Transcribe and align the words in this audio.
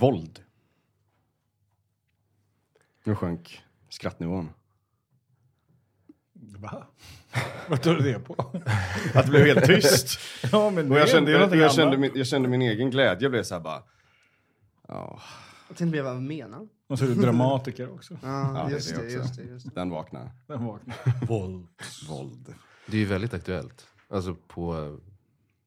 Våld. 0.00 0.40
Nu 3.04 3.14
sjönk 3.14 3.62
skrattnivån. 3.88 4.50
Va? 6.32 6.86
Vad 7.68 7.82
tar 7.82 7.94
du 7.94 8.12
det 8.12 8.18
på? 8.18 8.34
Att 9.14 9.24
det 9.24 9.30
blev 9.30 9.46
helt 9.46 9.64
tyst. 9.66 10.18
ja, 10.52 10.70
men 10.70 10.92
Och 10.92 10.98
jag 10.98 11.08
kände, 11.08 11.32
någonting 11.32 11.60
jag, 11.60 11.74
kände 11.74 11.96
min, 11.98 12.10
jag 12.14 12.26
kände 12.26 12.48
min 12.48 12.62
egen 12.62 12.90
glädje 12.90 13.30
blev 13.30 13.42
så 13.42 13.54
här 13.54 13.60
bara... 13.60 13.82
Ja, 14.88 15.20
Jag 15.68 15.76
tänkte 15.76 15.96
mer 15.96 16.02
vad 16.02 16.22
menar 16.22 16.68
Och 16.86 16.98
så 16.98 17.04
är 17.04 17.08
du 17.08 17.14
dramatiker 17.14 17.92
också. 17.94 18.18
Ja, 18.22 18.58
Ja, 18.58 18.64
det 18.64 18.70
är 18.70 18.70
just, 18.70 18.94
det 18.94 19.00
det, 19.00 19.06
också. 19.06 19.18
just 19.18 19.36
det, 19.36 19.42
just 19.42 19.66
det. 19.66 19.80
den 19.80 19.90
vaknade. 19.90 20.30
Den 20.46 20.64
vaknar. 20.64 20.96
Våld. 21.26 21.66
Våld. 22.08 22.54
Det 22.86 22.96
är 22.96 23.00
ju 23.00 23.06
väldigt 23.06 23.34
aktuellt. 23.34 23.86
Alltså 24.08 24.34
på 24.34 24.98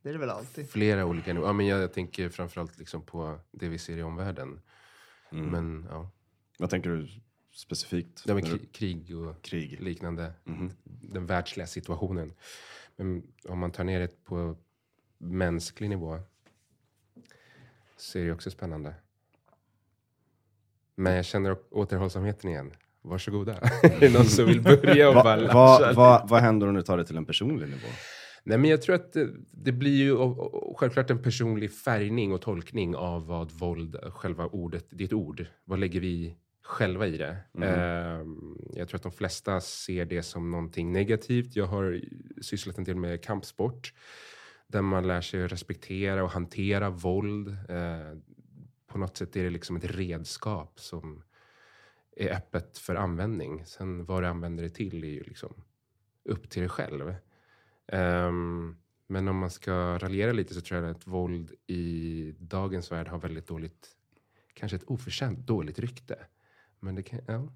Det 0.03 0.09
är 0.09 0.13
det 0.13 0.19
väl 0.19 0.29
alltid. 0.29 0.69
flera 0.69 1.05
olika 1.05 1.33
nivåer. 1.33 1.49
Ja, 1.49 1.53
men 1.53 1.67
jag, 1.67 1.81
jag 1.81 1.93
tänker 1.93 2.29
framförallt 2.29 2.77
liksom 2.79 3.01
på 3.05 3.39
det 3.51 3.67
vi 3.69 3.77
ser 3.77 3.97
i 3.97 4.03
omvärlden. 4.03 4.61
Mm. 5.31 5.45
Men 5.47 5.87
ja, 5.89 6.09
Vad 6.59 6.69
tänker 6.69 6.89
du 6.89 7.07
specifikt? 7.53 8.23
du- 8.25 8.33
kri- 8.41 8.65
krig 8.73 9.17
och 9.17 9.41
Krig. 9.41 9.81
liknande. 9.81 10.33
Mhm. 10.43 10.71
Den 10.83 11.25
världsliga 11.25 11.67
situationen. 11.67 12.33
Men 12.95 13.23
om 13.49 13.59
man 13.59 13.71
tar 13.71 13.83
ner 13.83 13.99
det 13.99 14.23
på 14.23 14.57
mänsklig 15.17 15.89
nivå 15.89 16.19
så 17.97 18.19
är 18.19 18.25
det 18.25 18.31
också 18.31 18.51
spännande. 18.51 18.95
Men 20.95 21.13
jag 21.13 21.25
känner 21.25 21.57
återhållsamheten 21.69 22.49
igen. 22.49 22.71
Varsågoda. 23.01 23.57
är 23.83 23.99
det 23.99 24.13
någon 24.13 24.25
som 24.25 24.45
vill 24.45 24.61
börja 24.61 25.09
och 25.09 25.15
bara 25.15 25.47
Va, 25.53 25.79
va, 25.79 25.93
va, 25.93 26.25
vad 26.29 26.41
händer 26.41 26.67
om 26.67 26.73
du 26.73 26.81
tar 26.81 26.97
det 26.97 27.05
till 27.05 27.17
en 27.17 27.25
personlig 27.25 27.69
nivå? 27.69 27.87
Nej, 28.43 28.57
men 28.57 28.69
jag 28.69 28.81
tror 28.81 28.95
att 28.95 29.13
det, 29.13 29.29
det 29.51 29.71
blir 29.71 29.95
ju 29.95 30.17
självklart 30.75 31.09
en 31.09 31.21
personlig 31.21 31.71
färgning 31.71 32.33
och 32.33 32.41
tolkning 32.41 32.95
av 32.95 33.27
vad 33.27 33.51
våld, 33.51 33.97
själva 34.13 34.45
ordet, 34.45 35.01
ett 35.01 35.13
ord. 35.13 35.45
Vad 35.63 35.79
lägger 35.79 35.99
vi 35.99 36.37
själva 36.63 37.07
i 37.07 37.17
det? 37.17 37.37
Ehm, 37.61 38.57
jag 38.73 38.87
tror 38.87 38.97
att 38.97 39.03
de 39.03 39.11
flesta 39.11 39.61
ser 39.61 40.05
det 40.05 40.23
som 40.23 40.51
någonting 40.51 40.91
negativt. 40.91 41.55
Jag 41.55 41.65
har 41.65 42.01
sysslat 42.41 42.77
en 42.77 42.83
del 42.83 42.95
med 42.95 43.23
kampsport 43.23 43.93
där 44.67 44.81
man 44.81 45.07
lär 45.07 45.21
sig 45.21 45.47
respektera 45.47 46.23
och 46.23 46.31
hantera 46.31 46.89
våld. 46.89 47.47
Eh, 47.47 48.17
på 48.87 48.97
något 48.97 49.17
sätt 49.17 49.35
är 49.35 49.43
det 49.43 49.49
liksom 49.49 49.75
ett 49.75 49.95
redskap 49.95 50.79
som 50.79 51.23
är 52.17 52.35
öppet 52.35 52.77
för 52.77 52.95
användning. 52.95 53.65
Sen 53.65 54.05
vad 54.05 54.23
du 54.23 54.27
använder 54.27 54.63
det 54.63 54.69
till 54.69 55.03
är 55.03 55.07
ju 55.07 55.23
liksom 55.23 55.53
upp 56.25 56.49
till 56.49 56.61
dig 56.61 56.69
själv. 56.69 57.15
Ehm, 57.87 58.75
men 59.07 59.27
om 59.27 59.37
man 59.37 59.49
ska 59.49 59.97
raljera 59.97 60.31
lite 60.31 60.53
så 60.53 60.61
tror 60.61 60.81
jag 60.81 60.91
att 60.91 61.07
våld 61.07 61.51
i 61.67 62.35
dagens 62.39 62.91
värld 62.91 63.07
har 63.07 63.19
väldigt 63.19 63.47
dåligt, 63.47 63.87
kanske 64.53 64.75
ett 64.75 64.83
oförtjänt 64.83 65.39
dåligt 65.39 65.79
rykte. 65.79 66.19
Men 66.79 66.95
det 66.95 67.03
kan, 67.03 67.19
ja. 67.27 67.53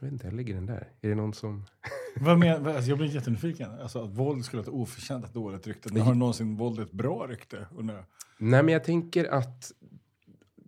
Jag 0.00 0.06
vet 0.06 0.12
inte, 0.12 0.26
jag 0.26 0.34
lägger 0.34 0.54
den 0.54 0.66
där. 0.66 0.92
Är 1.00 1.08
det 1.08 1.14
någon 1.14 1.34
som... 1.34 1.64
Vad 2.16 2.38
men, 2.38 2.66
alltså 2.66 2.88
jag 2.88 2.98
blir 2.98 3.14
jättenyfiken. 3.14 3.70
Alltså, 3.70 4.04
att 4.04 4.10
våld 4.10 4.44
skulle 4.44 4.62
ha 4.62 4.68
ett 4.68 4.74
oförtjänt 4.74 5.34
dåligt 5.34 5.66
rykte. 5.66 5.92
Men 5.92 6.02
har 6.02 6.14
någonsin 6.14 6.56
våld 6.56 6.78
ett 6.80 6.92
bra 6.92 7.26
rykte? 7.26 7.66
undrar? 7.76 8.06
Nej, 8.38 8.62
men 8.62 8.72
jag 8.72 8.84
tänker 8.84 9.24
att 9.24 9.72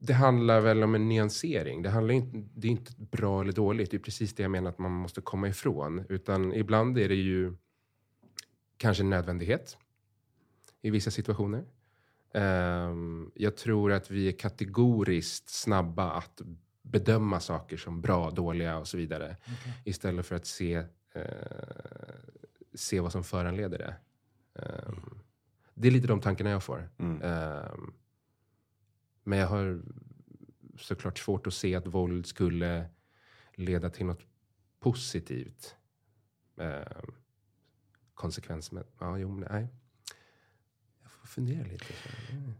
det 0.06 0.14
handlar 0.14 0.60
väl 0.60 0.82
om 0.82 0.94
en 0.94 1.08
nyansering. 1.08 1.82
Det, 1.82 1.90
handlar 1.90 2.14
inte, 2.14 2.48
det 2.54 2.68
är 2.68 2.72
inte 2.72 2.92
bra 2.98 3.40
eller 3.40 3.52
dåligt. 3.52 3.90
Det 3.90 3.96
är 3.96 3.98
precis 3.98 4.34
det 4.34 4.42
jag 4.42 4.50
menar 4.50 4.70
att 4.70 4.78
man 4.78 4.92
måste 4.92 5.20
komma 5.20 5.48
ifrån. 5.48 6.04
Utan 6.08 6.54
ibland 6.54 6.98
är 6.98 7.08
det 7.08 7.14
ju 7.14 7.54
kanske 8.76 9.02
en 9.02 9.10
nödvändighet 9.10 9.76
i 10.82 10.90
vissa 10.90 11.10
situationer. 11.10 11.64
Ehm, 12.34 13.30
jag 13.34 13.56
tror 13.56 13.92
att 13.92 14.10
vi 14.10 14.28
är 14.28 14.32
kategoriskt 14.32 15.48
snabba 15.48 16.10
att 16.10 16.40
bedöma 16.82 17.40
saker 17.40 17.76
som 17.76 18.00
bra, 18.00 18.30
dåliga 18.30 18.78
och 18.78 18.88
så 18.88 18.96
vidare. 18.96 19.36
Istället 19.84 20.26
för 20.26 20.36
att 20.36 20.46
se, 20.46 20.74
eh, 21.14 21.24
se 22.74 23.00
vad 23.00 23.12
som 23.12 23.24
föranleder 23.24 23.78
det. 23.78 23.94
Ehm, 24.62 25.18
det 25.74 25.88
är 25.88 25.92
lite 25.92 26.06
de 26.06 26.20
tankarna 26.20 26.50
jag 26.50 26.62
får. 26.62 26.88
Mm. 26.98 27.22
Ehm, 27.22 27.92
men 29.24 29.38
jag 29.38 29.46
har 29.46 29.82
såklart 30.78 31.18
svårt 31.18 31.46
att 31.46 31.54
se 31.54 31.74
att 31.74 31.86
våld 31.86 32.26
skulle 32.26 32.86
leda 33.54 33.90
till 33.90 34.06
något 34.06 34.22
positivt. 34.80 35.76
Um, 36.56 37.14
konsekvens 38.14 38.72
med... 38.72 38.84
Ja, 38.98 39.18
jo, 39.18 39.30
men 39.30 39.48
nej. 39.50 39.68
Jag 41.02 41.10
får 41.10 41.26
fundera 41.26 41.66
lite. 41.66 41.84
Mm. 42.30 42.52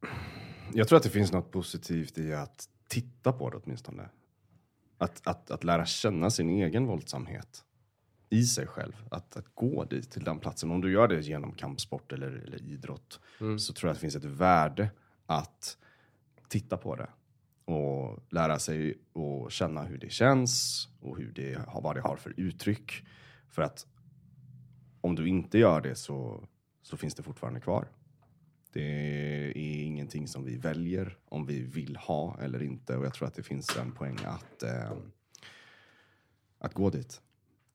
Jag 0.74 0.88
tror 0.88 0.96
att 0.96 1.02
det 1.02 1.10
finns 1.10 1.32
något 1.32 1.50
positivt 1.50 2.18
i 2.18 2.34
att 2.34 2.68
titta 2.88 3.32
på 3.32 3.50
det 3.50 3.56
åtminstone. 3.56 4.08
Att, 4.98 5.26
att, 5.26 5.50
att 5.50 5.64
lära 5.64 5.86
känna 5.86 6.30
sin 6.30 6.50
egen 6.50 6.86
våldsamhet 6.86 7.64
i 8.30 8.44
sig 8.44 8.66
själv. 8.66 8.92
Att, 9.10 9.36
att 9.36 9.54
gå 9.54 9.84
dit, 9.84 10.10
till 10.10 10.24
den 10.24 10.38
platsen. 10.38 10.70
Om 10.70 10.80
du 10.80 10.92
gör 10.92 11.08
det 11.08 11.20
genom 11.20 11.52
kampsport 11.52 12.12
eller, 12.12 12.30
eller 12.30 12.62
idrott 12.62 13.20
Mm. 13.40 13.58
så 13.58 13.72
tror 13.72 13.88
jag 13.88 13.92
att 13.92 13.96
det 13.96 14.00
finns 14.00 14.16
ett 14.16 14.24
värde 14.24 14.90
att 15.26 15.78
titta 16.50 16.76
på 16.76 16.96
det. 16.96 17.08
Och 17.64 18.18
lära 18.30 18.58
sig 18.58 18.98
och 19.12 19.52
känna 19.52 19.84
hur 19.84 19.98
det 19.98 20.10
känns 20.12 20.88
och 21.00 21.18
hur 21.18 21.32
det, 21.32 21.60
vad 21.82 21.96
det 21.96 22.00
har 22.00 22.16
för 22.16 22.34
uttryck. 22.36 22.92
För 23.48 23.62
att 23.62 23.86
om 25.00 25.14
du 25.14 25.28
inte 25.28 25.58
gör 25.58 25.80
det 25.80 25.94
så, 25.94 26.48
så 26.82 26.96
finns 26.96 27.14
det 27.14 27.22
fortfarande 27.22 27.60
kvar. 27.60 27.88
Det 28.72 28.82
är 28.82 29.56
ingenting 29.56 30.28
som 30.28 30.44
vi 30.44 30.56
väljer 30.56 31.16
om 31.24 31.46
vi 31.46 31.62
vill 31.62 31.96
ha 31.96 32.38
eller 32.40 32.62
inte. 32.62 32.96
Och 32.96 33.04
jag 33.04 33.14
tror 33.14 33.28
att 33.28 33.34
det 33.34 33.42
finns 33.42 33.76
en 33.76 33.92
poäng 33.92 34.18
att, 34.24 34.62
eh, 34.62 34.92
att 36.58 36.74
gå 36.74 36.90
dit. 36.90 37.22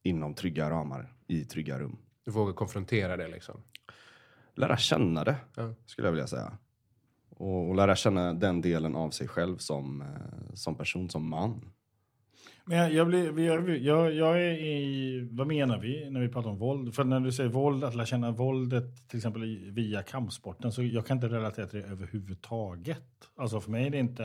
Inom 0.03 0.33
trygga 0.33 0.69
ramar, 0.69 1.13
i 1.27 1.45
trygga 1.45 1.79
rum. 1.79 1.97
Du 2.25 2.31
vågar 2.31 2.53
konfrontera 2.53 3.17
det 3.17 3.27
liksom. 3.27 3.61
Lära 4.55 4.77
känna 4.77 5.23
det, 5.23 5.35
Ja. 5.55 5.73
skulle 5.85 6.07
jag 6.07 6.11
vilja 6.11 6.27
säga. 6.27 6.57
Och, 7.37 7.69
och 7.69 7.75
lära 7.75 7.95
känna 7.95 8.33
den 8.33 8.61
delen 8.61 8.95
av 8.95 9.09
sig 9.09 9.27
själv 9.27 9.57
som, 9.57 10.01
eh, 10.01 10.53
som 10.53 10.75
person, 10.75 11.09
som 11.09 11.29
man. 11.29 11.71
Men 12.67 12.77
jag, 12.77 12.93
jag, 12.93 13.07
blir, 13.07 13.39
jag, 13.39 13.77
jag, 13.77 14.13
jag 14.13 14.43
är 14.43 14.53
i, 14.53 15.27
vad 15.31 15.47
menar 15.47 15.79
vi 15.79 16.09
när 16.09 16.19
vi 16.19 16.29
pratar 16.29 16.49
om 16.49 16.57
våld? 16.57 16.95
För 16.95 17.03
när 17.03 17.19
du 17.19 17.31
säger 17.31 17.49
våld, 17.49 17.83
att 17.83 17.95
lära 17.95 18.05
känna 18.05 18.31
våldet 18.31 19.09
till 19.09 19.17
exempel 19.17 19.71
via 19.71 20.03
kampsporten, 20.03 20.71
så 20.71 20.83
jag 20.83 21.05
kan 21.05 21.17
inte 21.17 21.27
relatera 21.27 21.67
till 21.67 21.81
det 21.81 21.87
överhuvudtaget. 21.87 23.03
Alltså 23.35 23.61
för 23.61 23.71
mig 23.71 23.87
är 23.87 23.89
det 23.89 23.97
inte, 23.99 24.23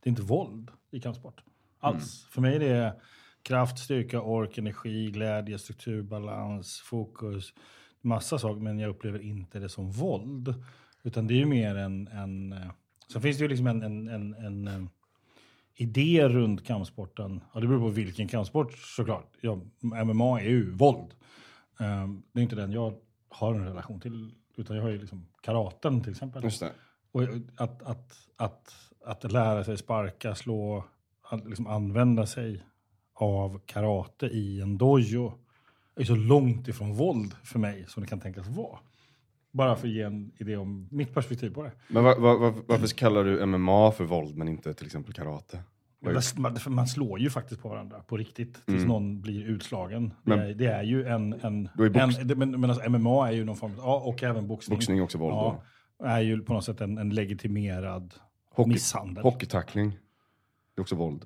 det 0.00 0.08
är 0.08 0.10
inte 0.10 0.22
våld 0.22 0.70
i 0.90 1.00
kampsport. 1.00 1.42
Alls. 1.80 2.26
För 2.30 2.40
mig 2.40 2.56
är 2.56 2.60
det 2.60 2.94
kraft, 3.42 3.78
styrka, 3.78 4.20
ork, 4.20 4.58
energi, 4.58 5.10
glädje, 5.10 5.58
struktur, 5.58 6.02
balans, 6.02 6.80
fokus, 6.80 7.52
massa 8.00 8.38
saker, 8.38 8.60
men 8.60 8.78
jag 8.78 8.90
upplever 8.90 9.18
inte 9.18 9.58
det 9.58 9.68
som 9.68 9.90
våld. 9.90 10.54
Utan 11.02 11.26
det 11.26 11.34
är 11.34 11.38
ju 11.38 11.46
mer 11.46 11.74
en, 11.74 12.08
en 12.08 12.52
eh, 12.52 12.70
så 13.08 13.20
finns 13.20 13.36
det 13.36 13.42
ju 13.42 13.48
liksom 13.48 13.66
en, 13.66 13.82
en, 13.82 14.08
en, 14.08 14.34
en 14.34 14.68
eh, 14.68 14.82
idé 15.74 16.28
runt 16.28 16.66
kampsporten. 16.66 17.40
Ja, 17.54 17.60
det 17.60 17.66
beror 17.66 17.80
på 17.80 17.88
vilken 17.88 18.28
kampsport 18.28 18.78
såklart. 18.78 19.36
Ja, 19.40 19.60
MMA 19.80 20.40
är 20.40 20.48
ju 20.48 20.70
våld. 20.70 21.14
Ehm, 21.80 22.22
det 22.32 22.40
är 22.40 22.42
inte 22.42 22.56
den 22.56 22.72
jag 22.72 22.94
har 23.28 23.54
en 23.54 23.64
relation 23.64 24.00
till. 24.00 24.34
Utan 24.56 24.76
jag 24.76 24.82
har 24.82 24.90
ju 24.90 24.98
liksom 24.98 25.26
karaten 25.40 26.02
till 26.02 26.10
exempel. 26.10 26.44
Just 26.44 26.60
det. 26.60 26.72
Och 27.12 27.22
att, 27.56 27.82
att, 27.82 28.28
att, 28.36 28.74
att 29.04 29.32
lära 29.32 29.64
sig 29.64 29.76
sparka, 29.76 30.34
slå, 30.34 30.84
att 31.30 31.48
liksom 31.48 31.66
använda 31.66 32.26
sig 32.26 32.64
av 33.14 33.60
karate 33.66 34.26
i 34.26 34.60
en 34.60 34.78
dojo 34.78 35.32
är 35.96 36.04
så 36.04 36.14
långt 36.14 36.68
ifrån 36.68 36.94
våld 36.94 37.34
för 37.44 37.58
mig 37.58 37.84
som 37.88 38.02
det 38.02 38.08
kan 38.08 38.20
tänkas 38.20 38.48
vara. 38.48 38.78
Bara 39.52 39.76
för 39.76 39.86
att 39.88 39.94
ge 39.94 40.02
en 40.02 40.32
idé 40.38 40.56
om 40.56 40.88
mitt 40.90 41.14
perspektiv 41.14 41.50
på 41.54 41.62
det. 41.62 41.72
Men 41.88 42.04
va, 42.04 42.14
va, 42.18 42.34
va, 42.36 42.54
varför 42.66 42.86
kallar 42.86 43.24
du 43.24 43.46
MMA 43.46 43.92
för 43.92 44.04
våld 44.04 44.36
men 44.36 44.48
inte 44.48 44.74
till 44.74 44.86
exempel 44.86 45.12
karate? 45.14 45.62
Man, 46.66 46.86
slår 46.86 47.20
ju 47.20 47.30
faktiskt 47.30 47.62
på 47.62 47.68
varandra 47.68 47.98
på 48.06 48.16
riktigt 48.16 48.54
tills 48.66 48.68
Mm. 48.76 48.88
någon 48.88 49.20
blir 49.20 49.44
utslagen. 49.44 50.14
Men- 50.22 50.38
det, 50.38 50.44
är, 50.44 50.54
det 50.54 50.66
är 50.66 50.82
ju 50.82 51.06
en... 51.06 51.32
en, 51.32 51.68
Då 51.74 51.84
en 51.84 51.92
det, 52.28 52.34
men, 52.36 52.60
men 52.60 52.70
alltså 52.70 52.90
MMA 52.90 53.28
är 53.28 53.32
ju 53.32 53.44
någon 53.44 53.56
form 53.56 53.70
av... 53.72 53.78
Ja, 53.78 54.00
och 54.04 54.22
även 54.22 54.48
boxning. 54.48 54.76
Boxning 54.78 54.98
är 54.98 55.02
också 55.02 55.18
våld 55.18 55.34
Ja, 55.34 55.62
är 56.06 56.20
ju 56.20 56.42
på 56.42 56.52
något 56.52 56.64
sätt 56.64 56.80
en, 56.80 56.98
en 56.98 57.10
legitimerad 57.10 58.14
Hockey- 58.54 58.68
misshandel. 58.68 59.22
då. 59.24 59.30
Hockeytackling. 59.30 59.90
Det 60.74 60.80
är 60.80 60.80
också 60.80 60.94
våld. 60.94 61.24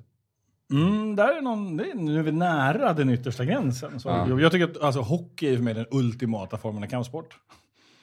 Mm, 0.72 1.16
där 1.16 1.36
är 1.38 1.42
någon, 1.42 1.76
det 1.76 1.90
är, 1.90 1.94
nu 1.94 2.18
är 2.18 2.22
vi 2.22 2.32
nära 2.32 2.92
den 2.92 3.10
yttersta 3.10 3.44
gränsen. 3.44 4.00
Så 4.00 4.08
Ja. 4.08 4.28
jag, 4.28 4.40
jag 4.40 4.52
tycker 4.52 4.64
att 4.64 4.80
alltså, 4.82 5.00
hockey 5.00 5.46
är 5.52 5.56
för 5.56 5.62
mig 5.64 5.74
den 5.74 5.86
ultimata 5.90 6.56
formen 6.58 6.82
av 6.82 6.86
kampsport. 6.88 7.36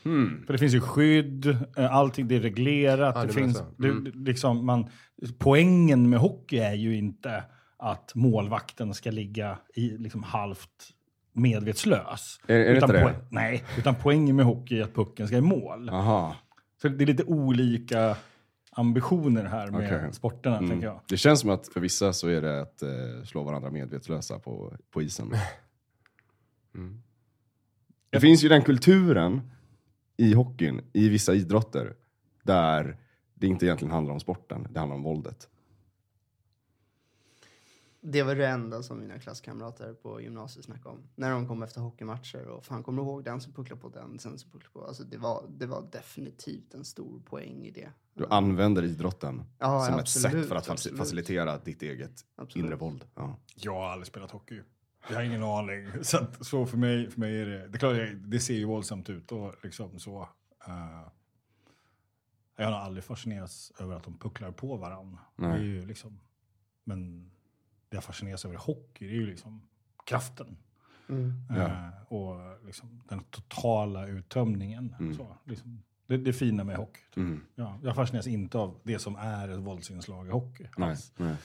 Hmm. 0.04 0.44
För 0.46 0.54
det 0.54 0.60
finns 0.60 0.74
ju 0.74 0.82
skydd, 0.82 1.46
eh, 1.78 1.96
allting 1.96 2.28
det 2.28 2.36
är 2.36 2.40
reglerat. 2.40 3.16
Ja, 3.16 3.22
det 3.22 3.28
det 3.28 3.34
finns, 3.34 3.64
det, 3.78 3.88
Mm. 3.88 4.04
det- 4.04 4.12
liksom, 4.32 4.66
man, 4.66 4.90
poängen 5.38 6.10
med 6.10 6.20
hockey 6.20 6.58
är 6.58 6.74
ju 6.74 6.96
inte 6.98 7.44
att 7.78 8.12
målvakten 8.16 8.94
ska 8.94 9.12
ligga 9.12 9.58
i 9.76 9.90
liksom 9.98 10.24
halvt 10.24 10.70
medvetslös. 11.34 12.40
Är- 12.48 12.56
är 12.56 12.60
det 12.72 12.78
utan 12.78 12.90
inte 12.90 13.04
det? 13.04 13.16
Nej, 13.30 13.64
utan 13.78 13.96
poängen 13.96 14.36
med 14.36 14.46
hockey 14.46 14.80
är 14.80 14.84
att 14.84 14.94
pucken 14.96 15.28
ska 15.28 15.38
i 15.38 15.42
mål. 15.42 15.90
Aha. 15.90 16.36
Så 16.82 16.88
det 16.90 17.04
är 17.04 17.06
lite 17.08 17.24
olika 17.24 18.16
ambitioner 18.72 19.46
här 19.46 19.68
med 19.72 19.86
Okej. 20.00 20.14
sporterna, 20.14 20.58
Mm. 20.58 20.70
tänker 20.70 20.88
jag. 20.88 21.02
Det 21.08 21.18
känns 21.18 21.40
som 21.40 21.50
att 21.50 21.68
för 21.68 21.80
vissa 21.80 22.14
så 22.14 22.28
är 22.28 22.42
det 22.42 22.62
att 22.62 22.82
eh, 22.82 22.90
slå 23.26 23.44
varandra 23.44 23.70
medvetslösa 23.72 24.40
på, 24.40 24.74
på 24.92 25.02
isen. 25.02 25.32
Mm. 26.76 27.02
Det 28.10 28.20
finns 28.20 28.44
ju 28.44 28.50
den 28.50 28.62
kulturen 28.62 29.42
i 30.22 30.34
hockeyn, 30.34 30.82
i 30.94 31.10
vissa 31.10 31.34
idrotter, 31.34 31.96
där 32.44 32.98
det 33.34 33.48
inte 33.48 33.66
egentligen 33.66 33.92
handlar 33.92 34.14
om 34.14 34.20
sporten, 34.20 34.68
det 34.72 34.80
handlar 34.80 34.96
om 34.96 35.04
våldet. 35.04 35.50
Det 38.04 38.24
var 38.24 38.36
det 38.36 38.48
enda 38.48 38.84
som 38.84 39.00
mina 39.00 39.20
klasskamrater 39.20 39.94
på 39.94 40.22
gymnasiet 40.22 40.66
snackade 40.66 40.90
om. 40.90 41.04
När 41.16 41.32
de 41.32 41.48
kom 41.48 41.64
efter 41.64 41.82
hockeymatcher 41.82 42.48
och 42.48 42.66
fan 42.66 42.84
kommer 42.84 43.02
du 43.02 43.08
ihåg 43.08 43.24
den 43.24 43.42
som 43.42 43.54
pucklade 43.54 43.82
på 43.82 43.90
den, 43.90 44.20
sen 44.20 44.38
som 44.38 44.52
pucklade 44.52 44.74
på. 44.74 44.86
Alltså 44.86 45.04
det 45.04 45.18
var, 45.18 45.46
det 45.50 45.66
var 45.66 45.88
definitivt 45.92 46.74
en 46.74 46.86
stor 46.86 47.20
poäng 47.20 47.66
i 47.66 47.72
det. 47.72 47.90
Du 48.14 48.26
använder 48.30 48.84
idrotten 48.84 49.44
Ja, 49.60 49.86
som 49.86 49.94
ett 49.94 50.02
absolut, 50.02 50.32
sätt 50.34 50.48
för 50.50 50.56
att 50.56 50.70
absolut. 50.70 50.98
facilitera 50.98 51.58
ditt 51.58 51.82
eget 51.82 52.26
Absolut. 52.36 52.66
inre 52.66 52.76
våld. 52.76 53.06
Ja. 53.16 53.36
Jag 53.56 53.74
har 53.74 53.90
aldrig 53.90 54.08
spelat 54.08 54.32
hockey. 54.32 54.62
Jag 55.10 55.16
har 55.16 55.24
ingen 55.24 55.44
aning. 55.44 55.88
Så, 56.04 56.18
att, 56.18 56.46
så 56.46 56.66
för, 56.66 56.78
mig, 56.78 57.10
för 57.10 57.20
mig 57.20 57.42
är 57.42 57.46
det... 57.46 57.68
Det, 57.68 57.76
är 57.76 57.80
klart, 57.80 57.96
det 58.26 58.40
ser 58.40 58.54
ju 58.54 58.66
våldsamt 58.66 59.10
ut 59.10 59.32
och 59.32 59.56
liksom 59.64 60.00
så. 60.00 60.30
eh, 60.68 61.08
jag 62.58 62.66
har 62.66 62.80
aldrig 62.80 63.04
fascinerats 63.04 63.72
över 63.80 63.96
att 63.96 64.04
de 64.04 64.18
pucklar 64.18 64.52
på 64.52 64.78
varandra. 64.78 65.20
Det 65.36 65.46
är 65.46 65.58
ju 65.58 65.86
liksom, 65.86 66.20
men 66.84 67.32
det 67.90 67.98
jag 67.98 68.04
fascineras 68.04 68.46
över 68.46 68.56
i 68.56 68.58
hockey, 68.58 69.08
det 69.08 69.14
är 69.14 69.16
ju 69.16 69.26
liksom 69.26 69.68
kraften. 70.06 70.58
Mm. 71.10 71.34
Ja. 71.50 71.56
Eh, 71.56 71.90
och 72.08 72.66
liksom 72.66 73.04
den 73.10 73.24
totala 73.24 74.08
uttömningen. 74.08 74.96
Mm. 75.00 75.14
Så, 75.14 75.38
liksom, 75.46 75.84
det, 76.08 76.18
det 76.18 76.34
fina 76.34 76.64
med 76.64 76.78
hockey. 76.78 77.02
typ. 77.10 77.18
Mm. 77.18 77.46
Ja, 77.56 77.80
jag 77.84 77.96
fascineras 77.96 78.28
inte 78.28 78.58
av 78.58 78.80
det 78.84 79.00
som 79.00 79.16
är 79.16 79.50
ett 79.50 79.60
våldsinslag 79.60 80.28
i 80.28 80.30
hockey. 80.30 80.68
Nej, 80.78 80.90
alls 80.90 81.14
nej. 81.18 81.36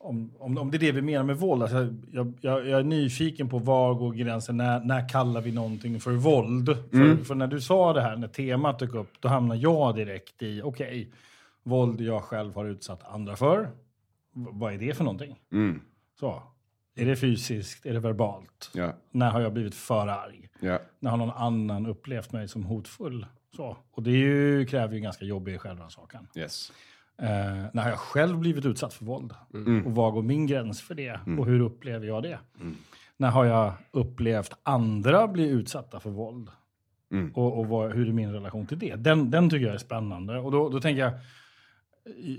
Om, 0.00 0.32
om, 0.38 0.58
om 0.58 0.70
det 0.70 0.76
är 0.76 0.78
det 0.78 0.92
vi 0.92 1.02
menar 1.02 1.24
med 1.24 1.36
våld. 1.36 1.62
Alltså, 1.62 1.94
jag, 2.12 2.32
jag, 2.40 2.68
jag 2.68 2.80
är 2.80 2.84
nyfiken 2.84 3.48
på 3.48 3.58
var 3.58 3.94
går 3.94 4.12
gränsen, 4.12 4.56
när, 4.56 4.80
när 4.80 5.08
kallar 5.08 5.40
vi 5.40 5.52
någonting 5.52 6.00
för 6.00 6.10
våld? 6.12 6.68
Mm. 6.92 7.16
För, 7.18 7.24
för 7.24 7.34
när 7.34 7.46
du 7.46 7.60
sa 7.60 7.92
det 7.92 8.00
här, 8.02 8.16
när 8.16 8.28
temat 8.28 8.78
dök 8.78 8.94
upp, 8.94 9.10
då 9.20 9.28
hamnar 9.28 9.56
jag 9.56 9.94
direkt 9.96 10.42
i, 10.42 10.62
okej, 10.64 11.12
våld 11.62 12.00
jag 12.00 12.22
själv 12.22 12.54
har 12.54 12.64
utsatt 12.64 13.02
andra 13.04 13.36
för. 13.36 13.60
V- 14.34 14.46
vad 14.52 14.72
är 14.74 14.78
det 14.78 14.94
för 14.94 15.04
någonting? 15.04 15.38
Mm. 15.52 15.80
Så. 16.20 16.42
Är 16.96 17.06
det 17.06 17.16
fysiskt? 17.16 17.86
Är 17.86 17.92
det 17.92 18.00
verbalt? 18.00 18.70
Ja, 18.74 18.92
När 19.10 19.30
har 19.30 19.40
jag 19.40 19.52
blivit 19.52 19.74
för 19.74 20.06
arg? 20.06 20.48
ja. 20.60 20.78
När 21.00 21.10
har 21.10 21.16
någon 21.18 21.30
annan 21.30 21.86
upplevt 21.86 22.32
mig 22.32 22.48
som 22.48 22.64
hotfull? 22.64 23.26
Så. 23.56 23.76
Och 23.90 24.02
det 24.02 24.10
ju, 24.10 24.66
kräver 24.66 24.94
ju 24.94 25.00
ganska 25.00 25.24
jobbig 25.24 25.60
självrannsakan. 25.60 26.26
Yes. 26.36 26.72
Eh, 27.22 27.64
när 27.72 27.82
har 27.82 27.90
jag 27.90 27.98
själv 27.98 28.38
blivit 28.38 28.66
utsatt 28.66 28.94
för 28.94 29.04
våld? 29.04 29.32
Mm. 29.54 29.86
Och 29.86 29.94
var 29.94 30.10
går 30.10 30.22
min 30.22 30.46
gräns 30.46 30.80
för 30.82 30.94
det? 30.94 31.20
Och 31.38 31.46
hur 31.46 31.60
upplever 31.60 32.06
jag 32.06 32.22
det? 32.22 32.38
Mm. 32.60 32.74
När 33.16 33.30
har 33.30 33.44
jag 33.44 33.72
upplevt 33.90 34.52
andra 34.62 35.28
bli 35.28 35.48
utsatta 35.48 36.00
för 36.00 36.10
våld? 36.10 36.48
Mm. 37.12 37.30
Och, 37.34 37.58
och 37.58 37.66
vad, 37.66 37.92
hur 37.92 38.08
är 38.08 38.12
min 38.12 38.32
relation 38.32 38.66
till 38.66 38.78
det? 38.78 38.94
Den, 38.94 39.30
den 39.30 39.50
tycker 39.50 39.66
jag 39.66 39.74
är 39.74 39.78
spännande. 39.78 40.38
Och 40.38 40.52
då, 40.52 40.68
då 40.68 40.80
tänker 40.80 41.02
jag, 41.02 41.12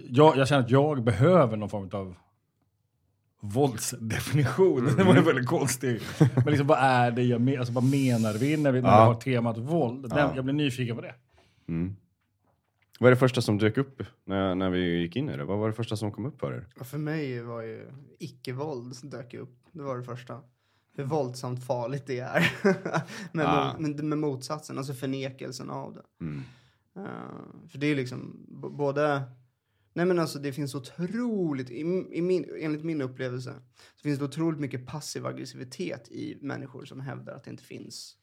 jag, 0.10 0.38
jag 0.38 0.48
känner 0.48 0.64
att 0.64 0.70
jag 0.72 1.04
behöver 1.04 1.58
någon 1.58 1.70
form 1.70 1.90
av 1.94 2.16
våldsdefinition. 3.42 4.86
Det 4.98 5.04
var 5.04 5.16
ju 5.16 5.22
väldigt 5.22 5.48
konstigt. 5.48 6.04
Men 6.36 6.46
liksom, 6.46 6.68
vad 6.68 6.78
är 6.80 7.12
det 7.12 7.24
jag 7.24 7.42
menar? 7.42 7.58
Alltså, 7.60 7.74
vad 7.74 7.84
menar 7.84 8.34
vi 8.34 8.58
när 8.58 8.72
vi, 8.72 8.81
när 8.81 8.90
Ja. 8.90 9.00
vi 9.02 9.06
har 9.14 9.22
temat 9.22 9.58
våld? 9.58 10.10
Den, 10.10 10.18
Ja. 10.18 10.31
Jag 10.36 10.44
blir 10.44 10.54
nyfiken 10.54 10.96
på 10.96 11.02
det. 11.02 11.14
Mm. 11.68 11.96
Vad 13.01 13.07
är 13.07 13.12
det 13.12 13.19
första 13.19 13.42
som 13.42 13.57
dök 13.57 13.78
upp 13.78 14.04
när, 14.25 14.56
när 14.56 14.69
vi 14.69 15.01
gick 15.01 15.16
in 15.16 15.30
i 15.30 15.38
det? 15.38 15.46
Vad 15.46 15.60
var 15.60 15.68
det 15.68 15.74
första 15.74 15.96
som 15.96 16.12
kom 16.12 16.25
upp 16.25 16.40
för 16.40 16.54
er? 16.54 16.84
För 16.84 16.98
mig 16.98 17.42
var 17.42 17.62
ju 17.62 17.92
icke-våld 18.19 18.96
som 18.96 19.10
dök 19.10 19.34
upp. 19.34 19.56
Det 19.72 19.81
var 19.81 19.98
det 19.98 20.04
första. 20.04 20.42
Hur 20.96 21.04
våldsamt 21.04 21.66
farligt 21.66 22.04
det 22.07 22.19
är. 22.19 22.51
med, 23.36 23.46
Ah. 23.46 23.75
med, 23.80 24.04
med 24.04 24.18
motsatsen, 24.18 24.78
alltså 24.78 24.94
förnekelsen 24.94 25.69
av 25.69 25.94
det. 25.94 26.25
Mm. 26.25 26.42
Eh, 26.96 27.68
för 27.69 27.78
det 27.78 27.88
är 27.88 27.96
liksom 27.96 28.46
både... 28.78 29.22
Nej 29.94 30.06
men 30.06 30.19
alltså 30.19 30.40
det 30.40 30.54
finns 30.54 30.75
otroligt, 30.75 31.69
i, 31.69 31.80
i 32.12 32.22
min, 32.22 32.45
enligt 32.60 32.84
min 32.84 33.02
upplevelse, 33.02 33.54
så 33.95 34.02
finns 34.02 34.19
det 34.19 34.25
otroligt 34.25 34.60
mycket 34.60 34.86
passiv 34.88 35.25
aggressivitet 35.25 36.07
i 36.12 36.38
människor 36.42 36.86
som 36.86 37.00
hävdar 37.00 37.34
att 37.34 37.44
det 37.44 37.52
inte 37.52 37.63
finns, 37.63 38.16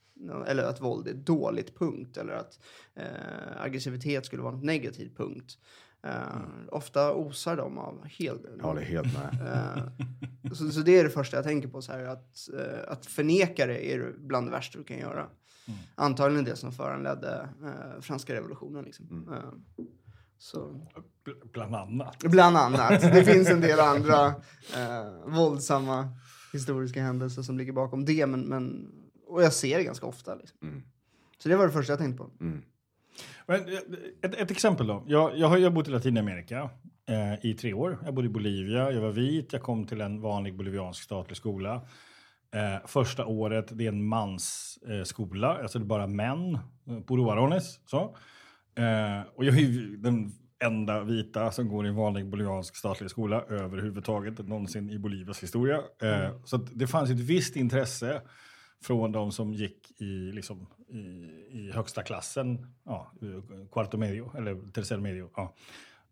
eller 0.46 0.62
att 0.62 0.80
våld 0.80 1.08
är 1.08 1.14
dåligt 1.14 1.78
punkt, 1.78 2.16
eller 2.16 2.32
att 2.32 2.58
eh, 2.94 3.62
aggressivitet 3.62 4.26
skulle 4.26 4.42
vara 4.42 4.54
något 4.54 4.64
negativt 4.64 5.16
punkt. 5.16 5.58
Eh, 6.02 6.38
Ofta 6.68 7.12
osar 7.14 7.56
de 7.56 7.78
av 7.78 8.04
helt... 8.06 8.42
Jag 8.58 8.64
håller 8.64 8.82
helt 8.82 9.14
med. 9.14 9.46
Eh, 9.52 10.52
så, 10.54 10.68
så 10.70 10.80
det 10.80 10.98
är 10.98 11.04
det 11.04 11.10
första 11.10 11.36
jag 11.36 11.44
tänker 11.44 11.68
på, 11.68 11.82
så 11.82 11.92
här, 11.92 12.04
att, 12.04 12.48
eh, 12.58 12.92
att 12.92 13.06
förneka 13.06 13.66
det 13.66 13.92
är 13.94 14.12
bland 14.18 14.46
det 14.46 14.50
värsta 14.50 14.78
du 14.78 14.84
kan 14.84 14.98
göra. 14.98 15.26
Antagligen 15.94 16.44
det 16.44 16.56
som 16.56 16.72
föranledde 16.72 17.48
eh, 17.64 18.00
franska 18.00 18.34
revolutionen. 18.34 18.84
Liksom. 18.84 19.28
Eh, 19.32 19.78
så, 20.38 20.86
Bl- 21.24 21.50
Bland 21.52 21.74
annat. 21.74 22.18
bland 22.18 22.56
annat. 22.56 23.00
Det 23.02 23.24
finns 23.32 23.48
en 23.48 23.60
del 23.60 23.80
andra 23.80 24.26
eh, 24.76 25.26
våldsamma 25.36 26.08
historiska 26.52 27.02
händelser 27.02 27.42
som 27.42 27.58
ligger 27.58 27.72
bakom 27.72 28.04
det. 28.04 28.26
Men, 28.26 28.40
men, 28.40 28.92
och 29.26 29.42
jag 29.42 29.52
ser 29.52 29.78
det 29.78 29.84
ganska 29.84 30.06
ofta. 30.06 30.34
Liksom. 30.34 30.58
Mm. 30.62 30.82
Så 31.38 31.48
det 31.48 31.56
var 31.56 31.66
det 31.66 31.72
första 31.72 31.92
jag 31.92 31.98
tänkte 32.00 32.24
på. 32.24 32.30
Mm. 32.40 32.62
Men, 33.46 33.60
eh, 33.60 33.78
ett, 34.22 34.34
ett 34.34 34.50
exempel 34.50 34.86
då. 34.86 35.04
Jag, 35.06 35.38
jag 35.38 35.48
har 35.48 35.58
ju 35.58 35.70
bott 35.70 35.88
i 35.88 35.90
Latinamerika 35.90 36.70
eh, 37.08 37.46
i 37.46 37.54
tre 37.54 37.72
år. 37.72 37.98
Jag 38.04 38.14
bodde 38.14 38.26
i 38.26 38.30
Bolivia, 38.30 38.90
jag 38.92 39.00
var 39.00 39.12
vit, 39.12 39.52
jag 39.52 39.62
kom 39.62 39.86
till 39.86 40.00
en 40.00 40.20
vanlig 40.20 40.56
boliviansk 40.56 41.02
statlig 41.02 41.36
skola. 41.36 41.74
Eh, 42.54 42.86
första 42.86 43.26
året, 43.26 43.66
det 43.70 43.84
är 43.84 43.88
en 43.88 44.06
mansskola, 44.06 44.98
eh, 44.98 45.04
skola, 45.04 45.58
alltså 45.62 45.78
det 45.78 45.84
är 45.84 45.86
bara 45.86 46.06
män, 46.06 46.54
eh, 46.54 47.00
puro 47.06 47.24
varones. 47.24 47.80
Så. 47.86 48.16
Eh, 48.74 49.20
och 49.34 49.44
jag 49.44 49.56
är 49.56 49.60
ju 49.60 49.96
den 49.96 50.32
enda 50.64 51.04
vita 51.04 51.50
som 51.50 51.68
går 51.68 51.86
i 51.86 51.88
en 51.88 51.94
vanlig 51.94 52.26
boliviansk 52.26 52.76
statlig 52.76 53.10
skola 53.10 53.42
överhuvudtaget 53.48 54.38
någonsin 54.38 54.90
i 54.90 54.98
Bolivias 54.98 55.42
historia. 55.42 55.80
Eh, 56.02 56.30
Så 56.44 56.56
att 56.56 56.78
det 56.78 56.86
fanns 56.86 57.10
ett 57.10 57.20
visst 57.20 57.56
intresse 57.56 58.22
från 58.82 59.12
de 59.12 59.32
som 59.32 59.52
gick 59.54 60.00
i, 60.00 60.32
liksom, 60.32 60.66
i, 60.88 60.98
i 61.50 61.70
högsta 61.74 62.02
klassen, 62.02 62.74
ja, 62.84 63.12
quarto 63.72 63.96
medio, 63.98 64.36
eller 64.36 64.70
tercer 64.72 64.98
medio. 64.98 65.30
Ja. 65.36 65.54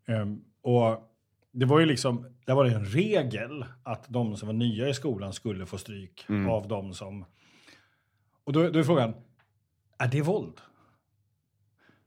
Ehm, 0.07 0.45
och 0.63 1.11
det 1.53 1.67
var 1.67 1.81
ju 1.81 1.87
liksom, 1.87 2.27
där 2.45 2.55
var 2.55 2.65
det 2.65 2.75
en 2.75 2.85
regel 2.85 3.65
att 3.83 4.05
de 4.09 4.37
som 4.37 4.47
var 4.47 4.53
nya 4.53 4.89
i 4.89 4.95
skolan 4.95 5.33
skulle 5.33 5.67
få 5.67 5.79
stryk 5.79 6.25
Mm. 6.29 6.51
av 6.51 6.69
de 6.69 6.95
som... 6.95 7.25
Och 8.45 8.53
då, 8.53 8.71
då 8.71 8.79
är 8.79 8.83
frågan, 8.85 9.15
är 9.99 10.09
det 10.09 10.23
våld? 10.23 10.61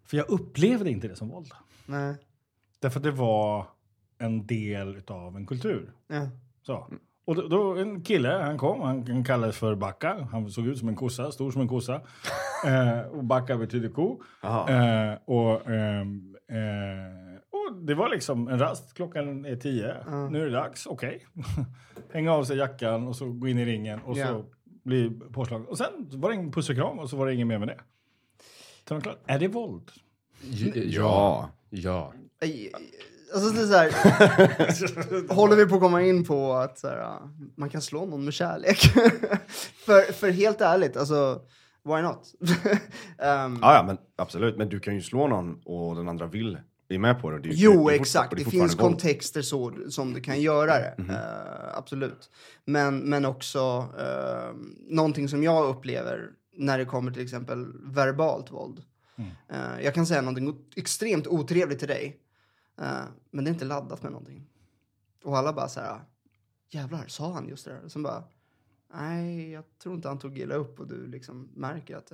För 0.04 0.18
jag 0.18 0.30
upplevde 0.30 0.90
inte 0.92 1.08
det 1.08 1.16
som 1.16 1.30
våld. 1.30 1.52
Nej. 1.86 2.16
Därför 2.80 3.00
att 3.00 3.04
det 3.04 3.12
var 3.12 3.66
en 4.18 4.48
del 4.48 5.02
av 5.08 5.36
en 5.36 5.46
kultur. 5.46 5.92
Ja. 6.08 6.30
Så. 6.62 6.88
Och 7.28 7.36
då, 7.36 7.48
då 7.48 7.76
en 7.78 8.02
kille, 8.04 8.30
han 8.30 8.58
kom, 8.58 8.82
han, 8.82 9.08
han 9.08 9.24
kallades 9.24 9.58
för 9.58 9.76
Backa. 9.76 10.28
Han 10.32 10.50
såg 10.50 10.68
ut 10.68 10.78
som 10.78 10.88
en 10.88 10.96
kossa, 10.96 11.32
stor 11.32 11.52
som 11.52 11.62
en 11.62 11.68
kossa. 11.68 11.96
eh, 12.66 13.00
och 13.00 13.24
Backa 13.24 13.58
betyder 13.58 13.90
ko. 13.90 14.22
Eh, 14.70 15.14
och, 15.26 15.70
ehm, 15.70 16.36
eh, 16.52 17.38
och 17.52 17.76
det 17.78 17.96
var 17.96 18.10
liksom 18.10 18.48
en 18.48 18.60
rast, 18.60 18.94
klockan 18.94 19.46
är 19.46 19.56
tio. 19.56 19.96
Ja. 20.06 20.30
Nu 20.30 20.42
är 20.42 20.46
det 20.46 20.52
dags, 20.52 20.86
okej. 20.88 21.26
Hänga 22.14 22.34
av 22.34 22.44
sig 22.44 22.58
jackan 22.58 23.08
och 23.08 23.16
så 23.16 23.32
gå 23.32 23.48
in 23.48 23.58
i 23.60 23.66
ringen 23.66 24.00
och 24.06 24.18
Ja. 24.18 24.28
så 24.28 24.46
bli 24.84 25.10
påslagen. 25.34 25.66
Och 25.68 25.78
sen 25.78 25.92
var 26.12 26.30
det 26.30 26.36
en 26.36 26.52
puss 26.52 26.70
och 26.70 26.76
kram 26.76 27.00
och 27.00 27.10
så 27.10 27.18
var 27.18 27.26
det 27.28 27.34
inget 27.34 27.48
mer 27.48 27.60
med 27.60 27.68
det. 27.68 27.80
Så 28.88 28.94
var 28.94 29.00
det 29.00 29.04
klart. 29.04 29.20
Är 29.26 29.40
det 29.40 29.48
våld? 29.48 29.92
J- 30.42 30.72
Ja. 30.96 31.50
Ja. 31.70 32.14
Alltså 33.34 33.50
det 33.50 33.62
är 33.62 33.66
så 33.66 33.74
här, 33.74 35.34
håller 35.36 35.56
vi 35.56 35.66
på 35.66 35.76
att 35.76 35.82
komma 35.82 36.02
in 36.02 36.26
på 36.26 36.54
att 36.54 36.80
så 36.80 36.88
här, 36.88 37.18
man 37.56 37.70
kan 37.70 37.82
slå 37.82 38.06
någon 38.06 38.26
med 38.26 38.34
kärlek? 38.34 38.80
för, 39.86 40.14
för 40.14 40.30
helt 40.30 40.62
ärligt, 40.62 40.98
alltså, 40.98 41.42
why 41.86 42.02
not? 42.02 42.34
Ehm, 43.20 43.60
Ja, 43.62 43.74
ja, 43.74 43.84
men 43.88 43.98
absolut. 44.16 44.58
Men 44.58 44.70
du 44.70 44.80
kan 44.80 44.96
ju 44.96 45.02
slå 45.02 45.28
någon 45.28 45.62
och 45.66 45.96
den 45.96 46.10
andra 46.10 46.28
vill, 46.28 46.58
är 46.90 47.00
med 47.00 47.22
på 47.22 47.32
det. 47.32 47.40
det 47.40 47.50
är 47.50 47.54
Jo, 47.54 47.88
det 47.88 47.96
är 47.96 48.00
exakt. 48.00 48.30
Det 48.30 48.44
fortfarande 48.44 48.70
finns 48.70 48.82
våld. 48.82 48.92
kontexter 48.92 49.42
så, 49.42 49.74
som 49.90 50.14
det 50.14 50.22
kan 50.22 50.42
göra 50.42 50.80
det. 50.80 50.96
Mhm. 50.98 51.10
Eh, 51.10 51.78
absolut. 51.78 52.30
Men, 52.66 53.00
men 53.00 53.26
också 53.26 53.80
uh, 53.80 54.56
någonting 54.90 55.30
som 55.30 55.44
jag 55.44 55.70
upplever 55.70 56.30
när 56.58 56.78
det 56.78 56.86
kommer 56.86 57.12
till 57.12 57.24
exempel 57.24 57.66
verbalt 57.84 58.52
våld. 58.52 58.82
Mm. 59.18 59.32
Eh, 59.50 59.84
jag 59.86 59.94
kan 59.94 60.06
säga 60.06 60.22
någonting 60.22 60.56
extremt 60.76 61.28
otrevligt 61.28 61.80
till 61.80 61.88
dig, 61.88 62.18
eh, 62.78 63.04
men 63.32 63.44
det 63.46 63.50
är 63.50 63.54
inte 63.54 63.66
laddat 63.66 64.04
med 64.04 64.12
någonting. 64.12 64.48
Och 65.24 65.38
alla 65.38 65.54
bara 65.54 65.68
så 65.70 65.80
här, 65.80 66.00
jävlar, 66.70 67.08
sa 67.08 67.34
han 67.34 67.48
just 67.50 67.66
det 67.66 67.72
där? 67.72 67.82
Och 67.86 67.92
sen 67.92 68.04
bara, 68.04 68.24
nej, 68.94 69.52
jag 69.52 69.64
tror 69.84 69.96
inte 69.96 70.08
han 70.08 70.20
tog 70.20 70.38
illa 70.38 70.56
upp 70.56 70.80
och 70.80 70.88
du 70.88 71.08
liksom 71.08 71.50
märker 71.56 71.98
att 71.98 72.12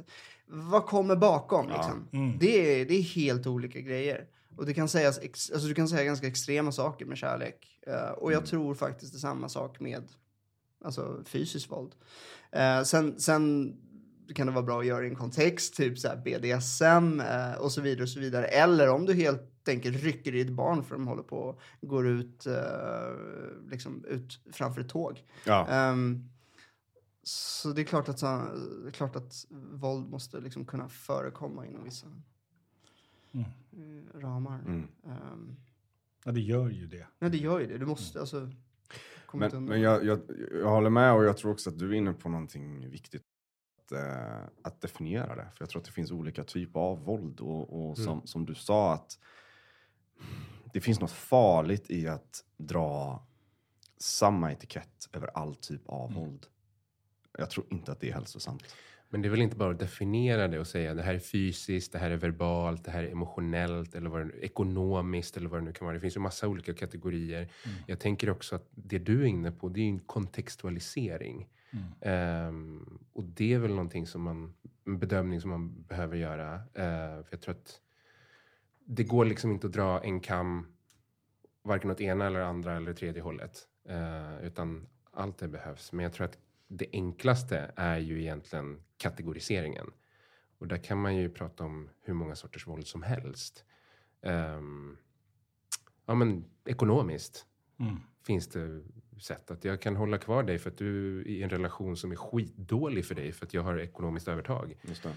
vad 0.48 0.86
kommer 0.86 1.15
bakom 1.15 1.70
Ja. 1.70 1.75
liksom? 1.77 2.08
Mm. 2.12 2.38
Det, 2.39 2.82
är, 2.82 2.86
det 2.86 2.93
är 2.93 3.01
helt 3.01 3.48
olika 3.48 3.82
grejer. 3.82 4.27
Och 4.58 4.65
det 4.65 4.74
kan 4.74 4.89
sägas, 4.89 5.20
ex, 5.20 5.51
alltså 5.51 5.67
du 5.67 5.74
kan 5.74 5.88
säga 5.89 6.03
ganska 6.03 6.27
extrema 6.27 6.72
saker 6.72 7.05
med 7.05 7.17
kärlek. 7.17 7.79
Eh, 7.88 8.10
och 8.10 8.32
jag 8.32 8.38
Mm. 8.38 8.48
tror 8.50 8.74
faktiskt 8.75 9.13
det 9.13 9.17
är 9.17 9.20
samma 9.20 9.50
sak 9.50 9.79
med 9.79 10.03
alltså, 10.86 11.24
fysiskt 11.25 11.72
våld. 11.72 11.96
Eh, 12.51 12.84
sen, 12.84 13.20
sen 13.20 13.75
kan 14.34 14.48
det 14.48 14.54
vara 14.54 14.63
bra 14.66 14.80
att 14.80 14.86
göra 14.86 15.06
i 15.06 15.10
en 15.10 15.16
kontext, 15.16 15.75
typ 15.75 16.00
så 16.00 16.08
här 16.08 16.18
BDSM 16.18 17.20
eh, 17.20 17.54
och 17.62 17.72
så 17.72 17.82
vidare 17.82 18.04
och 18.04 18.10
så 18.10 18.20
vidare. 18.20 18.46
Eller 18.46 18.90
om 18.90 19.06
du 19.06 19.13
helt 19.13 19.68
enkelt 19.68 20.04
rycker 20.04 20.36
i 20.36 20.42
ett 20.42 20.50
barn 20.50 20.84
för 20.84 20.96
de 20.96 21.08
håller 21.08 21.24
på 21.24 21.38
och 21.82 21.88
går 21.88 22.08
ut, 22.08 22.46
eh, 22.46 22.54
liksom, 23.70 24.06
ut 24.06 24.40
framför 24.52 24.82
ett 24.82 24.90
tåg. 24.90 25.24
Ja. 25.46 25.68
Ehm, 25.68 26.30
så 27.24 27.72
det 27.72 27.82
är 27.82 27.86
klart 27.86 28.10
att, 28.10 28.20
så, 28.20 28.25
det 28.84 28.88
är 28.88 28.92
klart 28.92 29.16
att 29.16 29.46
våld 29.72 30.10
måste 30.10 30.40
liksom 30.40 30.66
kunna 30.66 30.90
förekomma 30.90 31.66
inom 31.66 31.84
vissa 31.84 32.08
Mm. 33.32 33.46
eh, 33.72 34.20
ramar. 34.20 34.60
Mm. 34.60 34.88
Ehm, 35.06 35.56
Ja, 36.25 36.32
det 36.32 36.40
gör 36.42 36.70
ju 36.70 36.88
det. 36.88 37.08
nej, 37.20 37.32
det 37.32 37.38
gör 37.38 37.60
ju 37.60 37.68
det. 37.68 37.78
Du 37.78 37.86
måste, 37.86 38.20
alltså... 38.20 38.50
komma 39.25 39.46
inte 39.46 39.56
Men, 39.56 39.66
men 39.66 39.82
jag, 39.82 40.06
jag, 40.06 40.20
jag 40.52 40.70
håller 40.70 40.90
med 40.90 41.13
och 41.13 41.24
jag 41.25 41.38
tror 41.38 41.52
också 41.52 41.70
att 41.70 41.80
du 41.80 41.90
är 41.90 41.94
inne 41.94 42.13
på 42.13 42.30
någonting 42.30 42.90
viktigt. 42.90 43.22
Eh, 43.94 44.50
att 44.62 44.82
definiera 44.82 45.36
det. 45.36 45.48
För 45.56 45.58
jag 45.60 45.70
tror 45.70 45.82
att 45.82 45.86
det 45.86 45.92
finns 45.92 46.12
olika 46.12 46.44
typer 46.44 46.80
av 46.80 47.04
våld. 47.04 47.40
Och, 47.40 47.90
och 47.90 47.98
som, 47.98 48.28
som 48.28 48.46
du 48.46 48.56
sa 48.56 48.94
att 48.94 49.20
det 50.74 50.82
finns 50.82 51.00
något 51.00 51.12
farligt 51.12 51.92
i 51.92 52.08
att 52.08 52.44
dra 52.58 53.24
samma 53.98 54.52
etikett 54.52 55.10
över 55.14 55.28
all 55.34 55.56
typ 55.56 55.82
av 55.86 56.14
våld. 56.14 56.46
Jag 57.38 57.50
tror 57.50 57.66
inte 57.70 57.92
att 57.92 58.00
det 58.00 58.10
är 58.10 58.14
hälsosamt. 58.14 58.76
Men 59.10 59.22
det 59.22 59.28
är 59.28 59.30
väl 59.30 59.42
inte 59.42 59.56
bara 59.56 59.72
att 59.72 59.80
definiera 59.80 60.48
det 60.48 60.60
och 60.60 60.68
säga 60.68 60.94
det 60.94 61.04
här 61.04 61.14
är 61.14 61.20
fysiskt, 61.20 61.92
det 61.92 62.00
här 62.00 62.12
är 62.12 62.16
verbalt, 62.18 62.86
det 62.86 62.92
här 62.92 63.04
är 63.04 63.12
emotionellt 63.12 63.96
eller 63.96 64.10
vad 64.10 64.28
det 64.28 64.46
ekonomiskt 64.46 65.38
eller 65.38 65.50
vad 65.50 65.60
det 65.60 65.64
nu 65.64 65.74
kan 65.74 65.86
vara. 65.86 65.96
Det 65.96 66.02
finns 66.02 66.16
ju 66.16 66.20
massa 66.20 66.48
olika 66.48 66.74
kategorier. 66.74 67.52
Jag 67.88 68.00
tänker 68.00 68.30
också 68.30 68.56
att 68.56 68.68
det 68.72 69.00
du 69.00 69.22
är 69.22 69.26
inne 69.26 69.52
på, 69.52 69.70
det 69.70 69.80
är 69.80 69.84
ju 69.84 69.90
en 69.90 70.00
kontextualisering. 70.00 71.48
Ehm, 72.01 73.00
och 73.13 73.24
det 73.24 73.53
är 73.53 73.60
väl 73.60 73.70
någonting 73.72 74.08
som 74.08 74.22
man, 74.22 74.53
en 74.86 75.00
bedömning 75.00 75.42
som 75.42 75.50
man 75.50 75.84
behöver 75.84 76.18
göra. 76.18 76.53
Eh, 76.56 77.24
för 77.24 77.27
jag 77.32 77.42
tror 77.42 77.56
att 77.56 77.82
det 78.86 79.03
går 79.03 79.25
liksom 79.25 79.51
inte 79.51 79.68
att 79.68 79.74
dra 79.74 80.03
en 80.03 80.20
kam 80.20 80.75
varken 81.63 81.92
åt 81.92 82.01
ena 82.01 82.25
eller 82.27 82.39
andra 82.39 82.75
eller 82.77 82.94
tredje 82.94 83.22
hållet. 83.22 83.68
Eh, 83.86 84.46
utan 84.46 84.88
allt 85.12 85.38
det 85.38 85.48
behövs. 85.48 85.92
Men 85.92 86.03
jag 86.03 86.13
tror 86.13 86.25
att 86.25 86.38
det 86.68 86.88
enklaste 86.94 87.72
är 87.75 87.98
ju 87.98 88.22
egentligen 88.22 88.84
kategoriseringen. 88.98 89.92
Och 90.58 90.68
där 90.68 90.77
kan 90.77 91.01
man 91.01 91.15
ju 91.15 91.30
prata 91.30 91.63
om 91.63 91.89
hur 92.01 92.13
många 92.13 92.36
sorters 92.36 92.68
våld 92.68 92.88
som 92.88 93.03
helst. 93.03 93.65
Ehm, 94.22 94.98
ja, 96.06 96.15
men 96.15 96.46
ekonomiskt 96.65 97.46
Mm. 97.80 97.96
finns 98.25 98.48
det 98.48 98.84
sätt 99.24 99.51
att 99.51 99.65
jag 99.65 99.82
kan 99.82 99.96
hålla 99.96 100.18
kvar 100.18 100.44
dig 100.44 100.60
för 100.60 100.70
att 100.70 100.77
du 100.77 101.22
är 101.22 101.27
i 101.27 101.44
en 101.44 101.50
relation 101.50 101.98
som 101.98 102.12
är 102.12 102.15
skitdålig 102.15 103.06
för 103.06 103.15
dig 103.15 103.32
för 103.32 103.46
att 103.46 103.53
jag 103.53 103.62
har 103.62 103.80
ekonomiskt 103.80 104.27
övertag. 104.27 104.77
Just 104.82 105.03
det. 105.03 105.13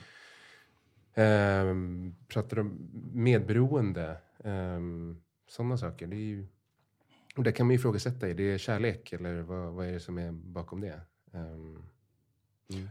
Um, 1.70 2.16
pratar 2.28 2.58
om 2.58 2.90
medberoende, 3.12 4.16
um, 4.44 5.22
sådana 5.48 5.78
saker. 5.78 6.06
Det 6.06 6.16
är 6.16 6.18
ju, 6.18 6.46
och 7.36 7.42
där 7.42 7.52
kan 7.52 7.66
man 7.66 7.72
ju 7.74 7.78
ifrågasätta, 7.78 8.28
är 8.28 8.34
det 8.34 8.58
kärlek 8.58 9.12
eller 9.12 9.40
vad, 9.42 9.72
vad 9.72 9.86
är 9.86 9.92
det 9.92 10.00
som 10.00 10.18
är 10.18 10.32
bakom 10.32 10.80
det? 10.80 11.00
Ehm, 11.32 11.82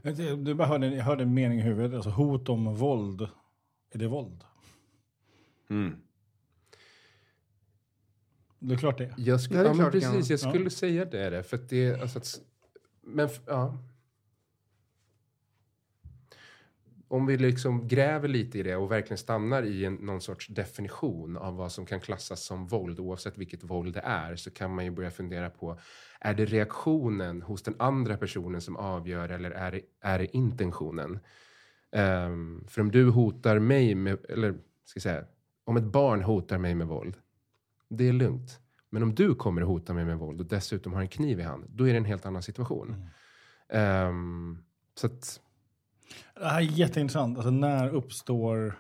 Jag, 0.04 0.40
du 0.40 0.54
bara 0.54 0.68
hörde, 0.68 0.88
jag 0.88 1.04
hörde 1.04 1.24
en 1.24 1.34
mening 1.34 1.60
i 1.60 1.62
huvudet, 1.62 1.94
alltså 1.94 2.10
hot 2.10 2.50
om 2.50 2.76
våld. 2.76 3.22
Är 3.92 4.00
det 4.00 4.08
våld? 4.08 4.44
Mm. 5.70 5.96
Det 8.68 8.74
är 8.74 8.78
klart 8.78 8.98
det. 8.98 9.14
Jag 9.18 9.42
skulle, 9.42 9.60
Ja, 9.60 9.64
det 9.64 9.70
ja, 9.70 9.74
är 9.74 9.78
men 9.78 9.92
det 9.92 10.02
kan 10.02 10.12
precis, 10.12 10.30
jag 10.30 10.40
skulle 10.40 10.64
Ja. 10.64 10.70
säga 10.70 11.06
det. 11.06 11.20
är 11.20 11.32
det, 11.32 11.44
För 11.44 11.58
att 11.58 11.70
det 11.70 11.86
är 11.86 12.02
alltså 12.02 12.18
att, 12.20 12.40
men 13.04 13.30
ja. 13.46 13.78
Om 17.08 17.26
vi 17.26 17.38
liksom 17.38 17.88
gräver 17.88 18.28
lite 18.28 18.60
i 18.60 18.64
det 18.64 18.76
och 18.76 18.92
verkligen 18.92 19.18
stannar 19.18 19.64
i 19.64 19.86
en, 19.86 19.94
någon 19.96 20.22
sorts 20.22 20.48
definition 20.48 21.38
av 21.38 21.56
vad 21.56 21.72
som 21.72 21.86
kan 21.86 22.00
klassas 22.00 22.44
som 22.44 22.68
våld, 22.68 23.00
oavsett 23.00 23.38
vilket 23.38 23.64
våld 23.64 23.94
det 23.94 24.00
är, 24.00 24.36
så 24.36 24.52
kan 24.52 24.76
man 24.76 24.86
ju 24.86 24.92
börja 24.92 25.12
fundera 25.12 25.50
på, 25.50 25.80
är 26.20 26.34
det 26.34 26.46
reaktionen 26.46 27.42
hos 27.42 27.64
den 27.64 27.76
andra 27.80 28.18
personen 28.18 28.62
som 28.62 28.76
avgör 28.78 29.30
eller 29.30 29.52
är 29.52 29.72
det, 29.72 29.82
är 30.02 30.20
det 30.20 30.36
intentionen? 30.38 31.20
Ehm, 31.92 32.64
för 32.68 32.82
om 32.82 32.92
du 32.92 33.10
hotar 33.10 33.60
mig 33.60 33.96
med, 33.96 34.26
eller 34.30 34.52
ska 34.86 34.98
jag 34.98 35.04
säga, 35.04 35.26
om 35.66 35.78
ett 35.78 35.84
barn 35.84 36.22
hotar 36.22 36.58
mig 36.58 36.76
med 36.76 36.88
våld, 36.88 37.18
det 37.90 38.08
är 38.08 38.14
lugnt. 38.14 38.60
Men 38.90 39.04
om 39.04 39.16
du 39.16 39.36
kommer 39.36 39.62
att 39.62 39.68
hota 39.68 39.94
mig 39.94 40.06
med 40.06 40.18
våld 40.18 40.40
och 40.40 40.46
dessutom 40.46 40.94
har 40.94 41.02
en 41.02 41.08
kniv 41.08 41.40
i 41.40 41.44
hand, 41.44 41.66
då 41.70 41.88
är 41.88 41.92
det 41.92 41.98
en 41.98 42.06
helt 42.06 42.26
annan 42.26 42.44
situation. 42.44 43.10
Ehm, 43.70 44.58
så 44.96 45.08
att, 45.08 45.42
Det 46.36 46.46
här 46.46 46.58
är 46.58 46.62
jätteintressant. 46.62 47.38
Alltså, 47.38 47.52
när 47.52 47.90
uppstår 47.90 48.80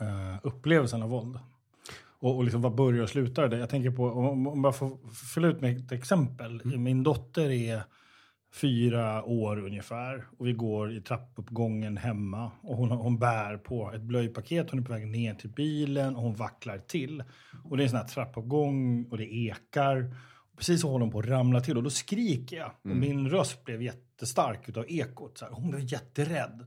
eh, 0.00 0.36
upplevelsen 0.42 1.02
av 1.02 1.10
våld? 1.10 1.38
Och, 2.22 2.36
och 2.36 2.44
liksom, 2.44 2.62
vad 2.62 2.74
börjar 2.74 3.02
och 3.02 3.08
slutar 3.08 3.48
det? 3.48 3.58
Jag 3.58 3.70
tänker 3.70 3.90
på, 3.90 4.04
om, 4.04 4.46
om 4.46 4.64
jag 4.64 4.76
får 4.76 5.12
fylla 5.34 5.48
ut 5.48 5.60
med 5.60 5.78
ett 5.78 5.92
exempel. 5.92 6.64
Min 6.64 7.02
dotter 7.02 7.50
är 7.50 7.82
fyra 8.52 9.24
år 9.24 9.58
ungefär 9.58 10.24
och 10.38 10.46
vi 10.46 10.52
går 10.52 10.92
i 10.92 11.00
trappuppgången 11.00 11.96
hemma 11.96 12.50
och 12.60 12.76
hon, 12.76 12.90
hon 12.90 13.18
bär 13.18 13.56
på 13.56 13.92
ett 13.92 14.02
blöjpaket. 14.02 14.70
Hon 14.70 14.80
är 14.80 14.84
på 14.84 14.92
väg 14.92 15.06
ner 15.06 15.34
till 15.34 15.50
bilen 15.50 16.16
och 16.16 16.22
hon 16.22 16.34
vacklar 16.34 16.78
till. 16.78 17.24
Och 17.64 17.76
det 17.76 17.82
är 17.82 17.84
en 17.84 17.90
sån 17.90 17.98
här 17.98 18.06
trappuppgång 18.06 19.04
och 19.10 19.18
det 19.18 19.34
ekar. 19.34 20.16
Precis 20.56 20.80
så 20.80 20.90
håller 20.90 21.04
hon 21.04 21.12
på 21.12 21.18
att 21.18 21.26
ramla 21.26 21.60
till 21.60 21.76
och 21.76 21.82
då 21.82 21.90
skriker 21.90 22.56
jag. 22.56 22.72
Och 22.82 22.96
min 22.96 23.30
röst 23.30 23.64
blev 23.64 23.82
jättestark 23.82 24.68
utav 24.68 24.84
ekot. 24.88 25.38
Så 25.38 25.44
här, 25.44 25.52
hon 25.52 25.70
blev 25.70 25.82
jätterädd. 25.92 26.66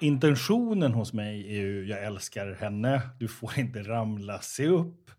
Intentionen 0.00 0.92
hos 0.92 1.12
mig 1.12 1.56
är 1.56 1.60
ju, 1.60 1.86
jag 1.86 2.04
älskar 2.04 2.52
henne, 2.52 3.00
du 3.18 3.28
får 3.28 3.58
inte 3.58 3.82
ramla, 3.82 4.40
se 4.40 4.66
upp. 4.66 5.10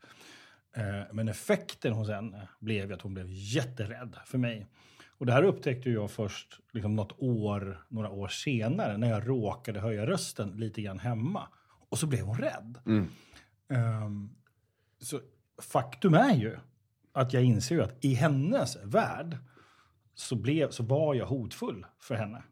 Eh, 0.76 1.14
Men 1.14 1.28
effekten 1.28 1.94
hos 1.94 2.10
henne 2.10 2.48
blev 2.60 2.94
att 2.94 3.02
hon 3.02 3.14
blev 3.14 3.28
jätterädd 3.30 4.16
för 4.26 4.38
mig. 4.38 4.68
Och 5.18 5.26
det 5.26 5.32
här 5.34 5.44
upptäckte 5.44 5.90
jag 5.90 6.12
först 6.12 6.60
liksom 6.72 6.96
något 6.96 7.16
år, 7.18 7.86
några 7.90 8.10
år 8.10 8.28
senare 8.28 8.98
när 8.98 9.10
jag 9.10 9.30
råkade 9.30 9.80
höja 9.80 10.06
rösten 10.08 10.50
lite 10.50 10.82
grann 10.82 11.00
hemma. 11.00 11.48
Och 11.90 11.98
så 12.00 12.08
blev 12.08 12.26
hon 12.26 12.38
rädd. 12.38 12.78
Mm. 12.86 13.08
Ehm, 13.70 14.30
så 15.02 15.20
faktum 15.62 16.14
är 16.14 16.36
ju 16.36 16.58
att 17.14 17.34
jag 17.34 17.44
inser 17.44 17.76
ju 17.76 17.82
att 17.84 18.06
i 18.06 18.14
hennes 18.14 18.78
värld 18.84 19.38
så, 20.16 20.36
blev, 20.36 20.70
så 20.70 20.84
var 20.84 21.16
jag 21.16 21.26
hotfull 21.26 21.86
för 22.00 22.16
henne. 22.16 22.44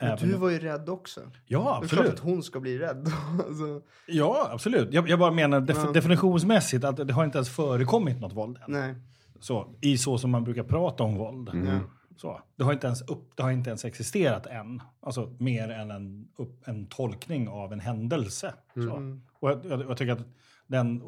Men 0.00 0.16
du 0.18 0.34
var 0.36 0.50
ju 0.50 0.58
rädd 0.58 0.88
också. 0.88 1.20
Ja, 1.46 1.78
Det 1.80 1.86
är 1.86 1.88
klart 1.88 2.00
absolut. 2.00 2.12
att 2.12 2.18
hon 2.18 2.42
ska 2.42 2.60
bli 2.60 2.78
rädd. 2.78 3.08
alltså, 3.48 3.82
Ja, 4.06 4.48
absolut. 4.52 4.92
Jag, 4.92 5.08
jag 5.08 5.18
bara 5.18 5.30
menar 5.32 5.60
def 5.60 5.76
Ja. 5.84 5.90
definitionsmässigt 5.92 6.84
att 6.84 6.96
det 7.08 7.12
har 7.12 7.24
inte 7.24 7.38
ens 7.38 7.50
förekommit 7.50 8.20
något 8.20 8.32
våld 8.32 8.56
än. 8.56 8.64
nej. 8.72 8.94
Så, 9.40 9.74
I 9.80 9.98
så 9.98 10.18
som 10.18 10.30
man 10.30 10.44
brukar 10.44 10.62
prata 10.64 11.02
om 11.04 11.16
våld. 11.16 11.48
Mm. 11.48 11.78
Så, 12.20 12.40
det, 12.56 12.64
har 12.64 12.72
inte 12.72 12.86
ens 12.86 13.02
upp, 13.02 13.36
det 13.36 13.42
har 13.42 13.50
inte 13.50 13.70
ens 13.70 13.84
existerat 13.84 14.46
än. 14.46 14.82
Alltså 15.00 15.36
mer 15.38 15.68
än 15.68 15.90
en, 15.90 16.28
upp, 16.36 16.68
en 16.68 16.86
tolkning 16.86 17.48
av 17.48 17.72
en 17.72 17.80
händelse. 17.80 18.54
Mm. 18.76 19.22
Och 19.32 19.50
jag, 19.50 19.66
jag, 19.66 19.80
jag 19.80 19.96
tycker 19.96 20.12
att 20.12 20.26
den, 20.66 21.02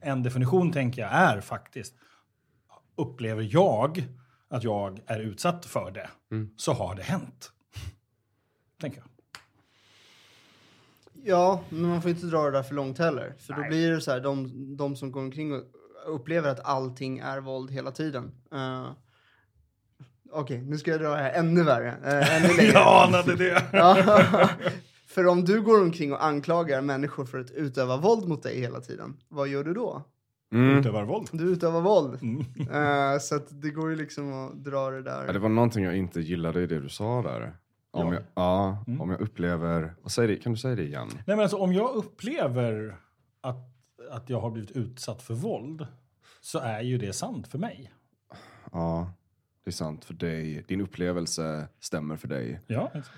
en 0.00 0.22
definition 0.22 0.72
tänker 0.72 1.02
jag 1.02 1.12
är 1.12 1.40
faktiskt, 1.40 1.94
upplever 2.96 3.48
jag 3.50 4.04
att 4.48 4.64
jag 4.64 5.00
är 5.06 5.20
utsatt 5.20 5.64
för 5.64 5.90
det, 5.90 6.08
så 6.56 6.72
har 6.72 6.94
det 6.94 7.02
hänt. 7.02 7.52
Tänker 8.80 8.98
jag. 8.98 9.08
Ja, 11.24 11.60
men 11.68 11.82
man 11.82 12.02
får 12.02 12.10
inte 12.10 12.26
dra 12.26 12.44
det 12.44 12.50
där 12.50 12.62
för 12.62 12.74
långt 12.74 12.98
heller. 12.98 13.34
För 13.38 13.54
då 13.54 13.60
Nej. 13.60 13.68
blir 13.68 13.90
det 13.90 14.00
så 14.00 14.10
här, 14.10 14.20
de, 14.20 14.76
de 14.76 14.96
som 14.96 15.12
går 15.12 15.20
omkring 15.20 15.54
och 15.54 15.62
upplever 16.06 16.48
att 16.48 16.60
allting 16.60 17.18
är 17.18 17.40
våld 17.40 17.70
hela 17.70 17.90
tiden. 17.90 18.32
Uh, 18.52 18.90
Okej, 20.32 20.62
nu 20.62 20.78
ska 20.78 20.90
jag 20.90 21.00
dra 21.00 21.08
det 21.10 21.16
här 21.16 21.32
ännu 21.32 21.62
värre. 21.62 21.90
Uh, 21.90 22.36
ännu 22.36 22.56
längre. 22.56 22.72
Jag 22.72 23.04
anade 23.08 23.36
det. 23.36 23.62
Ja. 23.72 23.96
för 25.06 25.26
om 25.26 25.44
du 25.44 25.62
går 25.62 25.80
omkring 25.82 26.12
och 26.12 26.24
anklagar 26.24 26.80
människor 26.82 27.24
för 27.24 27.38
att 27.40 27.50
utöva 27.50 27.96
våld 27.96 28.28
mot 28.28 28.42
dig 28.42 28.60
hela 28.60 28.80
tiden, 28.80 29.16
vad 29.28 29.48
gör 29.48 29.64
du 29.64 29.74
då? 29.74 30.02
Mm. 30.52 30.78
Utövar 30.78 31.04
våld. 31.04 31.28
Du 31.32 31.44
utövar 31.44 31.80
våld. 31.80 32.18
Mm. 32.22 32.40
Eh, 33.12 33.18
så 33.18 33.36
att 33.36 33.62
det 33.62 33.70
går 33.70 33.90
ju 33.90 33.96
liksom 33.96 34.32
att 34.32 34.64
dra 34.64 34.90
det 34.90 35.02
där. 35.02 35.26
Ja, 35.26 35.32
det 35.32 35.38
var 35.38 35.48
någonting 35.48 35.84
jag 35.84 35.96
inte 35.96 36.20
gillade 36.20 36.62
i 36.62 36.66
det 36.66 36.80
du 36.80 36.88
sa 36.88 37.22
där. 37.22 37.56
Om 37.90 38.06
Ja. 38.08 38.14
jag, 38.14 38.22
ja, 38.34 38.84
Mm. 38.86 39.00
om 39.00 39.10
jag 39.10 39.20
upplever... 39.20 39.94
Och 40.02 40.10
säg 40.10 40.26
det, 40.26 40.36
kan 40.36 40.52
du 40.52 40.58
säga 40.58 40.74
det 40.74 40.82
igen? 40.82 41.08
Nej, 41.12 41.22
men 41.26 41.40
alltså, 41.40 41.56
om 41.56 41.72
jag 41.72 41.94
upplever 41.94 42.96
att, 43.40 43.56
att 44.10 44.30
jag 44.30 44.40
har 44.40 44.50
blivit 44.50 44.70
utsatt 44.70 45.22
för 45.22 45.34
våld 45.34 45.86
så 46.40 46.58
är 46.58 46.80
ju 46.80 46.98
det 46.98 47.12
sant 47.12 47.48
för 47.48 47.58
mig. 47.58 47.92
Ja. 48.72 49.12
Det 49.66 49.70
är 49.70 49.72
sant 49.72 50.04
för 50.04 50.14
dig. 50.14 50.64
Din 50.68 50.80
upplevelse 50.80 51.68
stämmer 51.80 52.16
för 52.16 52.28
dig. 52.28 52.60
Ja, 52.66 52.90
exakt. 52.94 53.10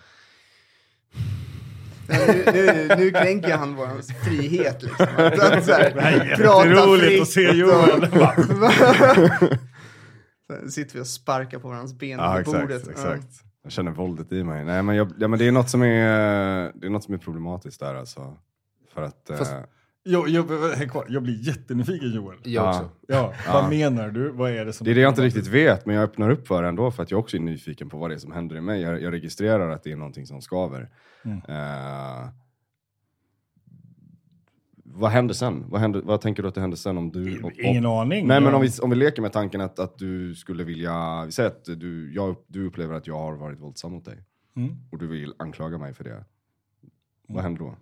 Nu, 2.08 2.44
nu, 2.52 2.88
nu 2.98 3.10
kränker 3.10 3.56
han 3.56 3.74
vår 3.74 4.24
frihet. 4.24 4.82
Liksom. 4.82 5.06
Att, 5.16 5.38
att, 5.38 5.64
så 5.64 5.72
här, 5.72 5.94
Det 5.94 6.00
här 6.00 6.20
är 6.20 6.24
jätteroligt 6.26 7.22
att 7.22 7.28
se 7.28 7.48
och- 7.48 7.54
Joel. 7.54 8.06
Så 10.64 10.70
sitter 10.70 10.94
vi 10.94 11.00
och 11.00 11.06
sparkar 11.06 11.58
på 11.58 11.68
varandras 11.68 11.92
ben 11.94 12.18
Ja, 12.18 12.32
på 12.32 12.38
exakt. 12.40 12.60
bordet. 12.60 12.88
exakt. 12.88 13.28
Jag 13.62 13.72
känner 13.72 13.90
våldet 13.90 14.32
i 14.32 14.44
mig. 14.44 14.64
Nej, 14.64 14.82
men, 14.82 14.96
jag, 14.96 15.12
ja, 15.18 15.28
men 15.28 15.38
det, 15.38 15.48
är 15.48 15.52
något 15.52 15.70
som 15.70 15.82
är, 15.82 16.72
det 16.74 16.86
är 16.86 16.90
något 16.90 17.04
som 17.04 17.14
är 17.14 17.18
problematiskt 17.18 17.80
där 17.80 17.94
alltså. 17.94 18.36
För 18.94 19.02
att... 19.02 19.30
Fast- 19.38 19.52
eh, 19.52 19.60
Jag, 20.10 20.28
jag, 20.28 20.46
jag 21.08 21.22
blir 21.22 21.46
jättenyfiken 21.48 22.12
Joel. 22.12 22.38
Jag 22.44 22.64
Ja. 22.64 22.68
också. 22.70 22.90
Ja, 23.08 23.34
vad 23.52 23.70
menar 23.70 24.08
du? 24.10 24.30
Vad 24.30 24.50
är 24.50 24.64
det 24.64 24.72
som... 24.72 24.84
Det 24.84 24.90
är 24.90 24.94
det 24.94 25.00
jag 25.00 25.10
inte 25.10 25.22
riktigt 25.22 25.46
vet, 25.46 25.86
men 25.86 25.94
jag 25.94 26.04
öppnar 26.04 26.30
upp 26.30 26.48
för 26.48 26.62
det 26.62 26.68
ändå 26.68 26.90
för 26.90 27.02
att 27.02 27.10
jag 27.10 27.20
också 27.20 27.36
är 27.36 27.40
nyfiken 27.40 27.88
på 27.88 27.98
vad 27.98 28.10
det 28.10 28.14
är 28.14 28.18
som 28.18 28.32
händer 28.32 28.56
i 28.56 28.60
mig. 28.60 28.80
Jag, 28.82 29.02
jag 29.02 29.12
registrerar 29.12 29.70
att 29.70 29.82
det 29.82 29.92
är 29.92 29.96
någonting 29.96 30.26
som 30.26 30.40
skaver. 30.42 30.90
Mm. 31.24 31.36
Eh, 31.48 32.28
vad 34.84 35.10
händer 35.10 35.34
sen? 35.34 35.64
Vad, 35.68 35.80
händer, 35.80 36.00
vad 36.04 36.20
tänker 36.20 36.42
du 36.42 36.48
att 36.48 36.54
det 36.54 36.60
händer 36.60 36.76
sen 36.76 36.98
om 36.98 37.10
du... 37.12 37.42
om- 37.42 37.50
Ingen 37.58 37.86
aning. 37.86 38.26
Nej, 38.26 38.40
men 38.40 38.54
om 38.54 38.60
vi, 38.62 38.70
om 38.82 38.90
vi 38.90 38.96
leker 38.96 39.22
med 39.22 39.32
tanken 39.32 39.60
att, 39.60 39.78
att 39.78 39.98
du 39.98 40.34
skulle 40.34 40.64
vilja... 40.64 41.24
Vi 41.26 41.32
säger 41.32 41.48
att 41.50 41.64
du, 41.64 42.12
jag, 42.14 42.36
du 42.46 42.66
upplever 42.66 42.94
att 42.94 43.06
jag 43.06 43.18
har 43.18 43.36
varit 43.36 43.60
våldsam 43.60 43.92
mot 43.92 44.04
dig 44.04 44.24
Mm. 44.56 44.76
och 44.92 44.98
du 44.98 45.06
vill 45.06 45.34
anklaga 45.38 45.78
mig 45.78 45.94
för 45.94 46.04
det. 46.04 46.10
Mm. 46.10 46.24
Vad 47.28 47.42
händer 47.42 47.60
då? 47.60 47.76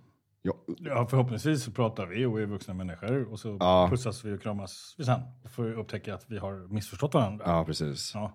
Jag, 0.47 0.57
Ja, 0.79 1.07
förhoppningsvis 1.07 1.63
så 1.65 1.71
pratar 1.73 2.07
vi 2.07 2.25
och 2.27 2.41
är 2.41 2.47
vuxna 2.47 2.75
människor 2.75 3.33
och 3.33 3.41
så 3.41 3.57
Ja. 3.61 3.87
pussas 3.91 4.25
vi 4.25 4.33
och 4.37 4.43
kramas 4.43 4.95
vi 4.99 5.05
sen. 5.05 5.21
Och 5.45 5.51
får 5.51 5.73
upptäcka 5.73 6.15
att 6.15 6.31
vi 6.31 6.39
har 6.39 6.69
missförstått 6.69 7.15
varandra. 7.15 7.45
ja, 7.49 7.65
precis. 7.65 8.11
Ja, 8.15 8.33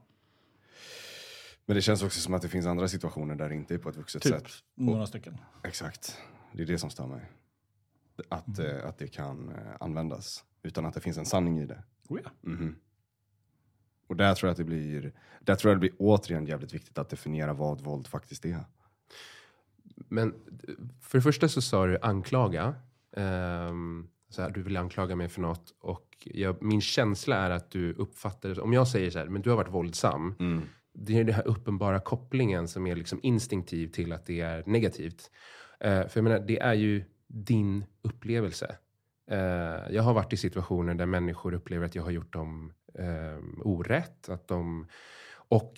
Men 1.65 1.75
det 1.75 1.81
känns 1.81 2.03
också 2.03 2.19
som 2.19 2.33
att 2.33 2.41
det 2.41 2.49
finns 2.49 2.65
andra 2.65 2.87
situationer 2.87 3.35
där 3.35 3.49
det 3.49 3.55
inte 3.55 3.73
är 3.73 3.77
på 3.77 3.89
ett 3.89 3.95
vuxet 3.95 4.21
typ 4.21 4.33
sätt. 4.33 4.47
några 4.75 5.05
stycken. 5.07 5.37
Exakt. 5.63 6.17
Det 6.53 6.61
är 6.61 6.65
det 6.67 6.77
som 6.77 6.89
stör 6.89 7.07
mig. 7.07 7.31
Att, 8.29 8.59
Mm. 8.59 8.77
eh, 8.77 8.87
att 8.87 8.97
det 8.97 9.07
kan 9.07 9.49
eh, 9.49 9.55
användas 9.79 10.43
utan 10.63 10.85
att 10.85 10.93
det 10.93 10.99
finns 11.01 11.17
en 11.17 11.25
sanning 11.25 11.59
i 11.59 11.65
det. 11.65 11.83
Oh, 12.09 12.19
ja. 12.23 12.29
Mhm. 12.41 12.75
Och 14.07 14.15
där 14.15 14.35
tror 14.35 14.47
jag 14.47 14.51
att 14.51 14.57
det 14.57 14.63
blir, 14.63 15.13
där 15.41 15.55
tror 15.55 15.69
jag 15.71 15.75
det 15.77 15.79
blir 15.79 15.93
återigen 15.99 16.45
jävligt 16.45 16.73
viktigt 16.73 16.97
att 16.97 17.09
definiera 17.09 17.53
vad 17.53 17.81
våld 17.81 18.07
faktiskt 18.07 18.45
är. 18.45 18.63
Men 20.07 20.33
för 21.01 21.17
det 21.17 21.21
första 21.21 21.47
så 21.47 21.61
sa 21.61 21.87
du 21.87 21.97
anklaga. 22.01 22.75
Ehm, 23.17 24.07
så 24.29 24.41
här, 24.41 24.49
du 24.49 24.61
vill 24.61 24.77
anklaga 24.77 25.15
mig 25.15 25.29
för 25.29 25.41
något. 25.41 25.73
Och 25.79 26.07
jag, 26.23 26.63
min 26.63 26.81
känsla 26.81 27.35
är 27.35 27.49
att 27.49 27.71
du 27.71 27.93
uppfattar. 27.93 28.59
Om 28.59 28.73
jag 28.73 28.87
säger 28.87 29.09
så 29.09 29.19
här, 29.19 29.25
men 29.25 29.41
du 29.41 29.49
har 29.49 29.57
varit 29.57 29.73
våldsam. 29.73 30.35
Det 30.93 31.19
är 31.19 31.23
den 31.23 31.35
här 31.35 31.47
uppenbara 31.47 31.99
kopplingen 31.99 32.67
som 32.67 32.87
är 32.87 32.95
liksom 32.95 33.19
instinktiv 33.23 33.87
till 33.87 34.13
att 34.13 34.25
det 34.25 34.41
är 34.41 34.63
negativt. 34.65 35.31
Eh, 35.79 36.07
för 36.07 36.11
jag 36.13 36.23
menar, 36.23 36.39
det 36.39 36.59
är 36.59 36.73
ju 36.73 37.03
din 37.27 37.85
upplevelse. 38.01 38.75
Eh, 39.31 39.95
jag 39.95 40.03
har 40.03 40.13
varit 40.13 40.33
i 40.33 40.37
situationer 40.37 40.93
där 40.93 41.05
människor 41.05 41.53
upplever 41.53 41.85
att 41.85 41.95
jag 41.95 42.03
har 42.03 42.11
gjort 42.11 42.33
dem 42.33 42.73
eh, 42.93 43.43
orätt. 43.63 44.29
Att 44.29 44.47
de, 44.47 44.87
och 45.33 45.73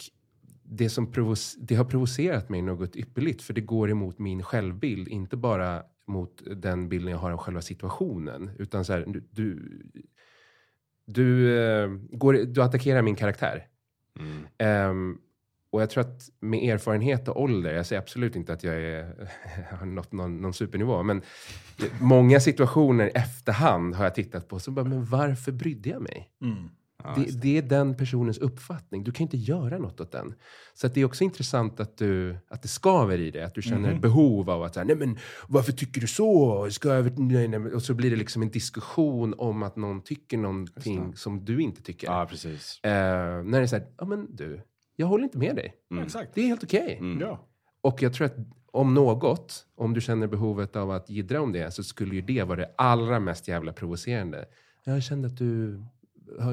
det, 0.64 0.90
som 0.90 1.12
det 1.58 1.76
har 1.76 1.86
provocerat 1.86 2.50
mig 2.50 2.62
något 2.62 2.96
ypperligt. 2.96 3.42
För 3.42 3.54
det 3.54 3.62
går 3.62 3.90
emot 3.90 4.20
min 4.20 4.44
självbild. 4.44 5.08
Inte 5.08 5.38
bara 5.38 5.84
mot 6.06 6.42
den 6.56 6.90
bilden 6.90 7.12
jag 7.12 7.18
har 7.18 7.32
av 7.32 7.38
själva 7.38 7.62
situationen. 7.62 8.52
Utan 8.60 8.86
så 8.86 8.94
här, 8.94 9.06
du, 9.32 9.82
du, 11.06 11.58
eh, 11.60 11.90
går, 12.12 12.34
du 12.34 12.64
attackerar 12.64 13.02
min 13.02 13.16
karaktär. 13.16 13.68
Mm. 14.20 14.48
Ehm, 14.58 15.18
och 15.70 15.82
jag 15.82 15.90
tror 15.90 16.02
att 16.02 16.30
med 16.40 16.70
erfarenhet 16.74 17.28
och 17.28 17.42
ålder, 17.42 17.74
jag 17.74 17.86
säger 17.86 18.02
absolut 18.02 18.36
inte 18.36 18.54
att 18.54 18.64
jag 18.64 18.76
är, 18.76 19.30
har 19.80 19.86
nått 19.86 20.12
någon, 20.12 20.42
någon 20.42 20.54
supernivå, 20.54 21.04
men 21.04 21.22
många 22.00 22.40
situationer 22.40 23.12
efterhand 23.16 23.96
har 23.96 24.04
jag 24.04 24.16
tittat 24.16 24.48
på, 24.48 24.60
så 24.60 24.72
bara, 24.72 24.86
men 24.86 25.06
varför 25.06 25.52
brydde 25.52 25.90
jag 25.90 26.02
mig? 26.02 26.30
Mm. 26.42 26.70
Ja, 27.04 27.14
det, 27.18 27.42
det 27.42 27.58
är 27.58 27.62
den 27.62 27.98
personens 27.98 28.38
uppfattning. 28.38 29.04
Du 29.04 29.12
kan 29.12 29.24
inte 29.24 29.38
göra 29.38 29.78
något 29.78 30.02
åt 30.02 30.12
den. 30.12 30.34
Så 30.74 30.88
att 30.88 30.94
det 30.94 31.02
är 31.02 31.06
också 31.06 31.24
intressant 31.24 31.80
att, 31.80 31.98
du, 31.98 32.38
att 32.48 32.62
det 32.62 32.68
skaver 32.68 33.18
i 33.18 33.32
det. 33.32 33.46
Att 33.46 33.56
du 33.56 33.62
känner 33.62 33.94
ett 33.94 34.02
behov 34.02 34.50
av 34.50 34.64
att 34.64 34.74
säga, 34.74 34.84
nej 34.84 34.96
men 34.96 35.18
varför 35.48 35.72
tycker 35.72 36.02
du 36.02 36.08
så? 36.08 36.68
Ska 36.72 36.96
jag 36.96 37.20
nej, 37.20 37.48
nej. 37.48 37.74
Och 37.74 37.82
så 37.82 37.94
blir 37.94 38.10
det 38.10 38.16
liksom 38.16 38.42
en 38.42 38.50
diskussion 38.50 39.34
om 39.38 39.64
att 39.64 39.76
någon 39.76 40.02
tycker 40.02 40.38
någonting 40.38 41.16
som 41.16 41.46
du 41.46 41.62
inte 41.62 41.82
tycker. 41.82 42.08
ja, 42.08 42.26
precis. 42.30 42.80
Eh, 42.84 42.92
när 43.44 43.52
det 43.52 43.66
är 43.66 43.68
så 43.68 43.76
här, 43.76 43.88
ja 43.98 44.06
men 44.06 44.36
du, 44.36 44.62
jag 44.96 45.08
håller 45.08 45.24
inte 45.24 45.38
med 45.38 45.56
dig. 45.56 45.74
Mm. 45.92 46.04
Exakt. 46.04 46.36
Det 46.36 46.42
är 46.42 46.48
helt 46.48 46.64
okej. 46.64 46.98
Mm. 47.00 47.22
Ja. 47.22 47.48
Och 47.82 48.02
jag 48.02 48.14
tror 48.14 48.26
att 48.26 48.36
om 48.72 48.94
något, 48.94 49.66
om 49.76 49.94
du 49.94 50.02
känner 50.02 50.28
behovet 50.28 50.76
av 50.76 50.92
att 50.92 51.10
jiddra 51.10 51.42
om 51.42 51.52
det, 51.52 51.72
så 51.72 51.84
skulle 51.84 52.16
ju 52.16 52.22
det 52.22 52.44
vara 52.44 52.60
det 52.60 52.72
allra 52.78 53.20
mest 53.20 53.48
jävla 53.48 53.74
provocerande. 53.74 54.46
Jag 54.84 55.04
kände 55.04 55.28
att 55.28 55.38
du 55.38 55.84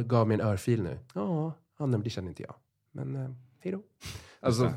gav 0.06 0.28
mig 0.28 0.35
en 0.35 0.40
örfil 0.40 0.83
nu. 0.83 0.98
Ja, 1.14 1.52
ja 1.78 1.87
men 1.87 2.02
det 2.02 2.11
känner 2.11 2.28
inte 2.28 2.42
jag. 2.42 2.54
Men 2.92 3.16
eh, 3.16 3.30
hej 3.61 3.72
då. 3.72 3.83
Alltså, 4.40 4.72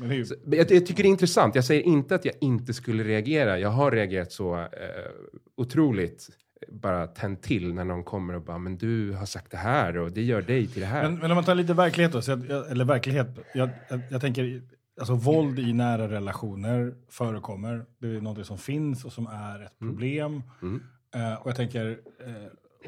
Men 0.00 0.16
ju, 0.16 0.24
så, 0.24 0.34
jag, 0.46 0.70
jag 0.70 0.86
tycker 0.86 1.02
det 1.02 1.08
är 1.08 1.10
intressant. 1.10 1.54
Jag 1.54 1.64
säger 1.64 1.82
inte 1.82 2.14
att 2.14 2.24
jag 2.24 2.34
inte 2.40 2.74
skulle 2.74 3.04
reagera. 3.04 3.58
Jag 3.58 3.68
har 3.68 3.90
reagerat 3.90 4.32
så 4.32 4.54
eh, 4.56 4.68
otroligt 5.56 6.28
eh, 6.60 6.74
bara 6.74 7.06
tänt 7.06 7.42
till 7.42 7.74
när 7.74 7.84
någon 7.84 8.04
kommer 8.04 8.34
och 8.34 8.42
bara, 8.42 8.58
men 8.58 8.78
du 8.78 9.12
har 9.12 9.26
sagt 9.26 9.50
det 9.50 9.56
här 9.56 9.96
och 9.96 10.12
det 10.12 10.22
gör 10.22 10.42
dig 10.42 10.66
till 10.66 10.80
det 10.80 10.86
här. 10.86 11.02
men, 11.02 11.18
men 11.18 11.30
om 11.30 11.34
man 11.34 11.44
tar 11.44 11.54
lite 11.54 11.74
verklighet 11.74 12.12
då, 12.12 12.22
så 12.22 12.30
jag, 12.30 12.70
eller 12.70 12.84
verklighet. 12.84 13.28
Jag, 13.54 13.70
jag, 13.88 14.00
jag 14.10 14.20
tänker, 14.20 14.62
alltså 15.00 15.14
våld 15.14 15.58
i 15.58 15.72
nära 15.72 16.08
relationer 16.08 16.94
förekommer. 17.08 17.84
Det 17.98 18.08
är 18.08 18.20
något 18.20 18.46
som 18.46 18.58
finns 18.58 19.04
och 19.04 19.12
som 19.12 19.26
är 19.26 19.62
ett 19.62 19.78
problem. 19.78 20.42
Mm. 20.62 20.82
Eh, 21.14 21.34
och 21.34 21.48
jag 21.48 21.56
tänker, 21.56 21.98
eh, 22.26 22.32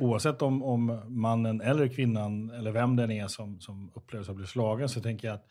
oavsett 0.01 0.43
om, 0.43 0.63
om 0.63 1.01
mannen 1.07 1.61
eller 1.61 1.89
kvinnan 1.89 2.51
eller 2.51 2.73
vem 2.73 2.97
den 2.97 3.11
är 3.11 3.29
som, 3.29 3.61
som 3.61 3.91
upplever 3.95 4.25
sig 4.25 4.35
bli 4.35 4.47
slagen, 4.47 4.89
så 4.89 5.01
tänker 5.01 5.29
jag 5.29 5.35
att 5.35 5.47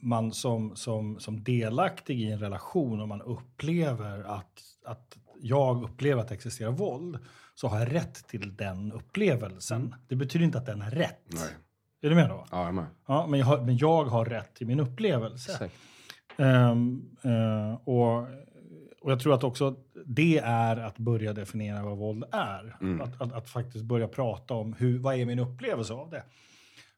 man 0.00 0.32
som, 0.32 0.76
som, 0.76 1.20
som 1.20 1.44
delaktig 1.44 2.20
i 2.20 2.30
en 2.30 2.38
relation, 2.38 3.00
om 3.00 3.08
man 3.08 3.22
upplever 3.22 4.22
att, 4.22 4.62
att 4.84 5.16
jag 5.40 5.82
upplever 5.82 6.20
att 6.20 6.28
det 6.28 6.34
existerar 6.34 6.70
våld, 6.70 7.18
så 7.54 7.68
har 7.68 7.78
jag 7.78 7.94
rätt 7.94 8.28
till 8.28 8.56
den 8.56 8.92
upplevelsen. 8.92 9.94
Det 10.08 10.16
betyder 10.16 10.44
inte 10.44 10.58
att 10.58 10.66
den 10.66 10.82
är 10.82 10.90
rätt. 10.90 11.24
Nej. 11.26 11.56
Är 12.02 12.08
du 12.08 12.14
med 12.14 12.28
då? 12.28 12.46
Ja, 12.50 12.58
jag 12.58 12.68
är 12.68 12.72
med. 12.72 12.86
Ja, 13.06 13.26
men, 13.26 13.40
jag 13.40 13.46
har, 13.46 13.60
men 13.60 13.76
jag 13.76 14.04
har 14.04 14.24
rätt 14.24 14.54
till 14.54 14.66
min 14.66 14.80
upplevelse. 14.80 15.52
Exakt. 15.52 15.74
Ehm, 16.36 17.02
eh, 17.22 17.88
och, 17.88 18.26
och 19.00 19.12
jag 19.12 19.20
tror 19.20 19.34
att 19.34 19.44
också 19.44 19.76
det 20.06 20.38
är 20.38 20.76
att 20.76 20.98
börja 20.98 21.32
definiera 21.32 21.82
vad 21.82 21.98
våld 21.98 22.24
är. 22.32 22.76
Mm. 22.80 23.00
Att, 23.00 23.20
att, 23.20 23.32
att 23.32 23.48
faktiskt 23.48 23.84
börja 23.84 24.08
prata 24.08 24.54
om 24.54 24.72
hur, 24.72 24.98
vad 24.98 25.14
är 25.14 25.26
min 25.26 25.38
upplevelse 25.38 25.92
av 25.92 26.10
det. 26.10 26.22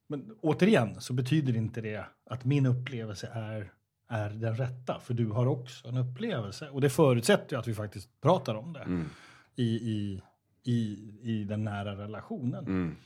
Men 0.06 0.36
återigen 0.40 1.00
så 1.00 1.12
betyder 1.12 1.56
inte 1.56 1.80
det 1.80 2.04
att 2.26 2.44
min 2.44 2.66
upplevelse 2.66 3.28
är, 3.32 3.72
är 4.08 4.30
den 4.30 4.56
rätta. 4.56 5.00
För 5.00 5.14
du 5.14 5.26
har 5.26 5.46
också 5.46 5.88
en 5.88 5.96
upplevelse. 5.96 6.70
Och 6.70 6.80
det 6.80 6.90
förutsätter 6.90 7.56
ju 7.56 7.60
att 7.60 7.68
vi 7.68 7.74
faktiskt 7.74 8.20
pratar 8.20 8.54
om 8.54 8.72
det 8.72 8.80
Mm. 8.80 9.08
i, 9.56 9.64
i, 9.64 10.22
i, 10.64 11.10
i 11.22 11.44
den 11.44 11.64
nära 11.64 11.96
relationen. 11.96 12.66
Mm. 12.66 12.96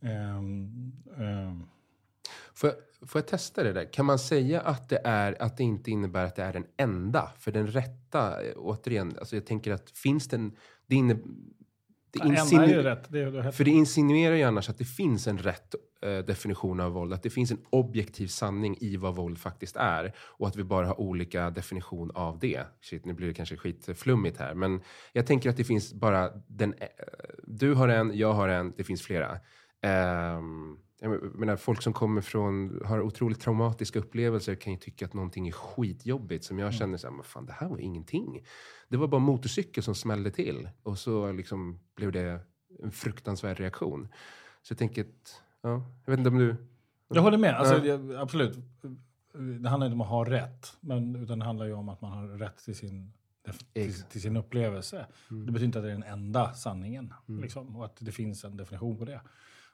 Ehm, 0.00 0.92
ehm, 1.18 1.66
Får 2.54 2.70
jag, 2.70 3.08
får 3.08 3.18
jag 3.18 3.26
testa 3.26 3.62
det 3.62 3.72
där? 3.72 3.92
Kan 3.92 4.06
man 4.06 4.18
säga 4.18 4.60
att 4.60 4.88
det, 4.88 5.00
är, 5.04 5.42
att 5.42 5.56
det 5.56 5.64
inte 5.64 5.90
innebär 5.90 6.24
att 6.24 6.36
det 6.36 6.42
är 6.42 6.52
den 6.52 6.66
enda? 6.76 7.32
För 7.38 7.52
den 7.52 7.66
rätta, 7.66 8.44
eh, 8.44 8.52
återigen, 8.56 9.16
alltså 9.18 9.36
jag 9.36 9.46
tänker 9.46 9.72
att 9.72 9.90
finns 9.90 10.28
den... 10.28 10.56
Det 10.86 10.94
inne, 10.94 11.14
det 12.12 12.18
insinu- 12.18 12.82
rätt. 12.82 13.12
Det, 13.12 13.30
det, 13.30 13.52
För 13.52 13.64
det 13.64 13.70
insinuerar 13.70 14.34
ju 14.34 14.42
annars 14.42 14.68
att 14.68 14.78
det 14.78 14.84
finns 14.84 15.26
en 15.26 15.38
rätt 15.38 15.74
eh, 16.02 16.18
definition 16.18 16.80
av 16.80 16.92
våld. 16.92 17.12
Att 17.12 17.22
det 17.22 17.30
finns 17.30 17.50
en 17.50 17.60
objektiv 17.70 18.26
sanning 18.26 18.76
i 18.80 18.96
vad 18.96 19.16
våld 19.16 19.38
faktiskt 19.38 19.76
är. 19.76 20.12
Och 20.18 20.48
att 20.48 20.56
vi 20.56 20.64
bara 20.64 20.86
har 20.86 21.00
olika 21.00 21.50
definition 21.50 22.10
av 22.10 22.38
det. 22.38 22.60
Shit, 22.80 23.04
nu 23.04 23.12
blir 23.12 23.28
det 23.28 23.34
kanske 23.34 23.56
skitflummigt 23.56 24.38
här. 24.38 24.54
Men 24.54 24.80
jag 25.12 25.26
tänker 25.26 25.50
att 25.50 25.56
det 25.56 25.64
finns 25.64 25.94
bara 25.94 26.30
den... 26.46 26.74
eh, 26.74 26.86
du 27.44 27.74
har 27.74 27.88
en, 27.88 28.18
jag 28.18 28.32
har 28.32 28.48
en, 28.48 28.72
det 28.76 28.84
finns 28.84 29.02
flera. 29.02 29.38
Ehm, 29.82 30.76
jag 31.02 31.34
menar, 31.38 31.56
folk 31.56 31.82
som 31.82 31.92
kommer 31.92 32.20
från, 32.20 32.80
har 32.84 33.00
otroligt 33.00 33.40
traumatiska 33.40 33.98
upplevelser 33.98 34.54
kan 34.54 34.72
ju 34.72 34.78
tycka 34.78 35.04
att 35.04 35.14
någonting 35.14 35.48
är 35.48 35.52
skitjobbigt. 35.52 36.44
Som 36.44 36.58
jag 36.58 36.74
känner 36.74 36.98
så 36.98 37.06
här, 37.06 37.14
men 37.14 37.24
fan 37.24 37.46
det 37.46 37.52
här 37.52 37.68
var 37.68 37.78
ingenting. 37.78 38.44
Det 38.88 38.96
var 38.96 39.08
bara 39.08 39.20
motorcykel 39.20 39.82
som 39.82 39.94
smällde 39.94 40.30
till. 40.30 40.68
Och 40.82 40.98
så 40.98 41.32
liksom 41.32 41.80
blev 41.96 42.12
det 42.12 42.40
en 42.82 42.92
fruktansvärd 42.92 43.58
reaktion. 43.60 44.08
Så 44.62 44.72
jag 44.72 44.78
tänker 44.78 45.02
att, 45.02 45.42
ja, 45.62 45.84
jag 46.04 46.12
vet 46.12 46.18
inte 46.18 46.30
om 46.30 46.38
du... 46.38 46.56
Jag 47.08 47.22
håller 47.22 47.38
med. 47.38 47.54
Alltså, 47.54 47.78
Ja. 47.78 47.84
jag, 47.84 48.14
absolut. 48.14 48.58
Det 49.62 49.68
handlar 49.68 49.86
inte 49.86 49.94
om 49.94 50.00
att 50.00 50.08
ha 50.08 50.24
rätt, 50.24 50.76
men, 50.80 51.16
utan 51.16 51.38
det 51.38 51.44
handlar 51.44 51.66
ju 51.66 51.72
om 51.72 51.88
att 51.88 52.00
man 52.00 52.12
har 52.12 52.28
rätt 52.28 52.58
till 52.64 52.76
sin, 52.76 53.12
till, 53.72 54.02
till 54.02 54.22
sin 54.22 54.36
upplevelse. 54.36 55.06
Mm. 55.30 55.46
Det 55.46 55.52
betyder 55.52 55.66
inte 55.66 55.78
att 55.78 55.84
det 55.84 55.90
är 55.90 55.94
den 55.94 56.02
enda 56.02 56.54
sanningen. 56.54 57.14
Liksom, 57.26 57.76
och 57.76 57.84
att 57.84 57.96
det 57.98 58.12
finns 58.12 58.44
en 58.44 58.56
definition 58.56 58.98
på 58.98 59.04
det. 59.04 59.20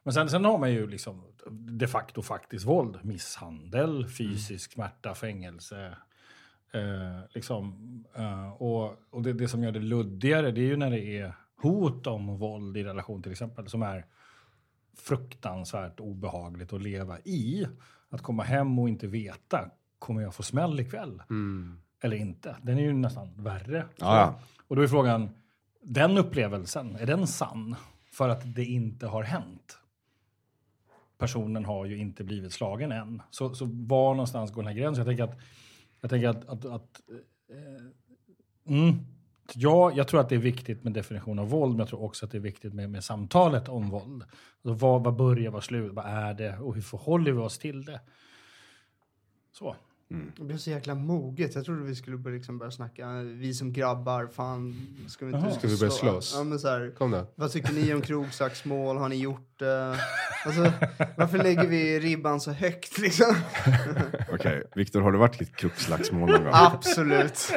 Men 0.09 0.13
sen, 0.13 0.29
sen 0.29 0.45
har 0.45 0.59
man 0.59 0.73
ju 0.73 0.87
liksom 0.87 1.23
de 1.51 1.87
facto 1.87 2.23
faktiskt 2.23 2.67
våld. 2.67 2.99
Misshandel, 3.03 4.09
fysisk 4.09 4.73
smärta, 4.73 5.15
fängelse. 5.15 5.97
Eh, 6.73 7.21
liksom, 7.35 7.75
eh, 8.15 8.53
och 8.53 8.97
och 9.11 9.23
det, 9.23 9.33
det 9.33 9.49
som 9.49 9.63
gör 9.63 9.73
det 9.73 9.81
luddigare 9.81 10.51
det 10.51 10.61
är 10.61 10.67
ju 10.67 10.77
när 10.77 10.91
det 10.91 11.19
är 11.19 11.33
hot 11.63 12.07
om 12.07 12.39
våld 12.39 12.77
i 12.77 12.85
relation 12.85 13.23
till 13.23 13.33
exempel. 13.33 13.69
Som 13.69 13.83
är 13.83 14.07
fruktansvärt 14.97 16.01
obehagligt 16.01 16.73
att 16.73 16.83
leva 16.83 17.19
i. 17.19 17.67
Att 18.09 18.23
komma 18.23 18.43
hem 18.43 18.79
och 18.79 18.89
inte 18.89 19.07
veta, 19.07 19.71
kommer 19.99 20.23
jag 20.23 20.35
få 20.35 20.43
smäll 20.43 20.81
ikväll? 20.81 21.23
Mm. 21.31 21.81
Eller 22.01 22.17
inte? 22.17 22.57
Den 22.63 22.79
är 22.79 22.83
ju 22.83 22.93
nästan 22.93 23.43
värre. 23.43 23.87
Ja, 23.97 24.17
ja. 24.17 24.41
Och 24.69 24.77
då 24.77 24.83
är 24.83 24.89
frågan, 24.89 25.31
den 25.83 26.19
upplevelsen, 26.19 26.97
är 26.97 27.07
den 27.07 27.27
sann? 27.27 27.77
För 28.13 28.29
att 28.29 28.55
det 28.55 28.65
inte 28.65 29.07
har 29.07 29.23
hänt. 29.23 29.79
Personen 31.19 31.65
har 31.65 31.87
ju 31.87 31.99
inte 31.99 32.25
blivit 32.25 32.53
slagen 32.53 32.93
än. 32.93 33.23
Så, 33.31 33.55
så 33.55 33.65
var 33.65 34.15
någonstans 34.15 34.53
går 34.53 34.63
den 34.63 34.73
här 34.73 34.79
gränsen? 34.79 35.07
Jag 35.07 35.07
tänker 35.07 35.25
att, 35.25 35.41
jag 36.01 36.11
tänker 36.11 36.29
att, 36.29 36.49
att, 36.49 36.65
att 36.65 37.01
eh, 37.51 38.75
mm, 38.75 38.99
ja, 39.55 39.93
jag 39.93 40.09
tror 40.09 40.21
att 40.21 40.29
det 40.29 40.35
är 40.35 40.39
viktigt 40.39 40.85
med 40.85 40.93
definition 40.93 41.39
av 41.39 41.49
våld, 41.51 41.73
men 41.73 41.79
jag 41.79 41.89
tror 41.89 42.03
också 42.03 42.27
att 42.27 42.33
det 42.33 42.39
är 42.39 42.43
viktigt 42.43 42.75
med, 42.75 42.91
med 42.91 43.05
samtalet 43.05 43.69
om 43.69 43.91
våld. 43.91 44.23
Alltså, 44.65 44.87
vad, 44.87 45.05
vad 45.05 45.17
börjar, 45.17 45.51
vad 45.51 45.65
slutar, 45.65 45.95
vad 45.95 46.07
är 46.07 46.35
det 46.35 46.59
och 46.59 46.75
hur 46.75 46.83
förhåller 46.83 47.33
vi 47.33 47.39
oss 47.39 47.59
till 47.59 47.85
det? 47.85 48.01
Så. 49.53 49.77
Det 50.37 50.45
blev 50.45 50.57
så 50.57 50.71
jäkla 50.71 50.95
moget. 50.95 51.55
Jag 51.55 51.65
trodde 51.65 51.83
vi 51.83 51.95
skulle 51.95 52.17
börja, 52.17 52.37
liksom 52.37 52.59
börja 52.59 52.71
snacka. 52.71 53.09
Vi 53.23 53.55
som 53.55 53.73
grabbar, 53.73 54.27
fan. 54.27 54.77
Ska 55.09 55.27
vi 55.27 55.33
inte 55.37 55.51
Ska 55.51 55.69
vi 55.69 55.79
börja 55.79 55.91
slå- 55.91 56.11
slåss? 56.11 56.35
Ja, 56.37 56.45
men 56.45 56.59
så 56.59 56.69
här, 56.69 56.93
Kom 56.99 57.11
då. 57.11 57.27
vad 57.35 57.53
tycker 57.53 57.73
ni 57.73 57.95
om 57.95 58.01
krogslagsmål? 58.01 58.97
Har 58.97 59.09
ni 59.09 59.17
gjort 59.17 59.59
det? 59.59 59.97
Alltså, 60.45 60.73
varför 61.17 61.39
lägger 61.39 61.67
vi 61.67 62.01
ribban 62.01 62.41
så 62.41 62.51
högt 62.53 62.99
liksom? 62.99 63.35
Okej, 64.33 64.63
Viktor, 64.75 65.01
har 65.01 65.13
du 65.13 65.19
varit 65.19 65.41
i 65.41 65.45
ett 65.45 65.57
krogslagsmål 65.57 66.31
någon 66.31 66.45
gång? 66.45 66.53
Absolut. 66.55 67.53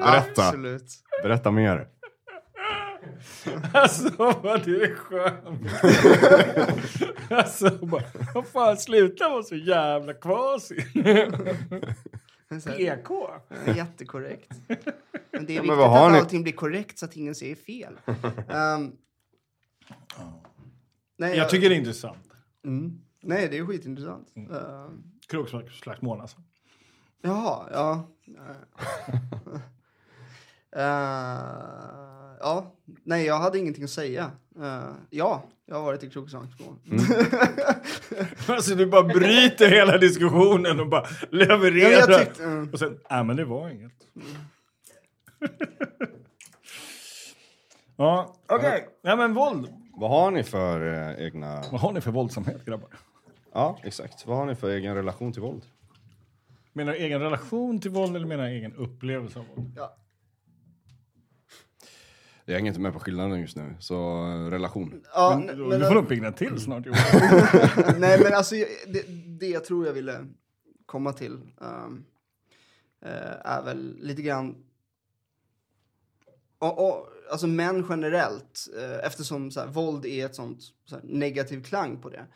Berätta. 0.00 0.48
Absolut. 0.48 0.92
Berätta 1.22 1.50
mer. 1.50 1.86
Alltså 3.74 4.10
vad 4.42 4.64
du 4.64 4.82
är 4.82 4.94
skön. 4.94 5.68
alltså 7.38 7.86
bara, 7.86 8.02
vad 8.34 8.46
fan 8.46 8.76
sluta 8.76 9.28
vara 9.28 9.42
så 9.42 9.54
jävla 9.56 10.14
kvasi. 10.14 10.82
Så 12.62 12.70
här, 12.70 12.76
PK. 12.96 13.30
Ja, 13.66 13.74
Jättekorrekt. 13.76 14.52
Men 15.30 15.46
det 15.46 15.52
är 15.52 15.56
Ja, 15.56 15.62
viktigt 15.62 15.78
att 15.80 16.12
ni- 16.12 16.18
allting 16.18 16.42
blir 16.42 16.52
korrekt 16.52 16.98
så 16.98 17.04
att 17.04 17.16
ingen 17.16 17.34
säger 17.34 17.54
fel. 17.56 18.00
Ehm, 18.48 18.92
nej, 21.18 21.36
Jag 21.36 21.48
tycker 21.50 21.68
det 21.68 21.74
är 21.74 21.78
intressant. 21.78 22.28
Mm. 22.64 23.00
Nej, 23.22 23.48
det 23.48 23.58
är 23.58 23.66
skitintressant. 23.66 24.28
Ehm, 24.36 25.02
Krogslagsmål 25.28 26.20
alltså. 26.20 26.36
jaha, 27.22 27.68
ja. 27.72 28.08
Eh, 30.76 32.17
ja, 32.40 32.74
nej, 33.04 33.26
jag 33.26 33.38
hade 33.38 33.58
ingenting 33.58 33.84
att 33.84 33.90
säga. 33.90 34.30
Eh, 34.60 34.90
ja, 35.10 35.42
jag 35.66 35.76
har 35.76 35.82
varit 35.82 36.02
i 36.04 36.10
krogslagsmål. 36.10 36.74
Alltså 38.48 38.74
du 38.74 38.86
bara 38.86 39.02
bryter 39.02 39.68
hela 39.70 39.98
diskussionen 39.98 40.80
och 40.80 40.88
bara 40.88 41.02
Ja, 41.20 41.26
levererar. 41.30 41.90
jag 42.10 42.26
tyckte, 42.26 42.44
mm. 42.44 42.70
Och 42.72 42.78
sen, 42.78 42.98
nej 43.10 43.24
men 43.24 43.36
det 43.36 43.44
var 43.44 43.68
inget. 43.68 43.92
ja, 47.96 48.34
okej. 48.48 48.88
Ja 49.02 49.16
men 49.16 49.34
våld. 49.34 49.68
Vad 49.92 50.10
har 50.10 50.30
ni 50.30 50.42
för 50.44 50.92
eh, 50.94 51.26
egna... 51.26 51.62
Vad 51.72 51.80
har 51.80 51.92
ni 51.92 52.00
för 52.00 52.10
våldsamhet 52.10 52.64
grabbar? 52.64 52.88
Ja, 53.52 53.78
exakt. 53.84 54.26
Vad 54.26 54.36
har 54.36 54.46
ni 54.46 54.54
för 54.54 54.70
egen 54.70 54.94
relation 54.94 55.32
till 55.32 55.42
våld? 55.42 55.62
Menar 56.72 56.92
du 56.92 56.98
egen 56.98 57.20
relation 57.20 57.80
till 57.80 57.90
våld 57.90 58.16
eller 58.16 58.26
menar 58.26 58.44
du 58.44 58.50
egen 58.50 58.74
upplevelse 58.74 59.38
av 59.38 59.44
våld? 59.56 59.72
ja. 59.76 59.96
Jag 62.48 62.54
hänger 62.54 62.68
inte 62.68 62.80
med 62.80 62.92
på 62.92 62.98
skillnaden 63.00 63.40
just 63.40 63.56
nu, 63.56 63.76
så 63.80 63.94
eh, 64.26 64.50
relation. 64.50 65.02
Ja, 65.14 65.36
Men, 65.38 65.50
n- 65.50 65.56
du 65.58 65.64
men, 65.78 65.88
får 65.88 65.94
nog 65.94 66.08
pigna 66.08 66.32
till 66.32 66.60
snart 66.60 66.86
Johan. 66.86 66.98
nej, 67.98 68.20
men 68.22 68.34
alltså 68.34 68.54
det, 68.86 69.02
det 69.40 69.48
jag 69.48 69.64
tror 69.64 69.86
jag 69.86 69.92
ville 69.92 70.26
komma 70.86 71.12
till 71.12 71.38
ehm, 71.60 72.04
eh, 73.02 73.36
är 73.44 73.62
väl 73.64 73.96
lite 74.00 74.22
grann 74.22 74.56
och, 76.58 76.88
och, 76.88 77.08
alltså 77.30 77.46
män 77.46 77.86
generellt, 77.88 78.68
eh, 78.78 79.06
eftersom 79.06 79.50
så 79.50 79.60
här, 79.60 79.66
våld 79.66 80.06
är 80.06 80.26
ett 80.26 80.34
sånt 80.34 80.60
så 80.84 80.94
här, 80.94 81.02
negativ 81.04 81.62
klang 81.62 82.00
på 82.00 82.08
det. 82.08 82.26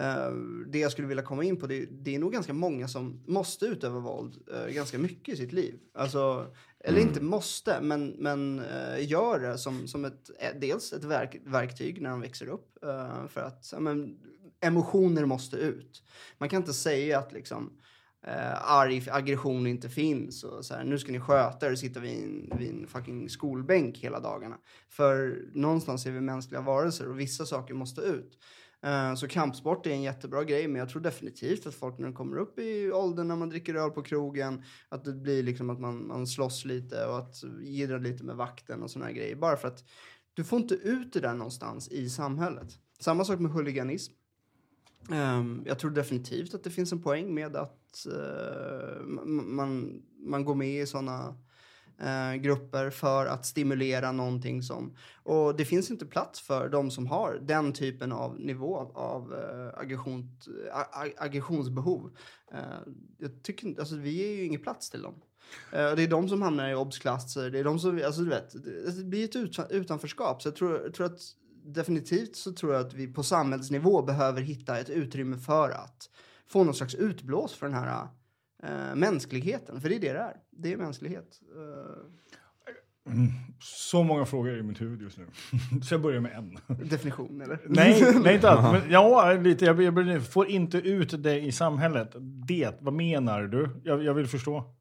Eh, 0.00 0.32
det 0.66 0.78
jag 0.78 0.92
skulle 0.92 1.08
vilja 1.08 1.22
komma 1.22 1.44
in 1.44 1.56
på, 1.56 1.66
det, 1.66 1.86
det 1.90 2.14
är 2.14 2.18
nog 2.18 2.32
ganska 2.32 2.52
många 2.52 2.88
som 2.88 3.24
måste 3.26 3.66
utöva 3.66 3.98
våld 3.98 4.36
eh, 4.52 4.74
ganska 4.74 4.98
mycket 4.98 5.34
i 5.34 5.36
sitt 5.36 5.52
liv. 5.52 5.74
Alltså, 5.94 6.46
eller 6.80 7.00
inte 7.00 7.22
måste, 7.22 7.80
men, 7.80 8.08
men 8.08 8.58
eh, 8.58 9.10
gör 9.10 9.40
det 9.40 9.58
som, 9.58 9.88
som 9.88 10.04
ett, 10.04 10.30
dels 10.60 10.92
ett 10.92 11.04
verk, 11.04 11.40
verktyg 11.44 12.02
när 12.02 12.10
de 12.10 12.20
växer 12.20 12.46
upp. 12.46 12.78
för 13.28 13.40
att 13.40 13.74
men, 13.78 14.18
emotioner 14.60 15.24
måste 15.24 15.56
ut. 15.56 16.02
Man 16.38 16.48
kan 16.48 16.60
inte 16.60 16.72
säga 16.72 17.18
att 17.18 17.32
liksom, 17.32 17.72
eh, 18.26 18.70
arg 18.72 19.08
aggression 19.10 19.66
inte 19.66 19.88
finns 19.88 20.44
och 20.44 20.64
så 20.64 20.74
här, 20.74 20.84
nu 20.84 20.98
ska 20.98 21.12
ni 21.12 21.20
sköta 21.20 21.66
er 21.66 21.72
och 21.72 21.78
sitta 21.78 22.00
vid 22.00 22.24
en, 22.24 22.58
vid 22.58 22.70
en 22.70 22.86
fucking 22.86 23.28
skolbänk 23.28 23.98
hela 23.98 24.20
dagarna. 24.20 24.56
För 24.88 25.42
någonstans 25.54 26.06
är 26.06 26.10
vi 26.10 26.20
mänskliga 26.20 26.60
varelser 26.60 27.08
och 27.08 27.20
vissa 27.20 27.46
saker 27.46 27.74
måste 27.74 28.00
ut. 28.00 28.38
Eh, 28.82 29.14
så 29.14 29.28
kampsport 29.28 29.86
är 29.86 29.90
en 29.90 30.02
jättebra 30.02 30.44
grej, 30.44 30.68
men 30.68 30.78
jag 30.78 30.88
tror 30.88 31.02
definitivt 31.02 31.66
att 31.66 31.74
folk 31.74 31.98
när 31.98 32.06
de 32.06 32.14
kommer 32.14 32.36
upp 32.36 32.58
i 32.58 32.92
åldern 32.92 33.28
när 33.28 33.36
man 33.36 33.48
dricker 33.48 33.74
öl 33.74 33.90
på 33.90 34.02
krogen, 34.02 34.62
att 34.88 35.04
det 35.04 35.12
blir 35.12 35.42
liksom 35.42 35.70
att 35.70 35.80
man, 35.80 36.06
man 36.06 36.26
slåss 36.26 36.64
lite 36.64 37.06
och 37.06 37.18
att 37.18 37.42
jiddra 37.62 37.98
lite 37.98 38.24
med 38.24 38.36
vakten 38.36 38.82
och 38.82 38.90
såna 38.90 39.04
här 39.04 39.12
grejer. 39.12 39.36
Bara 39.36 39.56
för 39.56 39.68
att 39.68 39.84
du 40.34 40.44
får 40.44 40.58
inte 40.58 40.74
ut 40.74 41.12
det 41.12 41.20
där 41.20 41.34
någonstans 41.34 41.88
i 41.88 42.10
samhället. 42.10 42.78
Samma 43.00 43.24
sak 43.24 43.40
med 43.40 43.52
huliganism. 43.52 44.12
Ehm, 45.10 45.62
jag 45.66 45.78
tror 45.78 45.90
definitivt 45.90 46.54
att 46.54 46.64
det 46.64 46.70
finns 46.70 46.92
en 46.92 47.02
poäng 47.02 47.34
med 47.34 47.56
att 47.56 48.06
eh, 48.06 49.02
man, 49.26 50.02
man 50.18 50.44
går 50.44 50.54
med 50.54 50.82
i 50.82 50.86
sådana 50.86 51.36
eh, 52.02 52.34
grupper 52.34 52.90
för 52.90 53.26
att 53.26 53.46
stimulera 53.46 54.12
någonting 54.12 54.62
som... 54.62 54.96
Och 55.22 55.56
det 55.56 55.64
finns 55.64 55.90
inte 55.90 56.06
plats 56.06 56.40
för 56.40 56.68
de 56.68 56.90
som 56.90 57.06
har 57.06 57.38
den 57.42 57.72
typen 57.72 58.12
av 58.12 58.40
nivå 58.40 58.92
av 58.94 59.34
eh, 59.34 59.80
aggression, 59.80 60.38
ag 60.72 61.12
aggressionsbehov. 61.16 62.16
Eh, 62.52 62.92
jag 63.18 63.42
tycker 63.42 63.80
alltså 63.80 63.96
vi 63.96 64.24
är 64.24 64.36
ju 64.36 64.44
ingen 64.44 64.62
plats 64.62 64.90
till 64.90 65.02
dem. 65.02 65.14
Eh, 65.72 65.94
det 65.94 66.02
är 66.02 66.08
de 66.08 66.28
som 66.28 66.42
hamnar 66.42 66.70
i 66.70 66.74
obsklasser, 66.74 67.50
det 67.50 67.58
är 67.58 67.64
de 67.64 67.78
som, 67.78 68.02
alltså 68.06 68.20
du 68.20 68.30
vet, 68.30 68.64
det, 68.64 68.84
alltså, 68.86 68.98
det 68.98 69.08
blir 69.08 69.24
ett 69.24 69.70
utanförskap. 69.70 70.42
Så 70.42 70.48
jag 70.48 70.56
tror, 70.56 70.80
jag 70.82 70.94
tror 70.94 71.06
att 71.06 71.20
definitivt 71.64 72.36
så 72.36 72.52
tror 72.52 72.72
jag 72.72 72.86
att 72.86 72.94
vi 72.94 73.06
på 73.06 73.22
samhällsnivå 73.22 74.02
behöver 74.02 74.40
hitta 74.40 74.78
ett 74.78 74.90
utrymme 74.90 75.38
för 75.38 75.70
att 75.70 76.10
få 76.46 76.64
någon 76.64 76.74
slags 76.74 76.94
utblås 76.94 77.54
för 77.54 77.66
den 77.66 77.76
här 77.76 78.08
eh, 78.62 78.94
mänskligheten. 78.94 79.80
För 79.80 79.88
det 79.88 79.94
är 79.94 80.00
det 80.00 80.12
det 80.12 80.18
är. 80.18 80.36
Det 80.50 80.72
är 80.72 80.76
mänsklighet. 80.76 81.40
Eh, 81.56 83.12
Så 83.60 84.02
många 84.02 84.24
frågor 84.24 84.58
i 84.58 84.62
mitt 84.62 84.80
huvud 84.80 85.02
just 85.02 85.18
nu. 85.18 85.26
Så 85.82 85.94
jag 85.94 86.00
börjar 86.02 86.20
med 86.20 86.32
en. 86.32 86.58
definition, 86.88 87.40
eller? 87.40 87.58
Nej, 87.66 88.20
nej 88.24 88.34
inte 88.34 88.50
alls. 88.50 88.82
Men, 88.82 88.90
ja, 88.92 89.32
lite. 89.32 89.64
Jag, 89.64 89.82
jag, 89.82 90.08
jag 90.08 90.26
får 90.32 90.46
inte 90.48 90.78
ut 90.78 91.22
det 91.22 91.40
i 91.40 91.52
samhället. 91.52 92.10
Det, 92.48 92.70
vad 92.80 92.94
menar 92.94 93.42
du? 93.42 93.68
Jag, 93.84 94.04
jag 94.04 94.14
vill 94.14 94.26
förstå. 94.26 94.74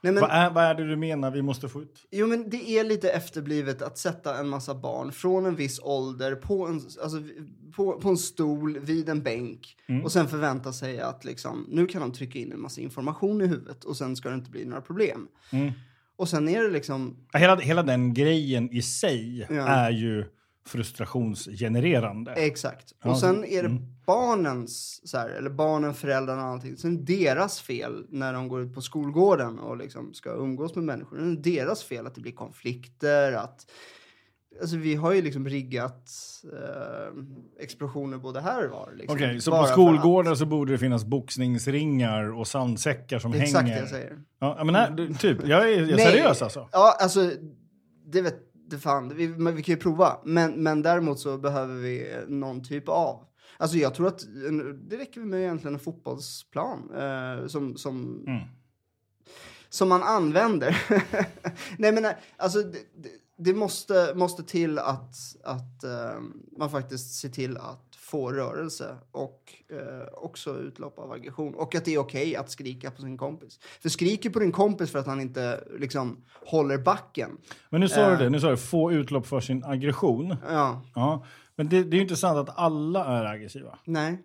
Nej, 0.00 0.12
men, 0.12 0.20
Vad, 0.20 0.30
är, 0.30 0.50
vad 0.50 0.64
är 0.64 0.74
det 0.74 0.88
du 0.88 0.96
menar 0.96 1.30
vi 1.30 1.42
måste 1.42 1.68
få 1.68 1.82
ut? 1.82 2.06
Jo, 2.10 2.26
men 2.26 2.50
det 2.50 2.78
är 2.78 2.84
lite 2.84 3.10
efterblivet 3.10 3.82
att 3.82 3.98
sätta 3.98 4.38
en 4.38 4.48
massa 4.48 4.74
barn 4.74 5.12
från 5.12 5.46
en 5.46 5.56
viss 5.56 5.80
ålder 5.82 6.34
på 6.34 6.66
en, 6.66 6.74
alltså, 6.74 7.22
på, 7.76 7.92
på 8.00 8.08
en 8.08 8.16
stol 8.16 8.78
vid 8.78 9.08
en 9.08 9.22
bänk 9.22 9.76
och 10.04 10.12
sen 10.12 10.28
förvänta 10.28 10.72
sig 10.72 11.00
att 11.00 11.24
liksom, 11.24 11.66
nu 11.68 11.86
kan 11.86 12.00
de 12.00 12.12
trycka 12.12 12.38
in 12.38 12.52
en 12.52 12.60
massa 12.60 12.80
information 12.80 13.40
i 13.42 13.46
huvudet 13.46 13.84
och 13.84 13.96
sen 13.96 14.16
ska 14.16 14.28
det 14.28 14.34
inte 14.34 14.50
bli 14.50 14.64
några 14.64 14.80
problem. 14.82 15.28
Mm. 15.50 15.72
Och 16.16 16.28
sen 16.28 16.48
är 16.48 16.62
det 16.62 16.70
liksom, 16.70 17.16
Hela, 17.32 17.56
hela 17.56 17.82
den 17.82 18.14
grejen 18.14 18.70
i 18.72 18.82
sig 18.82 19.46
Ja. 19.50 19.66
är 19.66 19.90
ju 19.90 20.24
frustrationsgenererande. 20.66 22.32
exakt. 22.32 22.92
Ja, 23.02 23.10
och 23.10 23.18
sen 23.18 23.44
är 23.44 23.62
det 23.62 23.68
mm. 23.68 23.82
barnens, 24.06 25.00
så 25.04 25.18
här, 25.18 25.28
eller 25.28 25.50
barnen, 25.50 25.94
föräldrarna 25.94 26.42
och 26.42 26.48
allting, 26.48 26.76
sen 26.76 27.04
deras 27.04 27.60
fel 27.60 28.06
när 28.08 28.32
de 28.32 28.48
går 28.48 28.62
ut 28.62 28.74
på 28.74 28.80
skolgården 28.80 29.58
och 29.58 29.76
liksom 29.76 30.14
ska 30.14 30.30
umgås 30.30 30.74
med 30.74 30.84
människor. 30.84 31.36
Det 31.42 31.58
är 31.58 31.64
deras 31.64 31.84
fel 31.84 32.06
att 32.06 32.14
det 32.14 32.20
blir 32.20 32.32
konflikter, 32.32 33.32
att 33.32 33.66
Alltså 34.60 34.76
vi 34.76 34.94
har 34.94 35.12
ju 35.12 35.22
liksom 35.22 35.48
riggat 35.48 36.10
eh, 36.44 37.22
explosioner 37.60 38.18
både 38.18 38.40
här 38.40 38.64
och 38.64 38.70
var. 38.70 38.92
Liksom. 38.96 39.16
Okej, 39.16 39.40
så 39.40 39.50
Bara 39.50 39.62
på 39.62 39.68
skolgårdar 39.68 40.34
så 40.34 40.46
borde 40.46 40.72
det 40.72 40.78
finnas 40.78 41.04
boxningsringar 41.04 42.38
och 42.38 42.46
sandsäckar 42.46 43.18
som 43.18 43.32
Det 43.32 43.38
är 43.38 43.42
exakt 43.42 43.66
det 43.66 43.72
hänger. 43.72 43.82
jag 43.82 43.90
säger. 43.90 44.18
Ja, 44.38 44.64
men 44.64 44.96
du- 44.96 45.14
typ, 45.14 45.46
jag 45.46 45.72
är, 45.72 45.80
jag 45.80 46.00
är 46.00 46.10
seriös 46.10 46.42
alltså. 46.42 46.68
Ja, 46.72 46.96
alltså 47.00 47.30
det 48.06 48.22
vet 48.22 48.51
det 48.72 48.78
fan, 48.78 49.14
vi, 49.16 49.28
men 49.28 49.56
vi 49.56 49.62
kan 49.62 49.74
ju 49.74 49.80
prova. 49.80 50.18
Men, 50.24 50.62
men 50.62 50.82
däremot 50.82 51.20
så 51.20 51.38
behöver 51.38 51.74
vi 51.74 52.16
någon 52.28 52.64
typ 52.64 52.88
av. 52.88 53.24
Alltså 53.56 53.76
jag 53.76 53.94
tror 53.94 54.06
att 54.06 54.24
det 54.88 54.96
räcker 54.96 55.20
med 55.20 55.40
egentligen 55.40 55.74
en 55.74 55.80
fotbollsplan 55.80 56.90
eh, 56.94 57.46
som, 57.46 57.76
som, 57.76 58.24
Mm. 58.26 58.40
som 59.68 59.88
man 59.88 60.02
använder. 60.02 60.82
Nej 61.78 61.92
men 61.92 62.04
eh, 62.04 62.12
alltså 62.36 62.58
det, 62.62 62.78
det, 62.96 63.10
det 63.36 63.54
måste, 63.54 64.12
måste 64.14 64.42
till 64.42 64.78
att, 64.78 65.16
att 65.44 65.84
eh, 65.84 66.20
man 66.58 66.70
faktiskt 66.70 67.20
ser 67.20 67.28
till 67.28 67.56
att 67.56 67.91
få 68.12 68.32
rörelse 68.32 68.96
och 69.12 69.54
eh, 69.68 69.78
också 70.12 70.58
utlopp 70.58 70.98
av 70.98 71.12
aggression. 71.12 71.54
Och 71.54 71.74
att 71.74 71.84
det 71.84 71.94
är 71.94 71.98
okej 71.98 72.36
att 72.36 72.50
skrika 72.50 72.90
på 72.90 73.02
sin 73.02 73.18
kompis. 73.18 73.58
För 73.82 73.88
skriker 73.88 74.30
på 74.30 74.38
din 74.38 74.52
kompis 74.52 74.90
för 74.92 74.98
att 74.98 75.06
han 75.06 75.20
inte 75.20 75.64
liksom 75.78 76.24
håller 76.46 76.78
backen. 76.78 77.30
Men 77.70 77.80
nu 77.80 77.88
sa 77.88 78.06
du 78.06 78.12
Eh. 78.12 78.18
det, 78.18 78.30
nu 78.30 78.40
sa 78.40 78.50
du 78.50 78.56
få 78.56 78.92
utlopp 78.92 79.26
för 79.26 79.40
sin 79.40 79.64
aggression. 79.64 80.36
Ja, 80.48 80.82
Ja. 80.94 81.24
Men 81.56 81.68
det, 81.68 81.84
det 81.84 81.94
är 81.94 81.98
ju 81.98 82.02
inte 82.02 82.16
sant 82.16 82.48
att 82.48 82.58
alla 82.58 83.04
är 83.04 83.24
aggressiva. 83.24 83.78
nej. 83.84 84.22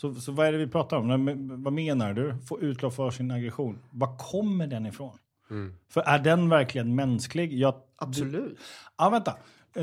Så, 0.00 0.14
så 0.14 0.32
vad 0.32 0.46
är 0.46 0.52
det 0.52 0.58
vi 0.58 0.66
pratar 0.66 0.96
om? 0.96 1.24
Men, 1.24 1.62
vad 1.62 1.72
menar 1.72 2.12
du? 2.14 2.34
Få 2.48 2.60
utlopp 2.60 2.94
för 2.94 3.10
sin 3.10 3.30
aggression. 3.30 3.78
Var 3.90 4.16
kommer 4.18 4.66
den 4.66 4.86
ifrån? 4.86 5.18
Mm. 5.50 5.74
För 5.88 6.00
är 6.00 6.18
den 6.18 6.48
verkligen 6.48 6.94
mänsklig? 6.94 7.52
Jag, 7.52 7.74
Absolut. 7.96 8.58
Ja, 8.98 9.10
vänta. 9.10 9.36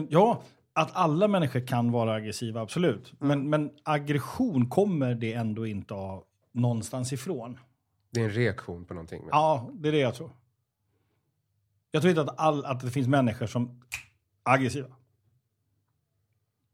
Ja, 0.10 0.42
att 0.78 0.90
alla 0.96 1.28
människor 1.28 1.68
kan 1.68 1.92
vara 1.92 2.14
aggressiva, 2.14 2.62
absolut. 2.62 3.14
Men, 3.20 3.50
men 3.50 3.72
aggression 3.84 4.70
kommer 4.70 5.16
det 5.16 5.34
ändå 5.34 5.68
inte 5.68 5.94
av 5.94 6.24
någonstans 6.52 7.14
ifrån. 7.14 7.60
Det 8.12 8.20
är 8.22 8.24
en 8.26 8.30
reaktion 8.32 8.86
på 8.86 8.94
någonting. 8.94 9.20
men- 9.22 9.30
Ja, 9.32 9.70
det 9.74 9.88
är 9.88 9.92
det 9.92 9.98
jag 10.00 10.16
tror. 10.16 10.32
Jag 11.92 12.02
tror 12.02 12.10
inte 12.10 12.22
att, 12.22 12.40
all, 12.40 12.66
att 12.66 12.80
det 12.80 12.92
finns 12.92 13.08
människor 13.08 13.48
som 13.48 13.64
är 14.46 14.54
aggressiva. 14.54 14.88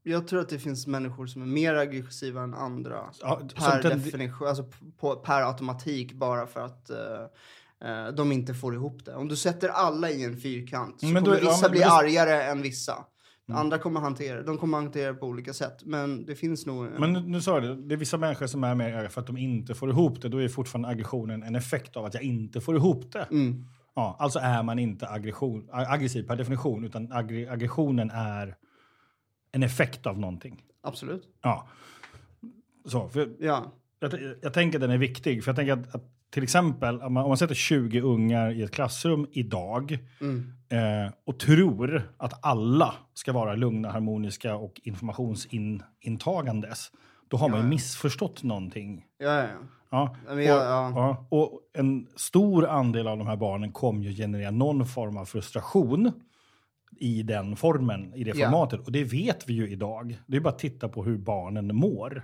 Jag 0.03 0.27
tror 0.27 0.39
att 0.39 0.49
det 0.49 0.59
finns 0.59 0.87
människor 0.87 1.27
som 1.27 1.41
är 1.41 1.45
mer 1.45 1.73
aggressiva 1.75 2.41
än 2.43 2.53
andra. 2.53 3.09
Ja, 3.21 3.41
Per 3.55 3.83
definition, 3.83 4.47
alltså 4.47 4.65
på, 4.99 5.15
per 5.15 5.41
automatik 5.41 6.13
bara 6.13 6.47
för 6.47 6.59
att 6.61 6.89
eh, 6.89 7.89
eh, 7.89 8.07
de 8.07 8.31
inte 8.31 8.53
får 8.53 8.73
ihop 8.75 9.05
det. 9.05 9.15
Om 9.15 9.27
du 9.27 9.35
sätter 9.35 9.69
alla 9.69 10.09
i 10.09 10.23
en 10.23 10.37
fyrkant 10.37 10.99
så 10.99 11.05
Men 11.05 11.23
då- 11.23 11.31
kommer 11.31 11.43
ja, 11.45 11.49
vissa 11.51 11.61
men- 11.61 11.71
bli 11.71 11.79
men 11.79 11.89
då- 11.89 11.95
argare 11.95 12.43
än 12.43 12.61
vissa. 12.61 13.05
Andra 13.51 13.77
kommer 13.77 13.99
hantera 13.99 14.41
de 14.43 14.57
kommer 14.57 14.77
hantera 14.77 15.11
det 15.13 15.17
på 15.19 15.25
olika 15.27 15.53
sätt. 15.53 15.83
Men 15.85 16.25
det 16.25 16.35
finns 16.35 16.65
nog... 16.65 16.85
en- 16.85 16.93
Men 16.93 17.13
nu, 17.13 17.19
nu 17.21 17.41
sa 17.41 17.53
jag 17.53 17.63
det, 17.63 17.75
det 17.87 17.95
är 17.95 17.97
vissa 17.97 18.17
människor 18.17 18.47
som 18.47 18.63
är 18.63 18.75
mer 18.75 19.07
för 19.07 19.21
att 19.21 19.27
de 19.27 19.37
inte 19.37 19.73
får 19.75 19.89
ihop 19.89 20.21
det. 20.21 20.29
Då 20.29 20.37
är 20.37 20.47
fortfarande 20.47 20.87
aggressionen 20.89 21.43
en 21.43 21.55
effekt 21.55 21.97
av 21.97 22.05
att 22.05 22.13
jag 22.13 22.23
inte 22.23 22.61
får 22.61 22.75
ihop 22.75 23.11
det. 23.11 23.27
Mm. 23.31 23.65
Ja, 23.95 24.15
alltså 24.19 24.39
är 24.39 24.63
man 24.63 24.79
inte 24.79 25.07
aggression, 25.09 25.69
ag- 25.71 25.85
aggressiv 25.93 26.23
per 26.27 26.35
definition, 26.35 26.83
utan 26.85 27.11
aggre, 27.11 27.51
aggressionen 27.51 28.09
är 28.13 28.55
en 29.51 29.63
effekt 29.63 30.05
av 30.07 30.19
någonting. 30.19 30.63
Absolut. 30.83 31.23
Ja. 31.41 31.67
Så, 32.85 33.09
för 33.09 33.29
Ja. 33.39 33.71
jag, 33.99 34.13
jag 34.41 34.53
tänker 34.53 34.77
att 34.77 34.81
den 34.81 34.91
är 34.91 34.97
viktig, 34.97 35.43
för 35.43 35.49
jag 35.51 35.55
tänker 35.55 35.73
att, 35.73 35.95
att 35.95 36.12
till 36.33 36.43
exempel 36.43 37.01
om 37.01 37.13
man, 37.13 37.23
om 37.23 37.29
man 37.29 37.37
sätter 37.37 37.55
20 37.55 38.01
ungar 38.01 38.51
i 38.51 38.63
ett 38.63 38.71
klassrum 38.71 39.27
idag 39.31 39.97
Mm. 40.21 40.53
eh, 40.69 41.11
och 41.25 41.39
tror 41.39 42.11
att 42.17 42.45
alla 42.45 42.93
ska 43.13 43.33
vara 43.33 43.55
lugna, 43.55 43.91
harmoniska 43.91 44.55
och 44.55 44.81
informationsintagandes, 44.83 46.91
då 47.27 47.37
har 47.37 47.49
man 47.49 47.57
ju 47.57 47.61
Ja, 47.63 47.65
ja. 47.65 47.69
missförstått 47.69 48.43
någonting. 48.43 49.05
Ja, 49.17 49.33
ja, 49.33 49.43
ja. 49.89 49.91
Ja. 49.91 50.15
Och, 50.33 50.41
ja. 50.41 50.91
ja, 50.95 51.25
och 51.29 51.59
en 51.73 52.07
stor 52.15 52.67
andel 52.67 53.07
av 53.07 53.17
de 53.17 53.27
här 53.27 53.35
barnen 53.35 53.71
kommer 53.71 54.03
ju 54.03 54.15
generera 54.15 54.51
någon 54.51 54.85
form 54.87 55.17
av 55.17 55.25
frustration 55.25 56.11
i 56.99 57.23
den 57.23 57.55
formen, 57.55 58.13
i 58.15 58.23
det 58.23 58.37
Ja. 58.37 58.45
formatet. 58.45 58.79
Och 58.85 58.91
det 58.91 59.03
vet 59.03 59.49
vi 59.49 59.53
ju 59.53 59.69
idag. 59.69 60.17
Det 60.27 60.37
är 60.37 60.41
bara 60.41 60.49
att 60.49 60.59
titta 60.59 60.89
på 60.89 61.03
hur 61.03 61.17
barnen 61.17 61.75
mår. 61.75 62.23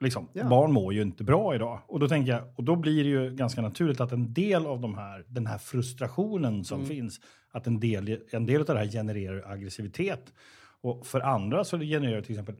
Liksom, 0.00 0.28
Ja. 0.32 0.44
Barn 0.48 0.72
mår 0.72 0.94
ju 0.94 1.02
inte 1.02 1.24
bra 1.24 1.54
idag. 1.54 1.80
Och 1.86 2.00
då, 2.00 2.08
tänker 2.08 2.32
jag, 2.32 2.42
och 2.56 2.64
då 2.64 2.76
blir 2.76 3.04
det 3.04 3.10
ju 3.10 3.30
ganska 3.36 3.62
naturligt 3.62 4.00
att 4.00 4.12
en 4.12 4.32
del 4.34 4.66
av 4.66 4.80
de 4.80 4.94
här, 4.94 5.24
den 5.28 5.46
här 5.46 5.58
frustrationen 5.58 6.64
som 6.64 6.78
Mm. 6.78 6.88
finns, 6.88 7.20
att 7.50 7.66
en 7.66 7.80
del, 7.80 8.18
en 8.30 8.46
del 8.46 8.60
av 8.60 8.66
det 8.66 8.78
här 8.78 8.86
genererar 8.88 9.52
aggressivitet. 9.52 10.32
Och 10.80 11.06
för 11.06 11.20
andra 11.20 11.64
så 11.64 11.78
genererar 11.78 12.16
det 12.16 12.22
till 12.22 12.32
exempel 12.38 12.54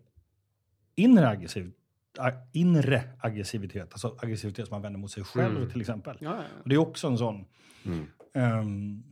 inre, 0.95 1.29
aggressiv, 1.29 1.73
inre 2.53 3.03
aggressivitet, 3.21 3.89
alltså 3.93 4.17
aggressivitet 4.23 4.67
som 4.69 4.75
man 4.75 4.83
vänder 4.83 4.99
mot 5.01 5.11
sig 5.11 5.25
själv 5.25 5.57
Mm. 5.57 5.71
till 5.71 5.81
exempel. 5.81 6.17
Ja, 6.21 6.35
ja. 6.37 6.43
Och 6.63 6.69
det 6.69 6.75
är 6.75 6.79
också 6.79 7.07
en 7.07 7.19
sån... 7.19 7.45
Mm. 7.85 8.07
ehm, 8.35 9.03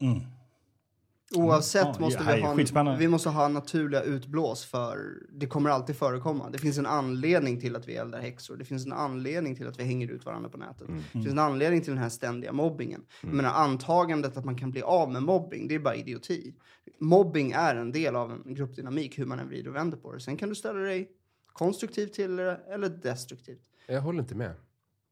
mm. 0.00 0.20
Oavsett 1.36 1.86
Ja, 1.86 2.00
måste 2.00 2.24
vi 2.34 2.40
ha, 2.42 2.56
skitspännande. 2.56 2.98
vi 2.98 3.08
måste 3.08 3.28
ha 3.28 3.48
naturliga 3.48 4.02
utblås 4.02 4.64
för 4.64 4.98
det 5.32 5.46
kommer 5.46 5.70
alltid 5.70 5.96
förekomma. 5.96 6.50
Det 6.50 6.58
finns 6.58 6.78
en 6.78 6.86
anledning 6.86 7.60
till 7.60 7.76
att 7.76 7.88
vi 7.88 7.96
eldar 7.96 8.20
häxor. 8.20 8.56
Det 8.56 8.64
finns 8.64 8.86
en 8.86 8.92
anledning 8.92 9.56
till 9.56 9.68
att 9.68 9.78
vi 9.78 9.84
hänger 9.84 10.10
ut 10.10 10.24
varandra 10.24 10.48
på 10.48 10.58
nätet. 10.58 10.88
Mm. 10.88 11.00
Det 11.12 11.18
finns 11.18 11.26
en 11.26 11.38
anledning 11.38 11.80
till 11.80 11.92
den 11.92 12.02
här 12.02 12.08
ständiga 12.08 12.52
mobbingen. 12.52 13.02
Jag 13.22 13.32
menar 13.32 13.50
antagandet 13.50 14.36
att 14.36 14.44
man 14.44 14.56
kan 14.58 14.70
bli 14.70 14.82
av 14.82 15.12
med 15.12 15.22
mobbing, 15.22 15.68
det 15.68 15.74
är 15.74 15.78
bara 15.78 15.94
idioti. 15.94 16.54
Mobbing 17.00 17.52
är 17.52 17.76
en 17.76 17.92
del 17.92 18.16
av 18.16 18.32
en 18.32 18.54
gruppdynamik, 18.54 19.18
hur 19.18 19.26
man 19.26 19.38
än 19.38 19.48
vrider 19.48 19.70
och 19.70 19.76
vänder 19.76 19.98
på 19.98 20.12
det. 20.12 20.20
Sen 20.20 20.36
kan 20.36 20.48
du 20.48 20.54
ställa 20.54 20.78
dig 20.78 21.10
konstruktivt 21.52 22.12
till 22.12 22.36
det 22.36 22.60
eller 22.68 22.88
destruktivt. 22.88 23.62
Jag 23.86 24.00
håller 24.00 24.20
inte 24.20 24.34
med. 24.34 24.54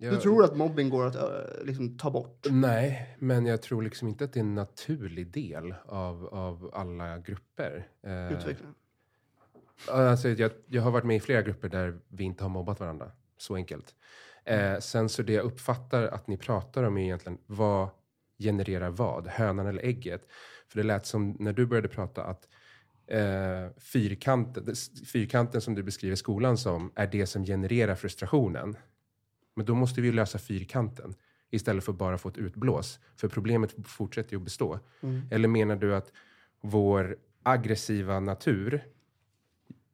Jag, 0.02 0.14
Du 0.14 0.20
tror 0.20 0.44
att 0.44 0.56
mobbing 0.56 0.90
går 0.90 1.06
att 1.06 1.16
ö, 1.16 1.46
liksom, 1.64 1.98
ta 1.98 2.10
bort? 2.10 2.46
Nej, 2.50 3.16
men 3.18 3.46
jag 3.46 3.62
tror 3.62 3.82
liksom 3.82 4.08
inte 4.08 4.24
att 4.24 4.32
det 4.32 4.38
är 4.38 4.44
en 4.44 4.54
naturlig 4.54 5.26
del 5.26 5.74
av, 5.86 6.26
av 6.26 6.70
alla 6.74 7.18
grupper. 7.18 7.88
Eh, 8.06 8.32
Utveckla. 8.32 8.66
Alltså, 9.88 10.28
jag, 10.28 10.50
jag 10.66 10.82
har 10.82 10.90
varit 10.90 11.04
med 11.04 11.16
i 11.16 11.20
flera 11.20 11.42
grupper 11.42 11.68
där 11.68 11.98
vi 12.08 12.24
inte 12.24 12.44
har 12.44 12.48
mobbat 12.48 12.80
varandra. 12.80 13.10
Så 13.36 13.54
enkelt. 13.54 13.94
Eh, 14.44 14.78
sen 14.78 15.08
så 15.08 15.22
det 15.22 15.32
jag 15.32 15.44
uppfattar 15.44 16.02
att 16.02 16.26
ni 16.26 16.36
pratar 16.36 16.82
om 16.82 16.98
är 16.98 17.02
egentligen 17.02 17.38
vad 17.46 17.88
genererar 18.38 18.90
vad? 18.90 19.26
Hönan 19.26 19.66
eller 19.66 19.82
ägget? 19.82 20.22
För 20.68 20.78
det 20.78 20.82
lät 20.82 21.06
som 21.06 21.36
när 21.38 21.52
du 21.52 21.66
började 21.66 21.88
prata 21.88 22.24
att 22.24 22.48
eh, 23.06 23.76
fyrkanten, 23.78 24.74
fyrkanten 25.12 25.60
som 25.60 25.74
du 25.74 25.82
beskriver 25.82 26.16
skolan 26.16 26.58
som 26.58 26.92
är 26.94 27.06
det 27.06 27.26
som 27.26 27.44
genererar 27.44 27.94
frustrationen. 27.94 28.76
Men 29.54 29.66
då 29.66 29.74
måste 29.74 30.00
vi 30.00 30.12
lösa 30.12 30.38
fyrkanten 30.38 31.14
istället 31.50 31.84
för 31.84 31.92
bara 31.92 32.18
få 32.18 32.28
ett 32.28 32.38
utblås. 32.38 33.00
För 33.16 33.28
problemet 33.28 33.74
fortsätter 33.86 34.32
ju 34.32 34.36
att 34.36 34.44
bestå. 34.44 34.78
Mm. 35.00 35.22
Eller 35.30 35.48
menar 35.48 35.76
du 35.76 35.94
att 35.94 36.12
vår 36.60 37.16
aggressiva 37.42 38.20
natur 38.20 38.84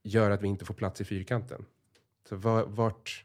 gör 0.02 0.30
att 0.30 0.42
vi 0.42 0.48
inte 0.48 0.64
får 0.64 0.74
plats 0.74 1.00
i 1.00 1.04
fyrkanten? 1.04 1.64
Så 2.28 2.36
var, 2.36 2.64
vart, 2.64 3.24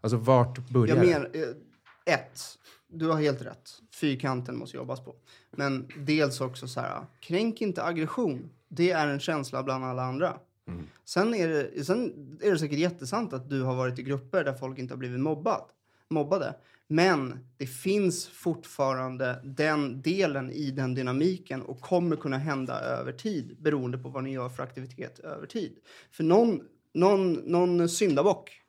alltså 0.00 0.16
vart 0.16 0.68
börjar 0.68 0.96
Jag 0.96 1.04
det? 1.04 1.10
menar, 1.10 1.30
eh, 1.34 2.14
ett, 2.14 2.40
du 2.88 3.06
har 3.08 3.20
helt 3.20 3.42
rätt. 3.42 3.70
Fyrkanten 4.00 4.58
måste 4.58 4.76
jobbas 4.76 5.04
på. 5.04 5.16
Men 5.50 5.88
dels 5.96 6.40
också 6.40 6.68
så 6.68 6.80
här, 6.80 7.06
kränk 7.20 7.60
inte 7.60 7.84
aggression. 7.84 8.50
Det 8.68 8.90
är 8.90 9.08
en 9.08 9.20
känsla 9.20 9.62
bland 9.62 9.84
alla 9.84 10.02
andra. 10.02 10.38
Mm. 10.68 10.86
Sen, 11.04 11.34
är 11.34 11.48
det, 11.48 11.84
sen 11.84 12.12
är 12.42 12.50
det 12.50 12.58
säkert 12.58 12.78
jättesant 12.78 13.32
att 13.32 13.50
du 13.50 13.62
har 13.62 13.74
varit 13.74 13.98
i 13.98 14.02
grupper 14.02 14.44
där 14.44 14.54
folk 14.54 14.78
inte 14.78 14.94
har 14.94 14.98
blivit 14.98 15.20
mobbad, 15.20 15.64
mobbade. 16.08 16.54
Men 16.86 17.38
det 17.56 17.66
finns 17.66 18.26
fortfarande 18.26 19.40
den 19.44 20.02
delen 20.02 20.50
i 20.50 20.70
den 20.70 20.94
dynamiken 20.94 21.62
och 21.62 21.80
kommer 21.80 22.16
kunna 22.16 22.38
hända 22.38 22.80
över 22.80 23.12
tid 23.12 23.56
beroende 23.60 23.98
på 23.98 24.08
vad 24.08 24.24
ni 24.24 24.32
gör 24.32 24.48
för 24.48 24.62
aktivitet 24.62 25.18
över 25.18 25.46
tid. 25.46 25.78
För 26.10 26.24
någon, 26.24 26.60
någon, 26.94 27.32
någon 27.32 27.88
syndabock 27.88 28.60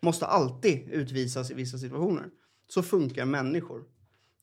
måste 0.00 0.26
alltid 0.26 0.88
utvisas 0.90 1.50
i 1.50 1.54
vissa 1.54 1.78
situationer. 1.78 2.26
Så 2.68 2.82
funkar 2.82 3.24
människor, 3.24 3.84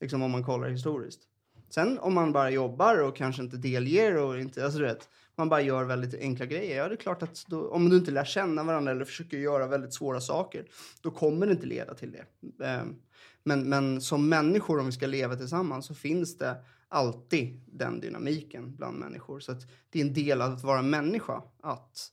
liksom 0.01 0.21
om 0.21 0.31
man 0.31 0.43
kollar 0.43 0.69
historiskt. 0.69 1.21
Sen 1.69 1.99
om 1.99 2.13
man 2.13 2.31
bara 2.31 2.49
jobbar 2.49 3.01
och 3.01 3.15
kanske 3.15 3.41
inte 3.41 3.57
delger 3.57 4.17
och 4.17 4.39
inte, 4.39 4.63
alltså 4.63 4.79
du 4.79 4.85
vet, 4.85 5.09
man 5.41 5.49
bara 5.49 5.61
gör 5.61 5.83
väldigt 5.83 6.19
enkla 6.21 6.45
grejer. 6.45 6.77
Ja, 6.77 6.87
det 6.87 6.93
är 6.93 6.97
klart 6.97 7.23
att 7.23 7.45
då, 7.47 7.69
om 7.69 7.89
du 7.89 7.97
inte 7.97 8.11
lär 8.11 8.25
känna 8.25 8.63
varandra 8.63 8.91
eller 8.91 9.05
försöker 9.05 9.37
göra 9.37 9.67
väldigt 9.67 9.93
svåra 9.93 10.21
saker, 10.21 10.65
då 11.01 11.11
kommer 11.11 11.45
det 11.45 11.51
inte 11.51 11.65
leda 11.65 11.93
till 11.93 12.11
det. 12.11 12.65
Ehm, 12.65 12.95
Men, 13.43 13.69
men 13.69 14.01
som 14.01 14.29
människor, 14.29 14.79
om 14.79 14.85
vi 14.85 14.91
ska 14.91 15.07
leva 15.07 15.35
tillsammans, 15.35 15.85
så 15.85 15.95
finns 15.95 16.37
det 16.37 16.55
alltid 16.87 17.61
den 17.65 17.99
dynamiken 17.99 18.75
bland 18.75 18.99
människor. 18.99 19.39
Så 19.39 19.51
att 19.51 19.67
det 19.89 20.01
är 20.01 20.05
en 20.05 20.13
del 20.13 20.41
av 20.41 20.53
att 20.53 20.63
vara 20.63 20.81
människa, 20.81 21.41
att, 21.61 22.07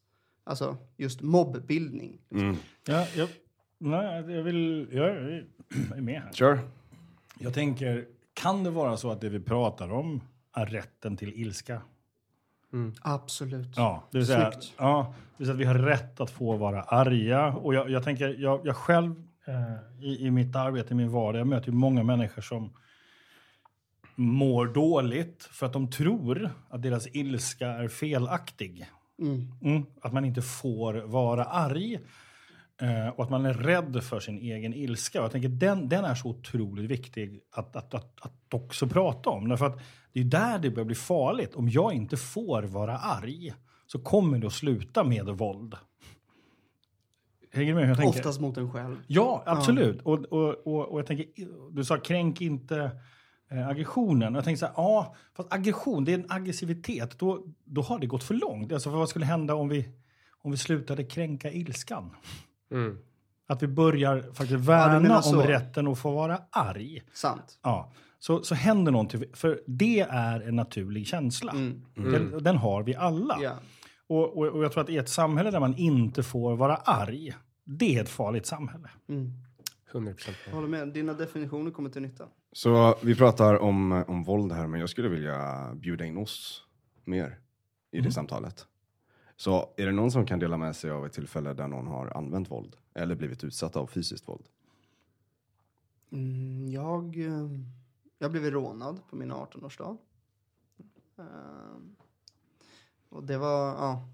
alltså 0.45 0.77
just 0.97 1.21
mobbbildning. 1.23 2.19
Mm. 2.31 2.57
Ja, 2.87 3.07
jag, 3.17 3.29
nej, 3.79 4.33
jag 4.33 4.43
vill... 4.43 4.89
Jag 4.93 5.07
är 5.09 5.47
är 5.95 6.01
med 6.01 6.23
här. 6.23 6.33
Kör. 6.33 6.59
Jag 7.39 7.55
tänker, 7.55 8.07
kan 8.33 8.65
det 8.65 8.71
vara 8.71 8.97
så 8.97 9.11
att 9.11 9.21
det 9.21 9.29
vi 9.29 9.41
pratar 9.41 9.93
om 9.93 10.21
är 10.53 10.67
rätten 10.67 11.17
till 11.17 11.33
ilska? 11.33 11.83
Absolut. 13.03 13.77
Ja, 13.77 14.09
det 14.11 14.19
vill 14.19 14.27
säga, 14.27 14.53
Snyggt. 14.53 14.75
ja, 14.79 15.15
det 15.17 15.35
vill 15.37 15.47
säga 15.47 15.55
att 15.55 15.61
vi 15.61 15.65
har 15.65 15.75
rätt 15.75 16.21
att 16.21 16.31
få 16.31 16.57
vara 16.57 16.83
arga. 16.83 17.47
Och 17.47 17.75
jag, 17.75 17.91
jag 17.91 18.05
tänker, 18.05 18.37
jag, 18.39 18.61
jag 18.65 18.77
själv 18.77 19.15
eh, 19.47 20.05
i, 20.05 20.27
i 20.27 20.31
mitt 20.31 20.57
arbete, 20.57 20.95
i 20.95 20.97
min 20.97 21.11
vardag, 21.11 21.41
jag 21.41 21.47
möter 21.47 21.67
ju 21.69 21.75
många 21.75 22.03
människor 22.03 22.43
som 22.43 22.73
mår 24.15 24.67
dåligt 24.67 25.49
för 25.53 25.67
att 25.67 25.73
de 25.73 25.91
tror 25.91 26.51
att 26.71 26.83
deras 26.83 27.07
ilska 27.13 27.69
är 27.69 27.89
felaktig. 27.89 28.87
Mm. 29.19 29.53
Mm, 29.63 29.87
att 30.03 30.13
man 30.13 30.25
inte 30.25 30.43
får 30.43 30.95
vara 30.95 31.45
arg. 31.45 31.99
Eh, 32.81 33.09
och 33.09 33.25
att 33.25 33.31
man 33.31 33.47
är 33.47 33.55
rädd 33.55 34.05
för 34.05 34.21
sin 34.21 34.39
egen 34.39 34.75
ilska. 34.75 35.19
Och 35.19 35.25
jag 35.25 35.33
tänker 35.33 35.49
den, 35.49 35.89
den 35.89 36.05
är 36.05 36.15
så 36.15 36.29
otroligt 36.29 36.91
viktig 36.91 37.41
att, 37.51 37.77
att, 37.77 37.95
att, 37.95 38.21
att 38.21 38.55
också 38.55 38.87
prata 38.87 39.31
om. 39.31 39.49
Därför 39.49 39.67
att 39.67 39.81
det 40.19 40.37
är 40.37 40.41
där 40.41 40.59
det 40.59 40.71
börjar 40.71 40.85
bli 40.85 40.95
farligt. 40.95 41.55
Om 41.55 41.69
jag 41.69 41.93
inte 41.93 42.17
får 42.17 42.63
vara 42.63 42.99
arg 42.99 43.55
så 43.87 43.99
kommer 43.99 44.39
det 44.39 44.47
att 44.47 44.53
sluta 44.53 45.05
med 45.05 45.27
våld. 45.27 45.75
Hänger 47.53 47.69
du 47.69 47.75
med 47.75 47.83
hur 47.83 47.89
jag 47.89 47.99
tänker? 47.99 48.19
Oftast 48.19 48.41
mot 48.41 48.57
en 48.57 48.73
själv. 48.73 48.97
Ja, 49.07 49.43
absolut. 49.47 50.03
Och, 50.03 50.19
och, 50.19 50.67
och, 50.67 50.93
och 50.93 50.99
jag 50.99 51.07
tänker, 51.07 51.27
du 51.71 51.85
sa 51.85 51.97
kränk 51.97 52.41
inte 52.41 52.91
eh, 53.51 53.69
aggressionen. 53.69 54.35
Jag 54.35 54.45
tänker 54.45 54.59
så 54.59 54.67
här, 54.67 54.75
ja, 54.77 55.15
fast 55.37 55.53
aggression, 55.53 56.05
det 56.05 56.13
är 56.13 56.19
en 56.19 56.27
aggressivitet. 56.29 57.19
Då, 57.19 57.45
då 57.65 57.83
har 57.83 57.99
det 57.99 58.07
gått 58.07 58.25
för 58.25 58.35
långt. 58.35 58.73
Alltså, 58.73 58.91
för 58.91 58.99
vad 58.99 59.09
skulle 59.09 59.27
hända 59.27 59.55
om 59.55 59.69
vi, 59.69 59.89
om 60.43 60.51
vi 60.51 60.57
slutade 60.57 61.05
kränka 61.05 61.51
ilskan? 61.51 62.11
Mm. 62.71 62.99
Att 63.47 63.63
vi 63.63 63.67
börjar 63.67 64.23
faktiskt 64.23 64.61
värna 64.61 65.01
menar 65.01 65.35
om 65.35 65.43
rätten 65.43 65.89
att 65.89 65.99
få 65.99 66.11
vara 66.11 66.41
arg. 66.51 67.03
Sant. 67.13 67.59
Ja, 67.63 67.93
så, 68.19 68.43
så 68.43 68.55
händer 68.55 68.93
någonting. 68.93 69.25
För 69.33 69.61
det 69.67 70.01
är 70.01 70.41
en 70.41 70.57
naturlig 70.57 71.07
känsla. 71.07 71.53
Mm. 71.53 71.83
Den, 71.95 72.43
den 72.43 72.57
har 72.57 72.83
vi 72.83 72.95
alla. 72.95 73.39
Ja. 73.43 73.53
Och, 74.07 74.39
och, 74.39 74.47
och 74.47 74.65
jag 74.65 74.73
tror 74.73 74.83
att 74.83 74.91
i 74.91 74.97
ett 74.97 75.09
samhälle 75.09 75.51
där 75.51 75.61
man 75.61 75.75
inte 75.77 76.23
får 76.23 76.57
vara 76.57 76.77
arg, 76.77 77.35
det 77.65 77.97
är 77.97 78.03
ett 78.03 78.09
farligt 78.09 78.47
samhälle. 78.47 78.91
Mm. 79.09 79.33
100 79.91 80.13
procent. 80.13 80.37
Jag 80.47 80.55
håller 80.55 80.69
med. 80.69 80.89
Dina 80.89 81.15
definitioner 81.15 81.71
kommer 81.71 81.91
till 81.91 82.03
nytta. 82.03 82.29
Så 82.53 82.99
vi 83.03 83.15
pratar 83.15 83.55
om, 83.55 84.05
om 84.09 84.25
våld 84.25 84.53
här, 84.53 84.67
men 84.67 84.81
jag 84.81 84.89
skulle 84.89 85.09
vilja 85.09 85.69
bjuda 85.75 86.05
in 86.05 86.19
oss 86.19 86.65
mer 87.05 87.39
i 87.91 88.01
det 88.01 88.13
samtalet. 88.13 88.67
Så 89.37 89.75
är 89.77 89.87
det 89.87 89.93
någon 89.93 90.11
som 90.11 90.27
kan 90.27 90.39
dela 90.39 90.57
med 90.57 90.77
sig 90.77 90.91
av 90.91 91.07
ett 91.07 91.13
tillfälle 91.13 91.55
där 91.55 91.69
någon 91.69 91.87
har 91.87 92.17
använt 92.17 92.51
våld 92.51 92.77
eller 92.95 93.15
blivit 93.15 93.45
utsatt 93.45 93.77
av 93.77 93.87
fysiskt 93.87 94.29
våld? 94.29 94.45
Mm, 96.13 96.69
jag, 96.69 97.19
eh, 97.27 97.51
jag 98.19 98.31
blev 98.31 98.45
rånad 98.51 99.01
på 99.11 99.17
min 99.17 99.33
18-årsdag. 99.33 99.97
Eh, 101.19 101.79
och 103.09 103.25
det 103.25 103.39
var, 103.39 103.69
ja. 103.69 104.09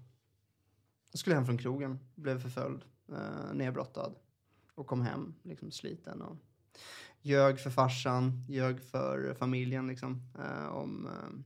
Jag 1.11 1.19
skulle 1.19 1.35
hem 1.35 1.45
från 1.45 1.57
krogen, 1.57 1.99
blev 2.15 2.39
förföljd, 2.41 2.81
uh, 3.11 3.53
nedbrottad 3.53 4.15
och 4.75 4.87
kom 4.87 5.01
hem 5.01 5.33
liksom 5.43 5.71
sliten 5.71 6.21
och 6.21 6.37
ljög 7.21 7.59
för 7.59 7.69
farsan, 7.69 8.45
ljög 8.49 8.81
för 8.81 9.33
familjen 9.33 9.87
liksom 9.87 10.21
eh, 10.39 10.67
om 10.67 11.07
eh, 11.07 11.39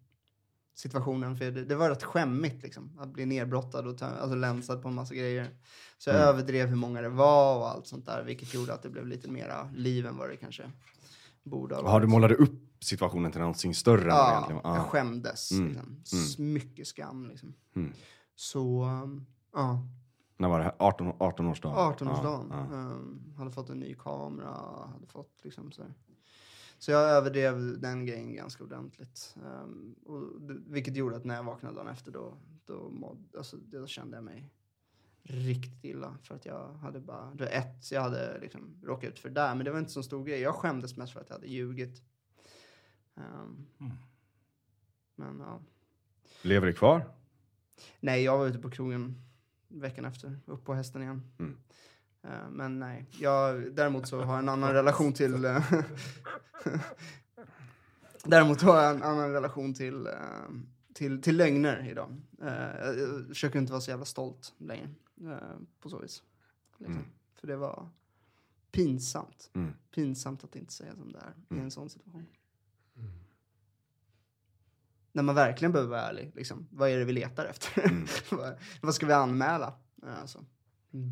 situationen. 0.73 1.37
För 1.37 1.51
det, 1.51 1.65
det 1.65 1.75
var 1.75 1.89
rätt 1.89 2.03
skämmigt 2.03 2.63
liksom 2.63 2.99
att 2.99 3.09
bli 3.09 3.25
nedbrottad 3.25 3.87
och 3.87 4.01
alltså 4.01 4.35
länsad 4.35 4.81
på 4.81 4.87
en 4.87 4.95
massa 4.95 5.15
grejer. 5.15 5.49
Så 5.97 6.09
jag 6.09 6.17
Mm. 6.17 6.29
överdrev 6.29 6.67
hur 6.67 6.75
många 6.75 7.01
det 7.01 7.09
var 7.09 7.57
och 7.57 7.69
allt 7.69 7.87
sånt 7.87 8.05
där, 8.05 8.23
vilket 8.23 8.53
gjorde 8.53 8.73
att 8.73 8.83
det 8.83 8.89
blev 8.89 9.07
lite 9.07 9.29
mera 9.29 9.71
liv 9.75 10.05
än 10.05 10.17
vad 10.17 10.29
det 10.29 10.37
kanske 10.37 10.71
borde 11.49 11.75
ha 11.75 11.89
Har 11.89 12.01
du 12.01 12.07
målade 12.07 12.35
upp 12.35 12.83
situationen 12.83 13.31
till 13.31 13.41
någonting 13.41 13.75
större 13.75 14.01
än 14.01 14.07
Ja, 14.07 14.31
egentligen 14.31 14.61
var? 14.63 14.75
jag 14.75 14.85
Ah. 14.85 14.89
skämdes. 14.89 15.51
Mm, 15.51 15.67
Liksom. 15.67 16.01
S- 16.05 16.37
Mycket 16.39 16.87
skam 16.87 17.25
liksom. 17.27 17.53
Mm. 17.75 17.93
Så, 18.35 18.83
um, 18.83 19.25
ja. 19.53 19.87
När 20.37 20.47
var 20.49 20.57
det 20.59 20.63
här? 20.65 20.75
18, 20.79 21.07
18-årsdagen? 21.19 21.77
18-årsdagen. 21.77 22.47
Ja, 22.51 22.67
ja. 22.71 22.77
Um, 22.77 23.33
hade 23.37 23.51
fått 23.51 23.69
en 23.69 23.79
ny 23.79 23.93
kamera, 23.93 24.53
hade 24.93 25.07
fått 25.07 25.39
liksom 25.43 25.71
så. 25.71 25.83
Så 26.79 26.91
jag 26.91 27.01
överdrev 27.09 27.79
den 27.81 28.05
grejen 28.05 28.35
ganska 28.35 28.63
ordentligt. 28.63 29.35
Um, 29.63 29.95
och, 30.05 30.23
vilket 30.67 30.95
gjorde 30.95 31.15
att 31.15 31.25
när 31.25 31.35
jag 31.35 31.43
vaknade 31.43 31.75
dagen 31.75 31.87
efter 31.87 32.11
då, 32.11 32.37
då, 32.65 32.89
mådde, 32.89 33.37
alltså, 33.37 33.57
då 33.57 33.87
kände 33.87 34.17
jag 34.17 34.23
mig 34.23 34.49
riktigt 35.23 35.83
illa. 35.83 36.17
För 36.23 36.35
att 36.35 36.45
jag 36.45 36.73
hade 36.73 36.99
bara, 36.99 37.31
det 37.35 37.43
var 37.43 37.51
ett 37.51 37.91
jag 37.91 38.01
hade 38.01 38.39
liksom 38.39 38.81
råkat 38.83 39.09
ut 39.09 39.19
för 39.19 39.29
där, 39.29 39.55
men 39.55 39.65
det 39.65 39.71
var 39.71 39.79
inte 39.79 39.91
så 39.91 40.03
stor 40.03 40.25
grej. 40.25 40.39
Jag 40.39 40.55
skämdes 40.55 40.97
mest 40.97 41.13
för 41.13 41.19
att 41.19 41.29
jag 41.29 41.35
hade 41.35 41.47
ljugit. 41.47 42.01
Um, 43.15 43.67
Mm. 43.79 43.93
Men 45.15 45.39
ja. 45.39 45.61
Lever 46.41 46.67
det 46.67 46.73
kvar? 46.73 47.05
Nej, 47.99 48.23
jag 48.23 48.37
var 48.37 48.47
ute 48.47 48.59
på 48.59 48.69
krogen 48.69 49.21
veckan 49.67 50.05
efter, 50.05 50.39
upp 50.45 50.65
på 50.65 50.73
hästen 50.73 51.01
igen. 51.01 51.21
Mm. 51.39 51.57
Eh, 52.23 52.49
men 52.49 52.79
nej, 52.79 53.05
jag, 53.19 53.75
däremot 53.75 54.07
så 54.07 54.21
har 54.21 54.33
jag 54.33 54.39
en 54.39 54.49
annan 54.49 54.73
relation 54.73 55.13
till... 55.13 55.45
eh, 55.45 55.73
däremot 58.23 58.61
har 58.61 58.81
jag 58.81 58.95
en 58.95 59.03
annan 59.03 59.31
relation 59.31 59.73
till, 59.73 60.07
eh, 60.07 60.13
till, 60.93 61.21
till 61.21 61.37
lögner 61.37 61.89
idag. 61.89 62.21
Jag 62.37 63.27
försöker 63.27 63.59
inte 63.59 63.71
vara 63.71 63.81
så 63.81 63.91
jävla 63.91 64.05
stolt 64.05 64.53
längre 64.57 64.89
på 65.79 65.89
så 65.89 65.99
vis. 65.99 66.23
Liksom. 66.77 66.95
Mm. 66.95 67.07
För 67.35 67.47
det 67.47 67.55
var 67.55 67.89
pinsamt. 68.71 69.51
Mm. 69.53 69.73
Pinsamt 69.95 70.43
att 70.43 70.55
inte 70.55 70.73
säga 70.73 70.95
som 70.95 71.11
det 71.11 71.19
är 71.19 71.33
i 71.49 71.53
Mm. 71.53 71.63
en 71.63 71.71
sån 71.71 71.89
situation. 71.89 72.25
När 75.11 75.23
man 75.23 75.35
verkligen 75.35 75.71
behöver 75.71 75.89
vara 75.91 76.01
ärlig. 76.01 76.31
Liksom. 76.35 76.67
Vad 76.71 76.89
är 76.89 76.97
det 76.97 77.05
vi 77.05 77.13
letar 77.13 77.45
efter? 77.45 77.81
Mm. 77.89 78.05
vad, 78.81 78.95
ska 78.95 79.05
vi 79.05 79.13
anmäla? 79.13 79.73
Alltså. 80.03 80.45
Mm. 80.93 81.11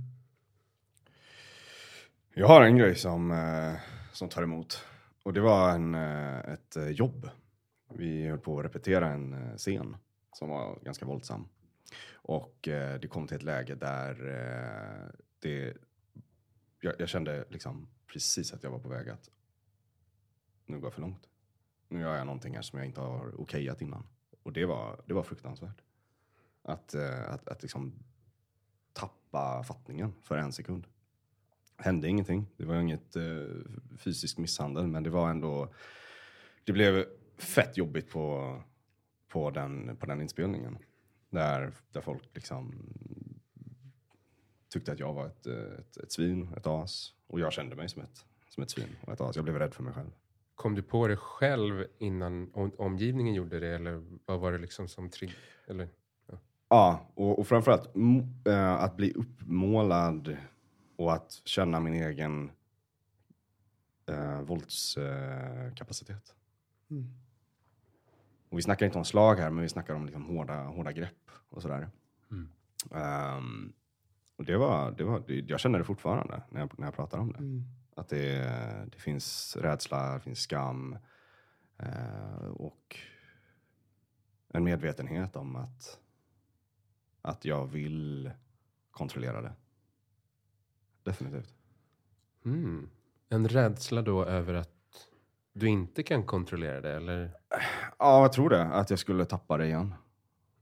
Jag 2.33 2.47
har 2.47 2.61
en 2.61 2.77
grej 2.77 2.95
som, 2.95 3.31
eh, 3.31 3.73
som 4.13 4.29
tar 4.29 4.43
emot. 4.43 4.85
Och 5.23 5.33
det 5.33 5.41
var 5.41 5.69
en, 5.71 5.95
eh, 5.95 6.37
ett 6.39 6.75
eh, 6.75 6.89
jobb. 6.89 7.29
Vi 7.93 8.27
höll 8.27 8.39
på 8.39 8.59
att 8.59 8.65
repetera 8.65 9.07
en 9.09 9.33
eh, 9.33 9.55
scen 9.57 9.97
som 10.33 10.49
var 10.49 10.79
ganska 10.83 11.05
våldsam. 11.05 11.47
Och 12.11 12.67
eh, 12.67 12.99
det 12.99 13.07
kom 13.07 13.27
till 13.27 13.37
ett 13.37 13.43
läge 13.43 13.75
där 13.75 14.27
eh, 14.27 15.09
det, 15.39 15.77
jag, 16.79 16.93
jag 16.99 17.09
kände 17.09 17.45
liksom 17.49 17.87
precis 18.07 18.53
att 18.53 18.63
jag 18.63 18.71
var 18.71 18.79
på 18.79 18.89
väg 18.89 19.09
att 19.09 19.29
nu 20.65 20.79
går 20.79 20.85
jag 20.85 20.93
för 20.93 21.01
långt. 21.01 21.29
Nu 21.89 21.99
gör 21.99 22.15
jag 22.15 22.25
någonting 22.25 22.55
här 22.55 22.61
som 22.61 22.79
jag 22.79 22.85
inte 22.85 23.01
har 23.01 23.41
okejat 23.41 23.81
innan. 23.81 24.07
Och 24.43 24.53
det 24.53 24.65
var, 24.65 25.01
det 25.05 25.13
var 25.13 25.23
fruktansvärt. 25.23 25.81
Att, 26.61 26.93
eh, 26.93 27.29
att, 27.29 27.47
att 27.47 27.61
liksom 27.61 27.93
tappa 28.93 29.63
fattningen 29.63 30.13
för 30.23 30.37
en 30.37 30.53
sekund 30.53 30.87
hände 31.77 32.07
ingenting. 32.07 32.45
Det 32.57 32.65
var 32.65 32.75
inget 32.75 33.15
eh, 33.15 33.23
fysisk 33.97 34.37
misshandel, 34.37 34.87
men 34.87 35.03
det 35.03 35.09
var 35.09 35.29
ändå... 35.29 35.73
Det 36.63 36.73
blev 36.73 37.05
fett 37.37 37.77
jobbigt 37.77 38.09
på, 38.09 38.55
på, 39.27 39.51
den, 39.51 39.97
på 39.97 40.05
den 40.05 40.21
inspelningen. 40.21 40.77
Där, 41.29 41.73
där 41.91 42.01
folk 42.01 42.23
liksom 42.33 42.73
tyckte 44.69 44.91
att 44.91 44.99
jag 44.99 45.13
var 45.13 45.25
ett, 45.25 45.47
ett, 45.47 45.97
ett 45.97 46.11
svin, 46.11 46.53
ett 46.57 46.67
as. 46.67 47.13
Och 47.27 47.39
jag 47.39 47.53
kände 47.53 47.75
mig 47.75 47.89
som 47.89 48.01
ett, 48.01 48.25
som 48.49 48.63
ett 48.63 48.69
svin 48.69 48.95
och 49.01 49.13
ett 49.13 49.21
as. 49.21 49.35
Jag 49.35 49.45
blev 49.45 49.59
rädd 49.59 49.73
för 49.73 49.83
mig 49.83 49.93
själv. 49.93 50.11
Kom 50.55 50.75
du 50.75 50.81
på 50.81 51.07
det 51.07 51.17
själv 51.17 51.85
innan 51.97 52.51
om, 52.53 52.71
omgivningen 52.77 53.33
gjorde 53.33 53.59
det 53.59 53.75
eller 53.75 54.03
vad 54.25 54.39
var 54.39 54.51
det 54.51 54.57
liksom 54.57 54.87
som 54.87 55.09
trigg... 55.09 55.33
Eller? 55.67 55.89
Ja, 56.69 57.11
och, 57.15 57.39
och 57.39 57.47
framförallt 57.47 57.95
eh, 58.47 58.73
att 58.73 58.97
bli 58.97 59.13
uppmålad 59.13 60.37
och 60.95 61.13
att 61.13 61.41
känna 61.45 61.79
min 61.79 61.93
egen 61.93 62.51
eh, 64.05 64.41
våldskapacitet. 64.41 65.77
Kapacitet. 65.77 66.35
Mm. 66.89 67.26
Och 68.49 68.57
vi 68.57 68.61
snackar 68.61 68.85
inte 68.85 68.97
om 68.97 69.05
slag 69.05 69.35
här, 69.35 69.49
men 69.49 69.61
vi 69.61 69.69
snackar 69.69 69.93
om 69.93 70.05
liksom 70.05 70.25
hårda, 70.25 70.63
hårda 70.63 70.91
grepp 70.91 71.31
och 71.49 71.61
sådär. 71.61 71.89
Mm. 72.31 72.49
Ehm, 72.91 73.73
och 74.35 74.45
det 74.45 74.57
var, 74.57 74.91
det 74.91 75.03
var, 75.03 75.23
jag 75.27 75.59
känner 75.59 75.79
det 75.79 75.85
fortfarande 75.85 76.43
när 76.49 76.59
jag, 76.59 76.79
när 76.79 76.87
jag 76.87 76.95
pratar 76.95 77.17
om 77.17 77.31
det. 77.31 77.39
Mm. 77.39 77.63
Att 77.95 78.09
det, 78.09 78.41
det 78.91 78.97
finns 78.99 79.55
rädsla, 79.55 80.13
det 80.13 80.19
finns 80.19 80.39
skam 80.39 80.97
eh, 81.77 82.47
och 82.47 82.97
en 84.49 84.63
medvetenhet 84.63 85.35
om 85.35 85.55
att, 85.55 85.99
att 87.21 87.45
jag 87.45 87.65
vill 87.67 88.31
kontrollera 88.91 89.41
det. 89.41 89.53
Definitivt. 91.03 91.55
Mm. 92.45 92.89
En 93.29 93.47
rädsla 93.47 94.01
då 94.01 94.25
över 94.25 94.53
att 94.53 94.76
du 95.59 95.67
inte 95.67 96.03
kan 96.03 96.25
kontrollera 96.25 96.81
det 96.81 96.95
eller? 96.95 97.33
Ja, 97.99 98.21
jag 98.21 98.33
tror 98.33 98.49
det. 98.49 98.63
Att 98.63 98.89
jag 98.89 98.99
skulle 98.99 99.25
tappa 99.25 99.57
det 99.57 99.65
igen. 99.65 99.93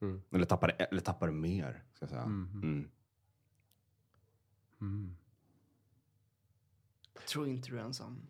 Mm. 0.01 0.21
Eller 0.31 0.45
tappa 0.45 0.67
det, 0.67 0.73
eller 0.73 1.01
tappa 1.01 1.25
det 1.25 1.31
mer, 1.31 1.83
ska 1.93 2.03
jag 2.03 2.09
säga. 2.09 2.25
Mhm. 2.25 2.61
Mm. 2.63 2.89
Mm. 4.81 5.17
Jag 7.13 7.25
tror 7.25 7.47
inte 7.47 7.69
du 7.69 7.79
är 7.79 7.83
ensam. 7.83 8.27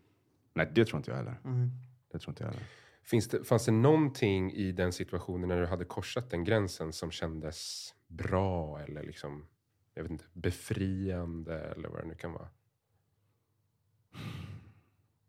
Nej, 0.53 0.71
det 0.75 0.85
tror 0.85 0.97
inte 0.97 1.11
jag 1.11 1.17
heller. 1.17 1.39
Mm. 1.43 1.71
Det 2.11 2.19
tror 2.19 2.31
inte 2.31 2.43
jag 2.43 2.51
heller. 2.51 2.67
Finns 3.03 3.27
det, 3.27 3.43
fanns 3.43 3.65
det 3.65 3.71
någonting 3.71 4.51
i 4.51 4.71
den 4.71 4.93
situationen 4.93 5.49
när 5.49 5.61
du 5.61 5.67
hade 5.67 5.85
korsat 5.85 6.29
den 6.29 6.43
gränsen 6.43 6.93
som 6.93 7.11
kändes 7.11 7.89
bra 8.07 8.79
eller 8.79 9.03
liksom, 9.03 9.47
jag 9.93 10.03
vet 10.03 10.11
inte, 10.11 10.25
befriande 10.33 11.59
eller 11.59 11.89
vad 11.89 12.01
det 12.01 12.07
nu 12.07 12.15
kan 12.15 12.31
vara? 12.31 12.49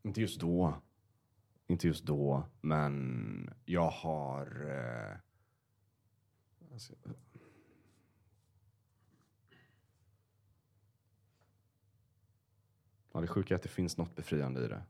Inte 0.02 0.20
just 0.20 0.40
då 0.40 0.82
inte 1.66 1.86
just 1.86 2.04
då, 2.04 2.48
men 2.60 3.54
jag 3.64 3.90
har... 3.90 4.66
Eh, 4.70 5.16
alltså, 6.72 6.94
ja, 13.12 13.20
det 13.20 13.26
sjuka 13.26 13.54
är 13.54 13.56
att 13.56 13.62
det 13.62 13.68
finns 13.68 13.96
något 13.96 14.16
befriande 14.16 14.64
i 14.64 14.68
det. 14.68 14.82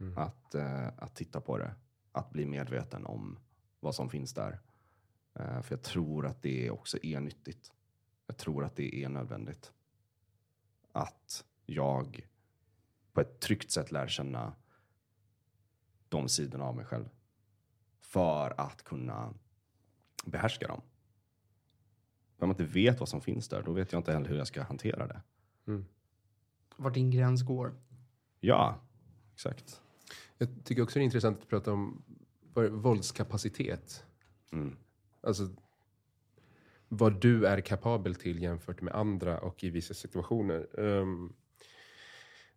Mm. 0.00 0.18
Att, 0.18 0.54
eh, 0.54 0.86
att 0.86 1.14
titta 1.14 1.40
på 1.40 1.58
det. 1.58 1.74
Att 2.12 2.30
bli 2.30 2.46
medveten 2.46 3.06
om 3.06 3.38
vad 3.80 3.94
som 3.94 4.10
finns 4.10 4.34
där. 4.34 4.60
Eh, 5.34 5.62
för 5.62 5.74
jag 5.74 5.82
tror 5.82 6.26
att 6.26 6.42
det 6.42 6.70
också 6.70 6.98
är 7.02 7.20
nyttigt. 7.20 7.72
Jag 8.26 8.36
tror 8.36 8.64
att 8.64 8.76
det 8.76 9.04
är 9.04 9.08
nödvändigt. 9.08 9.72
Att 10.92 11.44
jag 11.66 12.28
på 13.12 13.20
ett 13.20 13.40
tryggt 13.40 13.70
sätt 13.70 13.92
lär 13.92 14.08
känna 14.08 14.54
de 16.14 16.28
sidorna 16.28 16.64
av 16.64 16.76
mig 16.76 16.84
själv. 16.84 17.08
För 18.00 18.60
att 18.60 18.84
kunna 18.84 19.34
behärska 20.24 20.68
dem. 20.68 20.80
Om 22.38 22.48
man 22.48 22.50
inte 22.50 22.64
vet 22.64 23.00
vad 23.00 23.08
som 23.08 23.20
finns 23.20 23.48
där, 23.48 23.62
då 23.62 23.72
vet 23.72 23.92
jag 23.92 23.98
inte 23.98 24.12
heller 24.12 24.28
hur 24.28 24.36
jag 24.36 24.46
ska 24.46 24.62
hantera 24.62 25.06
det. 25.06 25.22
Mm. 25.66 25.86
Vart 26.76 26.94
din 26.94 27.10
gräns 27.10 27.42
går. 27.42 27.74
Ja, 28.40 28.80
exakt. 29.32 29.80
Jag 30.38 30.48
tycker 30.64 30.82
också 30.82 30.98
det 30.98 31.02
är 31.02 31.04
intressant 31.04 31.42
att 31.42 31.48
prata 31.48 31.72
om 31.72 32.02
våldskapacitet. 32.70 34.04
Mm. 34.52 34.76
Alltså 35.20 35.48
vad 36.88 37.20
du 37.20 37.46
är 37.46 37.60
kapabel 37.60 38.14
till 38.14 38.42
jämfört 38.42 38.80
med 38.80 38.94
andra 38.94 39.40
och 39.40 39.64
i 39.64 39.70
vissa 39.70 39.94
situationer. 39.94 40.80
Ehm, 40.80 41.32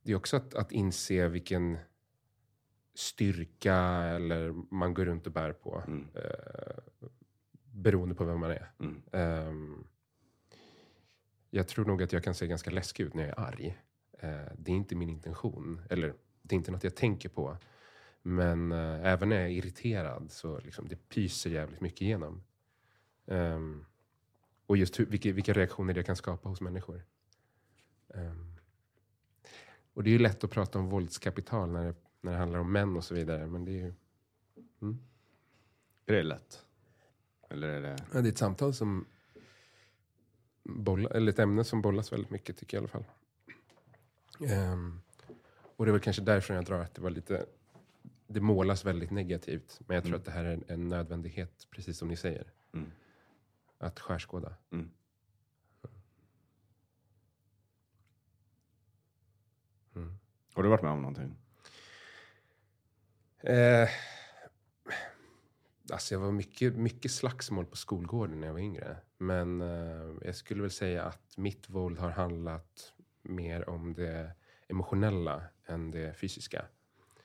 det 0.01 0.12
är 0.12 0.16
också 0.16 0.38
att, 0.38 0.53
att 0.53 0.72
inse 0.72 1.28
vilken 1.28 1.78
styrka 2.98 3.76
eller 4.04 4.52
man 4.70 4.93
går 4.93 5.06
runt 5.06 5.28
och 5.28 5.34
bär 5.34 5.54
på. 5.54 5.84
Mm. 5.88 6.08
eh, 6.16 6.78
beroende 7.72 8.16
på 8.16 8.26
vem 8.26 8.39
man 8.39 8.52
är. 8.52 8.72
Mm. 8.80 9.02
Ehm, 9.12 9.88
jag 11.50 11.68
tror 11.68 11.86
nog 11.86 12.04
att 12.04 12.14
jag 12.14 12.24
kan 12.24 12.36
se 12.36 12.48
ganska 12.48 12.72
läskig 12.72 13.04
ut 13.04 13.14
när 13.14 13.24
jag 13.24 13.38
är 13.38 13.39
arg. 13.39 13.78
Eh, 14.20 14.52
det 14.58 14.72
är 14.72 14.76
inte 14.76 14.95
min 14.95 15.10
intention. 15.10 15.82
Eller 15.89 16.14
det 16.41 16.56
är 16.56 16.58
inte 16.58 16.72
något 16.72 16.84
jag 16.84 16.95
tänker 16.95 17.30
på. 17.30 17.58
Men 18.22 18.72
eh, 18.72 19.06
även 19.06 19.30
när 19.30 19.36
jag 19.36 19.45
är 19.45 19.52
irriterad 19.52 20.32
så 20.32 20.60
liksom, 20.60 20.88
det 20.88 21.10
pyser 21.10 21.50
jävligt 21.50 21.82
mycket 21.82 22.02
igenom. 22.02 22.43
Ehm, 23.28 23.86
och 24.66 24.78
just 24.78 25.00
hur, 25.00 25.06
vilka, 25.06 25.32
vilka 25.32 25.54
reaktioner 25.54 25.93
det 25.93 26.04
kan 26.04 26.16
skapa 26.16 26.50
hos 26.50 26.62
människor. 26.62 27.06
Ehm, 28.14 28.56
och 29.93 30.04
det 30.04 30.10
är 30.10 30.12
ju 30.12 30.20
lätt 30.20 30.43
att 30.43 30.52
prata 30.52 30.80
om 30.80 30.89
våldskapital 30.89 31.70
när 31.70 31.86
det, 31.86 31.95
när 32.22 32.32
det 32.32 32.38
handlar 32.38 32.59
om 32.59 32.72
män 32.72 32.95
och 32.95 33.03
så 33.03 33.15
vidare. 33.15 33.47
Men 33.47 33.65
det 33.65 33.72
är 33.72 33.86
ju 33.86 33.93
Är 36.05 36.13
det 36.13 36.24
lätt? 36.24 36.65
Eller 37.49 37.68
är 37.68 37.82
det... 37.82 37.97
Ja, 38.13 38.22
det 38.22 38.28
är 38.28 38.32
ett 38.32 38.38
samtal 38.38 38.74
som 38.74 39.05
bolla, 40.63 41.09
eller 41.09 41.32
ett 41.32 41.39
ämne 41.39 41.63
som 41.63 41.82
bollas 41.82 42.13
väldigt 42.13 42.30
mycket 42.32 42.57
tycker 42.57 42.78
jag 42.78 42.82
i 42.82 42.84
alla 42.84 43.03
fall. 43.03 43.05
Ehm, 44.49 45.01
och 45.76 45.86
det 45.86 45.91
väl 45.91 46.01
kanske 46.01 46.22
därför 46.22 46.53
jag 46.53 46.65
drar 46.65 46.80
att 46.80 46.93
det 46.95 47.01
var 47.01 47.09
lite, 47.09 47.45
det 48.28 48.41
målas 48.41 48.86
väldigt 48.86 49.11
negativt. 49.11 49.80
Men 49.88 49.95
jag 49.95 50.03
tror 50.03 50.09
Mm. 50.13 50.20
att 50.20 50.26
det 50.26 50.32
här 50.32 50.45
är 50.45 50.53
en, 50.53 50.63
en 50.68 50.88
nödvändighet, 50.88 51.68
precis 51.72 51.97
som 51.97 52.07
ni 52.07 52.15
säger. 52.15 52.51
Mm. 52.74 52.91
Att 53.78 53.99
skärskåda. 53.99 54.55
Mm. 54.72 54.91
Mm. 59.95 60.18
Har 60.53 60.63
du 60.63 60.70
varit 60.70 60.82
med 60.84 60.91
om 60.91 61.01
någonting? 61.01 61.36
Eh, 63.44 63.90
alltså 65.92 66.14
jag 66.14 66.20
var 66.20 66.32
mycket, 66.32 66.76
mycket 66.76 67.12
slagsmål 67.12 67.66
på 67.66 67.78
skolgården 67.78 68.40
när 68.40 68.48
jag 68.48 68.54
var 68.54 68.62
yngre. 68.62 68.98
Men 69.18 69.62
eh, 69.62 70.12
jag 70.22 70.36
skulle 70.36 70.62
väl 70.62 70.72
säga 70.72 71.04
att 71.04 71.38
mitt 71.38 71.70
våld 71.70 72.00
har 72.00 72.10
handlat 72.10 72.94
mer 73.22 73.70
om 73.70 73.94
det 73.94 74.32
emotionella 74.68 75.44
än 75.66 75.92
det 75.92 76.18
fysiska. 76.18 76.66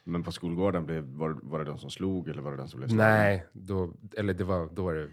Men 0.05 0.23
på 0.23 0.33
skolgården, 0.33 0.87
blev, 0.87 1.05
var, 1.05 1.39
var 1.43 1.59
det 1.59 1.65
den 1.65 1.79
som 1.79 1.91
slog 1.91 2.29
eller 2.29 2.43
var 2.43 2.51
det 2.51 2.57
den 2.57 2.69
som 2.69 2.81
blev 2.81 2.89
slagen? 2.89 3.07
Nej, 3.07 3.47
då, 3.53 3.95
eller 4.17 4.35
det 4.35 4.45
var, 4.45 4.69
då 4.73 4.85
var 4.85 4.95
det, 4.95 5.11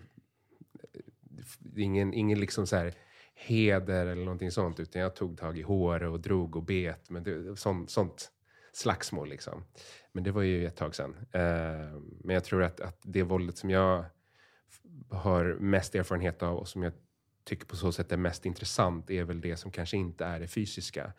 ingen, 1.81 2.13
ingen 2.13 2.39
liksom 2.39 2.67
så 2.67 2.75
här 2.75 2.93
heder 3.35 4.05
eller 4.05 4.23
någonting 4.23 4.51
sånt, 4.51 4.79
utan 4.79 5.01
jag 5.01 5.15
tog 5.15 5.37
tag 5.37 5.57
i 5.57 5.61
hår 5.61 6.03
och 6.03 6.19
drog 6.19 6.55
och 6.55 6.63
bet, 6.63 7.09
men 7.09 7.23
det, 7.23 7.55
sånt, 7.55 7.89
sånt 7.89 8.31
slagsmål 8.73 9.29
liksom. 9.29 9.63
Men 10.11 10.23
det 10.23 10.31
var 10.31 10.41
ju 10.41 10.67
ett 10.67 10.75
tag 10.75 10.95
sedan. 10.95 11.15
Eh, 11.31 11.99
men 12.23 12.33
jag 12.33 12.43
tror 12.43 12.63
att, 12.63 12.81
att 12.81 12.99
det 13.03 13.23
våldet 13.23 13.57
som 13.57 13.69
jag 13.69 14.05
har 15.09 15.57
mest 15.59 15.95
erfarenhet 15.95 16.43
av 16.43 16.57
och 16.57 16.67
som 16.67 16.83
jag 16.83 16.93
tycker 17.43 17.65
på 17.65 17.75
så 17.75 17.91
sätt 17.91 18.11
är 18.11 18.17
mest 18.17 18.45
intressant 18.45 19.09
är 19.09 19.23
väl 19.23 19.41
det 19.41 19.57
som 19.57 19.71
kanske 19.71 19.97
inte 19.97 20.25
är 20.25 20.39
det 20.39 20.47
fysiska. 20.47 21.13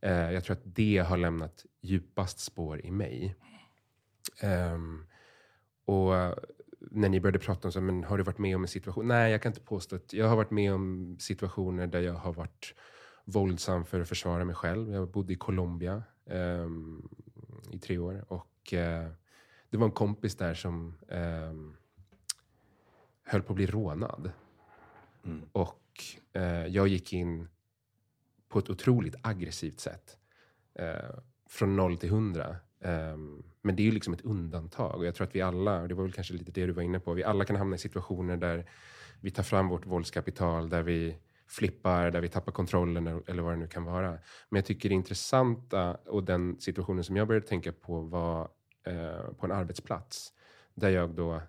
Eh, 0.00 0.32
jag 0.32 0.44
tror 0.44 0.56
att 0.56 0.62
det 0.64 0.98
har 0.98 1.16
lämnat 1.16 1.66
djupast 1.80 2.40
spår 2.40 2.86
i 2.86 2.90
mig. 2.90 3.36
Ehm, 4.40 5.06
och 5.84 6.16
eh, 6.16 6.34
när 6.90 7.08
ni 7.08 7.20
började 7.20 7.38
prata 7.38 7.68
om 7.68 7.72
så, 7.72 7.80
men 7.80 8.04
har 8.04 8.18
du 8.18 8.24
varit 8.24 8.38
med 8.38 8.56
om 8.56 8.62
en 8.62 8.68
situation? 8.68 9.08
Nej, 9.08 9.32
jag 9.32 9.42
kan 9.42 9.50
inte 9.50 9.60
påstå 9.60 9.96
att 9.96 10.12
jag 10.12 10.28
har 10.28 10.36
varit 10.36 10.50
med 10.50 10.74
om 10.74 11.16
situationer 11.20 11.86
där 11.86 12.00
jag 12.00 12.14
har 12.14 12.32
varit 12.32 12.74
våldsam 13.24 13.84
för 13.84 14.00
att 14.00 14.08
försvara 14.08 14.44
mig 14.44 14.54
själv. 14.54 14.92
Jag 14.92 15.10
bodde 15.10 15.32
i 15.32 15.36
Colombia 15.36 16.02
ehm, 16.26 17.08
i 17.70 17.78
tre 17.78 17.98
år 17.98 18.24
och 18.28 18.74
eh, 18.74 19.08
det 19.70 19.76
var 19.76 19.86
en 19.86 19.92
kompis 19.92 20.36
där 20.36 20.54
som 20.54 20.98
ehm, 21.08 21.76
höll 23.24 23.42
på 23.42 23.52
att 23.52 23.56
bli 23.56 23.66
rånad. 23.66 24.30
Mm. 25.24 25.42
Och 25.52 26.04
eh, 26.32 26.66
jag 26.66 26.88
gick 26.88 27.12
in 27.12 27.48
på 28.48 28.58
ett 28.58 28.70
otroligt 28.70 29.16
aggressivt 29.22 29.80
sätt. 29.80 30.18
Eh, 30.74 31.18
från 31.48 31.76
noll 31.76 31.98
till 31.98 32.10
hundra. 32.10 32.56
Ehm, 32.80 33.42
men 33.62 33.76
det 33.76 33.82
är 33.82 33.84
ju 33.84 33.92
liksom 33.92 34.14
ett 34.14 34.20
undantag. 34.20 34.98
Och 34.98 35.06
jag 35.06 35.14
tror 35.14 35.26
att 35.26 35.34
vi 35.34 35.40
alla, 35.42 35.82
och 35.82 35.88
det 35.88 35.94
var 35.94 36.02
väl 36.02 36.12
kanske 36.12 36.34
lite 36.34 36.52
det 36.52 36.66
du 36.66 36.72
var 36.72 36.82
inne 36.82 37.00
på, 37.00 37.12
vi 37.12 37.24
alla 37.24 37.44
kan 37.44 37.56
hamna 37.56 37.76
i 37.76 37.78
situationer 37.78 38.36
där 38.36 38.66
vi 39.20 39.30
tar 39.30 39.42
fram 39.42 39.68
vårt 39.68 39.86
våldskapital, 39.86 40.68
där 40.68 40.82
vi 40.82 41.16
flippar, 41.50 42.10
där 42.10 42.20
vi 42.20 42.28
tappar 42.28 42.52
kontrollen 42.52 43.06
eller 43.06 43.42
vad 43.42 43.52
det 43.52 43.56
nu 43.56 43.66
kan 43.66 43.84
vara. 43.84 44.10
Men 44.48 44.58
jag 44.58 44.64
tycker 44.64 44.88
det 44.88 44.94
intressanta 44.94 45.94
och 45.94 46.24
den 46.24 46.60
situationen 46.60 47.04
som 47.04 47.16
jag 47.16 47.28
började 47.28 47.46
tänka 47.46 47.72
på 47.72 48.00
var 48.00 48.48
eh, 48.86 49.32
på 49.32 49.46
en 49.46 49.52
arbetsplats. 49.52 50.32
Där 50.74 50.90
jag 50.90 51.10
då 51.10 51.42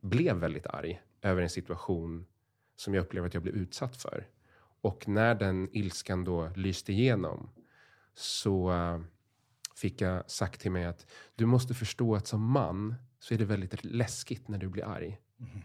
blev 0.00 0.36
väldigt 0.36 0.66
arg 0.66 1.02
över 1.22 1.42
en 1.42 1.50
situation 1.50 2.26
som 2.76 2.94
jag 2.94 3.02
upplever 3.02 3.26
att 3.26 3.34
jag 3.34 3.42
blev 3.42 3.54
utsatt 3.54 3.96
för. 3.96 4.26
Och 4.80 5.08
när 5.08 5.34
den 5.34 5.68
ilskan 5.72 6.24
då 6.24 6.50
lyste 6.56 6.92
igenom 6.92 7.50
så 8.14 8.72
eh, 8.72 9.00
fick 9.76 10.00
jag 10.00 10.30
sagt 10.30 10.60
till 10.60 10.70
mig 10.70 10.84
att 10.84 11.06
du 11.34 11.46
måste 11.46 11.74
förstå 11.74 12.14
att 12.14 12.26
som 12.26 12.42
man 12.42 12.94
så 13.18 13.34
är 13.34 13.38
det 13.38 13.44
väldigt 13.44 13.84
läskigt 13.84 14.48
när 14.48 14.58
du 14.58 14.68
blir 14.68 14.84
arg. 14.84 15.20
Mm-hmm. 15.36 15.62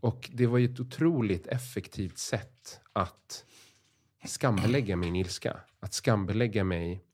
Och 0.00 0.30
det 0.32 0.46
var 0.46 0.58
ju 0.58 0.72
ett 0.72 0.80
otroligt 0.80 1.46
effektivt 1.46 2.18
sätt 2.18 2.80
att 2.92 3.44
skambelägga 4.24 4.96
min 4.96 5.16
ilska. 5.16 5.60
Att 5.80 5.94
skambelägga 5.94 6.64
mig 6.64 7.04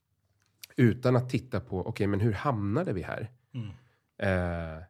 utan 0.77 1.17
att 1.17 1.31
titta 1.31 1.61
på, 1.61 1.87
okej 1.87 2.07
men 2.07 2.21
hur 2.21 2.33
hamnade 2.33 2.93
vi 2.93 3.03
här? 3.03 3.31
Mm. 3.55 3.69
Eh, 4.19 4.83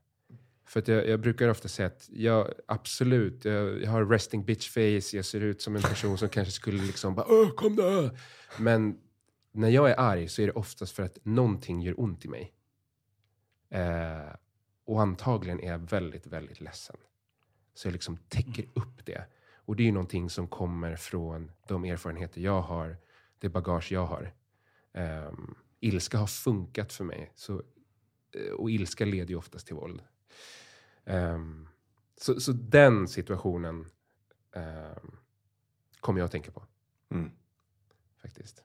för 0.66 0.80
att 0.80 0.88
jag, 0.88 1.08
jag 1.08 1.20
brukar 1.20 1.48
ofta 1.48 1.68
säga 1.68 1.86
att 1.86 2.08
jag 2.12 2.52
absolut, 2.66 3.44
jag, 3.44 3.82
jag 3.82 3.90
har 3.90 4.06
resting 4.06 4.44
bitch 4.44 4.70
face, 4.70 5.16
jag 5.16 5.24
ser 5.24 5.40
ut 5.40 5.62
som 5.62 5.76
en 5.76 5.82
person 5.82 6.18
som 6.18 6.28
kanske 6.28 6.52
skulle 6.52 6.82
liksom 6.82 7.14
bara 7.14 7.26
Åh, 7.28 7.50
kom 7.50 7.76
då! 7.76 8.10
Men 8.58 8.98
när 9.52 9.68
jag 9.68 9.90
är 9.90 10.00
arg 10.00 10.28
så 10.28 10.42
är 10.42 10.46
det 10.46 10.52
oftast 10.52 10.96
för 10.96 11.02
att 11.02 11.18
någonting 11.22 11.82
gör 11.82 12.00
ont 12.00 12.24
i 12.24 12.28
mig. 12.28 12.54
Eh, 13.70 14.34
och 14.84 15.02
antagligen 15.02 15.60
är 15.60 15.72
jag 15.72 15.78
väldigt, 15.78 16.26
väldigt 16.26 16.60
ledsen. 16.60 16.96
Så 17.74 17.88
jag 17.88 17.92
liksom 17.92 18.16
täcker 18.16 18.66
upp 18.74 19.06
det. 19.06 19.26
Och 19.54 19.76
det 19.76 19.82
är 19.82 19.84
ju 19.84 19.92
någonting 19.92 20.30
som 20.30 20.48
kommer 20.48 20.96
från 20.96 21.50
de 21.68 21.84
erfarenheter 21.84 22.40
jag 22.40 22.62
har, 22.62 22.96
det 23.38 23.48
bagage 23.48 23.92
jag 23.92 24.06
har. 24.06 24.34
Um, 25.28 25.54
ilska 25.80 26.18
har 26.18 26.26
funkat 26.26 26.92
för 26.92 27.04
mig. 27.04 27.32
Så, 27.34 27.62
eh, 28.32 28.52
och 28.52 28.70
ilska 28.70 29.04
leder 29.04 29.28
ju 29.30 29.36
oftast 29.36 29.66
till 29.66 29.76
våld. 29.76 30.02
Ehm, 31.04 31.68
så, 32.16 32.40
så 32.40 32.52
den 32.52 33.08
situationen 33.08 33.90
um, 34.52 35.16
kommer 36.00 36.20
jag 36.20 36.24
att 36.26 36.32
tänka 36.32 36.50
på 36.50 36.66
Mm. 37.10 37.30
faktiskt. 38.22 38.64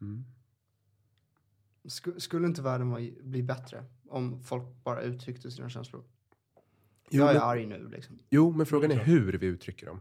Mm. 0.00 0.24
Sk- 1.84 2.18
skulle 2.18 2.46
inte 2.46 2.62
världen 2.62 3.14
bli 3.22 3.42
bättre 3.42 3.84
om 4.08 4.40
folk 4.42 4.64
bara 4.84 5.02
uttryckte 5.02 5.50
sina 5.50 5.68
känslor? 5.68 6.04
Jo, 7.10 7.22
jag 7.22 7.30
är 7.30 7.34
men, 7.34 7.42
arg 7.42 7.66
nu 7.66 7.88
liksom. 7.88 8.18
jo, 8.30 8.52
men 8.52 8.66
frågan 8.66 8.90
är 8.90 8.94
klart. 8.94 9.08
hur 9.08 9.32
vi 9.32 9.46
uttrycker 9.46 9.86
dem. 9.86 10.00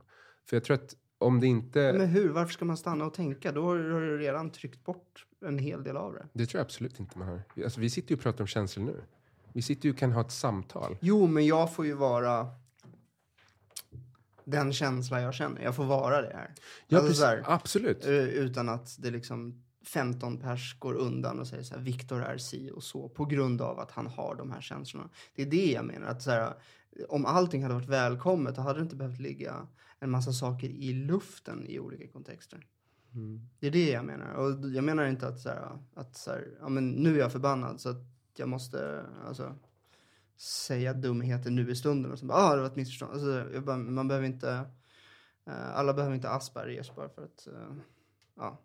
För 0.50 0.56
jag 0.56 0.64
tror 0.64 0.76
att 0.76 0.96
om 1.18 1.40
det 1.40 1.48
inte... 1.48 1.94
Men 1.98 2.08
hur? 2.08 2.30
Varför 2.30 2.54
ska 2.54 2.66
man 2.66 2.78
stanna 2.78 3.06
och 3.06 3.14
tänka? 3.14 3.52
Då 3.52 3.66
har 3.66 3.76
du 3.78 4.18
redan 4.18 4.50
tryckt 4.50 4.86
bort 4.86 5.26
en 5.46 5.60
hel 5.60 5.84
del 5.84 5.98
av 5.98 6.14
det. 6.14 6.28
Det 6.34 6.46
tror 6.46 6.60
jag 6.60 6.66
absolut 6.66 7.00
inte 7.00 7.18
man 7.20 7.28
har. 7.28 7.42
Alltså, 7.64 7.80
vi 7.80 7.90
sitter 7.90 8.10
ju 8.12 8.16
och 8.16 8.22
pratar 8.22 8.44
om 8.44 8.48
känslor 8.48 8.86
nu. 8.86 9.02
Vi 9.54 9.62
sitter 9.62 9.86
ju 9.86 9.92
och 9.94 9.98
kan 10.00 10.12
ha 10.12 10.22
ett 10.22 10.32
samtal. 10.32 10.98
Jo, 11.02 11.28
men 11.28 11.46
jag 11.46 11.74
får 11.74 11.86
ju 11.86 11.94
vara... 11.94 12.48
den 14.44 14.74
känsla 14.74 15.22
jag 15.22 15.34
känner. 15.34 15.62
Jag 15.62 15.76
får 15.76 15.86
vara 15.86 16.22
det 16.22 16.34
här. 16.34 16.54
Ja, 16.88 16.98
Alltså 16.98 17.08
precis. 17.08 17.20
så 17.22 17.26
här, 17.26 17.44
Absolut. 17.46 18.06
eh, 18.06 18.14
utan 18.14 18.70
att 18.70 18.96
det 19.00 19.12
liksom 19.12 19.64
15 19.88 20.38
pers 20.38 20.80
går 20.80 20.94
undan 20.94 21.40
och 21.40 21.48
säger 21.48 21.64
så 21.64 21.76
här, 21.76 21.82
Viktor 21.82 22.22
är 22.24 22.38
si 22.38 22.72
och 22.72 22.84
så 22.84 23.10
på 23.10 23.26
grund 23.26 23.62
av 23.62 23.80
att 23.80 23.92
han 23.92 24.08
har 24.08 24.36
de 24.36 24.52
här 24.52 24.62
känslorna. 24.62 25.10
Det 25.36 25.42
är 25.42 25.46
det 25.46 25.72
jag 25.72 25.86
menar. 25.86 26.08
Att 26.08 26.22
så 26.22 26.32
här, 26.32 26.54
om 27.10 27.26
allting 27.26 27.64
hade 27.64 27.74
varit 27.74 27.90
välkommet 27.90 28.56
då 28.56 28.62
hade 28.62 28.80
det 28.80 28.84
inte 28.84 28.96
behövt 28.96 29.20
ligga 29.20 29.68
en 30.00 30.10
massa 30.10 30.34
saker 30.34 30.70
i 30.70 30.94
luften 30.94 31.66
i 31.68 31.80
olika 31.80 32.08
kontexter. 32.08 32.66
Mm. 33.14 33.50
Det 33.60 33.68
är 33.68 33.72
det 33.72 33.90
jag 33.90 34.06
menar. 34.06 34.34
Och 34.34 34.70
jag 34.70 34.84
menar 34.84 35.06
inte 35.06 35.28
att 35.28 35.40
så 35.40 35.50
här, 35.50 35.80
att 35.94 36.16
så 36.16 36.32
här, 36.32 36.48
ja 36.60 36.70
men 36.70 36.90
nu 36.90 37.16
är 37.16 37.20
jag 37.20 37.32
förbannad 37.32 37.82
så 37.82 37.90
att 37.90 38.04
jag 38.36 38.50
måste 38.50 39.06
alltså, 39.28 39.56
säga 40.38 40.94
dumheter 40.94 41.52
nu 41.52 41.72
i 41.72 41.76
stunden 41.76 42.12
och 42.12 42.20
så 42.20 42.26
bara, 42.26 42.38
ah 42.38 42.56
det 42.56 42.62
var 42.62 42.68
ett 42.68 42.76
missförstånd. 42.76 43.12
Alltså, 43.12 43.62
bara, 43.62 43.78
man 43.78 44.08
behöver 44.08 44.28
inte, 44.28 44.52
eh, 45.46 45.78
alla 45.78 45.94
behöver 45.94 46.16
inte 46.16 46.30
Aspergers 46.30 46.96
bara 46.96 47.10
för 47.10 47.24
att, 47.24 47.48
eh, 47.48 47.76
ja. 48.36 48.58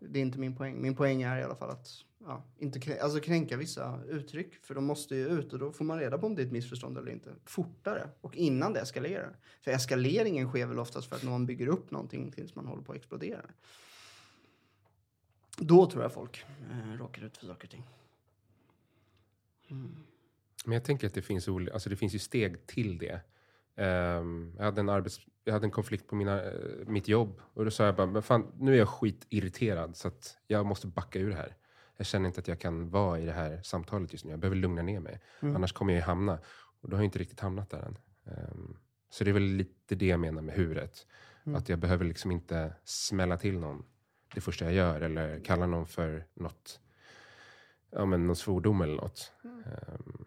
Det 0.00 0.18
är 0.18 0.22
inte 0.22 0.38
min 0.38 0.56
poäng. 0.56 0.82
Min 0.82 0.96
poäng 0.96 1.22
är 1.22 1.38
i 1.38 1.42
alla 1.42 1.54
fall 1.54 1.70
att 1.70 1.88
ja, 2.18 2.44
inte 2.58 2.78
krä- 2.78 3.00
alltså 3.00 3.20
kränka 3.20 3.56
vissa 3.56 4.04
uttryck. 4.08 4.54
För 4.54 4.74
de 4.74 4.84
måste 4.84 5.16
ju 5.16 5.28
ut 5.28 5.52
och 5.52 5.58
då 5.58 5.72
får 5.72 5.84
man 5.84 5.98
reda 5.98 6.18
på 6.18 6.26
om 6.26 6.34
det 6.34 6.42
är 6.42 6.46
ett 6.46 6.52
missförstånd 6.52 6.98
eller 6.98 7.12
inte. 7.12 7.34
Fortare 7.44 8.08
och 8.20 8.36
innan 8.36 8.72
det 8.72 8.80
eskalerar. 8.80 9.36
För 9.60 9.70
eskaleringen 9.70 10.48
sker 10.48 10.66
väl 10.66 10.78
oftast 10.78 11.08
för 11.08 11.16
att 11.16 11.22
någon 11.22 11.46
bygger 11.46 11.66
upp 11.66 11.90
någonting 11.90 12.32
tills 12.32 12.54
man 12.54 12.66
håller 12.66 12.82
på 12.82 12.92
att 12.92 12.98
explodera. 12.98 13.42
Då 15.58 15.90
tror 15.90 16.02
jag 16.02 16.12
folk 16.12 16.44
eh, 16.70 16.98
råkar 16.98 17.22
ut 17.22 17.36
för 17.36 17.46
saker 17.46 17.66
och 17.66 17.70
ting. 17.70 17.84
Mm. 19.70 19.96
Men 20.64 20.72
jag 20.72 20.84
tänker 20.84 21.06
att 21.06 21.14
det 21.14 21.22
finns, 21.22 21.48
alltså 21.48 21.90
det 21.90 21.96
finns 21.96 22.14
ju 22.14 22.18
steg 22.18 22.66
till 22.66 22.98
det. 22.98 23.20
Um, 23.82 24.54
jag, 24.56 24.64
hade 24.64 24.80
en 24.80 24.88
arbets, 24.88 25.20
jag 25.50 25.54
hade 25.54 25.66
en 25.66 25.70
konflikt 25.70 26.06
på 26.06 26.14
mina, 26.14 26.42
eh, 26.42 26.52
mitt 26.86 27.08
jobb 27.08 27.40
och 27.54 27.64
då 27.64 27.70
sa 27.70 27.84
jag 27.84 27.96
bara, 27.96 28.06
men 28.06 28.22
fan, 28.22 28.52
nu 28.58 28.74
är 28.74 28.78
jag 28.78 28.88
skitirriterad 28.88 29.96
så 29.96 30.08
att 30.08 30.36
jag 30.46 30.66
måste 30.66 30.86
backa 30.86 31.18
ur 31.18 31.30
det 31.30 31.36
här. 31.36 31.56
Jag 31.96 32.06
känner 32.06 32.26
inte 32.26 32.40
att 32.40 32.48
jag 32.48 32.60
kan 32.60 32.90
vara 32.90 33.18
i 33.18 33.24
det 33.24 33.32
här 33.32 33.60
samtalet 33.62 34.12
just 34.12 34.24
nu. 34.24 34.30
Jag 34.30 34.40
behöver 34.40 34.56
lugna 34.56 34.82
ner 34.82 35.00
mig. 35.00 35.20
Mm. 35.40 35.56
Annars 35.56 35.72
kommer 35.72 35.92
jag 35.92 35.98
ju 35.98 36.04
hamna. 36.04 36.38
Och 36.80 36.88
då 36.90 36.96
har 36.96 37.02
jag 37.02 37.06
inte 37.06 37.18
riktigt 37.18 37.40
hamnat 37.40 37.70
där 37.70 37.82
än. 37.82 37.98
Ehm, 38.26 38.76
så 39.10 39.24
det 39.24 39.30
är 39.30 39.32
väl 39.32 39.42
lite 39.42 39.94
det 39.94 40.06
jag 40.06 40.20
menar 40.20 40.42
med 40.42 40.54
huret. 40.54 41.06
Mm. 41.44 41.58
Att 41.58 41.68
jag 41.68 41.78
behöver 41.78 42.04
liksom 42.04 42.30
inte 42.30 42.74
smälla 42.84 43.36
till 43.36 43.58
någon 43.58 43.84
det 44.34 44.40
första 44.40 44.64
jag 44.64 44.74
gör 44.74 45.00
eller 45.00 45.40
kalla 45.44 45.66
någon 45.66 45.86
för 45.86 46.26
något, 46.34 46.80
ja 47.90 48.04
men 48.04 48.26
någon 48.26 48.36
svordom 48.36 48.82
eller 48.82 48.96
något. 48.96 49.32
Ehm, 49.44 50.24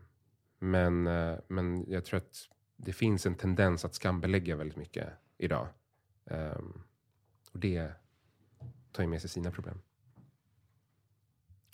men, 0.59 1.07
eh, 1.07 1.35
men 1.47 1.85
jag 1.87 2.05
tror 2.05 2.17
att 2.17 2.49
det 2.85 2.93
finns 2.93 3.25
en 3.25 3.35
tendens 3.35 3.85
att 3.85 3.95
skambelägga 3.95 4.55
väldigt 4.55 4.77
mycket 4.77 5.09
idag. 5.37 5.67
Ehm, 6.25 6.81
och 7.51 7.59
det 7.59 7.91
tar 8.91 9.03
ju 9.03 9.09
med 9.09 9.21
sig 9.21 9.29
sina 9.29 9.51
problem. 9.51 9.81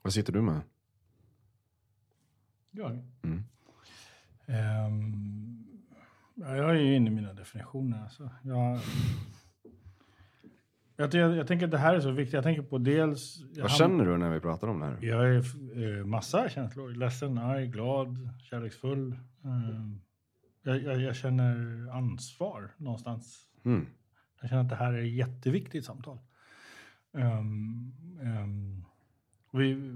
Vad 0.01 0.14
sitter 0.14 0.34
du 0.34 0.41
med? 0.41 0.62
Jag, 2.72 3.03
Mm. 3.22 3.43
Ja, 6.36 6.55
jag 6.55 6.70
är 6.70 6.74
ju 6.74 6.95
inne 6.95 7.07
i 7.10 7.14
mina 7.14 7.34
definitioner. 7.34 8.03
Alltså. 8.03 8.30
Jag, 8.43 8.80
jag, 10.95 11.14
jag, 11.14 11.36
jag 11.38 11.47
tänker 11.47 11.66
att 11.66 11.72
det 11.72 11.78
här 11.78 11.95
är 11.95 11.99
så 11.99 12.12
viktigt. 12.12 12.34
Jag 12.34 12.43
tänker 12.43 12.62
på 12.62 12.78
dels... 12.78 13.39
Jag 13.53 13.62
Vad 13.62 13.72
känner 13.72 14.05
du 14.05 14.18
när 14.18 14.30
vi 14.30 14.39
pratar 14.39 14.68
om 14.68 14.80
det 14.80 14.86
här? 14.86 14.97
Jag 15.01 15.36
är 15.36 15.99
eh, 15.99 16.05
massa 16.05 16.49
känslor. 16.49 16.89
Ledsen, 16.89 17.38
arg, 17.38 17.68
glad, 17.68 18.30
kärleksfull. 18.41 19.16
Ehm, 19.43 20.01
jag, 20.64 20.84
jag, 20.84 21.01
jag 21.01 21.16
känner 21.16 21.88
ansvar 21.91 22.72
någonstans. 22.78 23.49
Mm. 23.66 23.88
Jag 24.41 24.49
känner 24.49 24.64
att 24.64 24.70
det 24.70 24.76
här 24.76 24.93
är 24.93 25.01
ett 25.01 25.14
jätteviktigt 25.14 25.86
samtal. 25.86 26.20
Ehm, 27.14 27.91
ehm, 28.22 28.86
vi, 29.51 29.95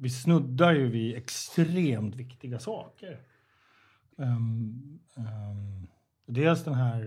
vi 0.00 0.10
snuddar 0.10 0.72
ju 0.72 0.88
vid 0.88 1.16
extremt 1.16 2.14
viktiga 2.14 2.58
saker. 2.58 3.20
Um, 4.16 5.00
um, 5.16 5.86
dels 6.26 6.64
den 6.64 6.74
här 6.74 7.06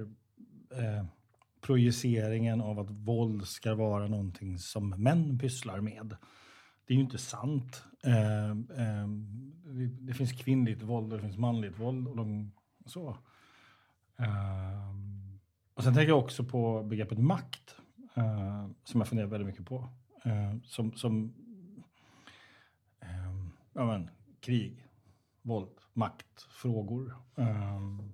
eh, 0.72 1.06
projiceringen 1.62 2.62
av 2.62 2.80
att 2.80 2.90
våld 2.90 3.48
ska 3.48 3.76
vara 3.76 4.08
någonting 4.08 4.60
som 4.60 4.90
män 4.90 5.40
pysslar 5.40 5.82
med. 5.82 6.16
Det 6.86 6.94
är 6.94 6.96
ju 6.96 7.04
inte 7.04 7.18
sant. 7.18 7.84
Ehm, 8.04 8.68
det, 9.66 9.86
det 9.86 10.14
finns 10.14 10.32
kvinnligt 10.32 10.82
våld 10.82 11.14
och 11.14 11.18
det 11.18 11.24
finns 11.24 11.38
manligt 11.38 11.80
våld. 11.80 12.08
Och 12.08 12.16
de, 12.16 12.52
så. 12.88 13.18
Ehm, 14.18 15.40
och 15.74 15.84
sen 15.84 15.94
tänker 15.94 16.10
jag 16.10 16.20
också 16.20 16.44
på 16.44 16.84
begreppet 16.84 17.20
makt. 17.20 17.76
eh, 18.16 18.68
som 18.84 19.02
jag 19.02 19.08
funderar 19.08 19.28
väldigt 19.28 19.48
mycket 19.48 19.66
på. 19.66 19.90
Eh, 20.24 20.56
som 20.64 20.94
som 20.94 21.34
ehm, 23.00 23.50
ja, 23.74 23.86
men, 23.86 24.10
krig, 24.40 24.88
våld, 25.42 25.70
makt, 25.94 26.42
frågor. 26.42 27.16
Ehm, 27.36 28.14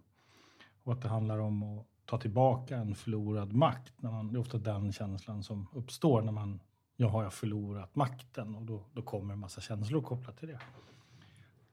och 0.83 0.93
att 0.93 1.01
det 1.01 1.07
handlar 1.09 1.37
om 1.39 1.63
att 1.63 1.87
ta 2.05 2.17
tillbaka 2.17 2.77
en 2.77 2.95
förlorad 2.95 3.53
makt. 3.53 3.93
När 4.01 4.11
man, 4.11 4.33
det 4.33 4.37
är 4.37 4.39
ofta 4.39 4.57
den 4.57 4.91
känslan 4.93 5.43
som 5.43 5.67
uppstår 5.73 6.21
när 6.21 6.31
man, 6.31 6.59
ja 6.95 7.07
har 7.09 7.23
jag 7.23 7.33
förlorat 7.33 7.95
makten? 7.95 8.55
Och 8.55 8.65
då, 8.65 8.85
då 8.93 9.01
kommer 9.01 9.33
en 9.33 9.39
massa 9.39 9.61
känslor 9.61 10.01
kopplat 10.01 10.37
till 10.37 10.47
det. 10.47 10.59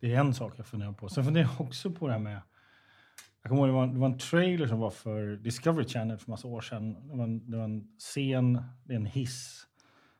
Det 0.00 0.14
är 0.14 0.20
en 0.20 0.34
sak 0.34 0.52
jag 0.56 0.66
funderar 0.66 0.92
på. 0.92 1.08
Sen 1.08 1.24
funderar 1.24 1.50
jag 1.58 1.60
också 1.60 1.90
på 1.90 2.06
det 2.06 2.12
här 2.12 2.20
med 2.20 2.40
jag 3.42 3.50
kommer 3.50 3.62
ihåg 3.62 3.68
det 3.68 3.72
var, 3.72 3.82
en, 3.84 3.94
det 3.94 4.00
var 4.00 4.06
en 4.06 4.18
trailer 4.18 4.66
som 4.66 4.78
var 4.78 4.90
för 4.90 5.36
Discovery 5.36 5.88
Channel 5.88 6.18
för 6.18 6.30
massa 6.30 6.48
år 6.48 6.60
sedan. 6.60 7.08
Det 7.08 7.16
var 7.16 7.24
en, 7.24 7.50
det 7.50 7.56
var 7.56 7.64
en 7.64 7.88
scen, 7.98 8.62
det 8.84 8.92
är 8.92 8.96
en 8.96 9.06
hiss, 9.06 9.66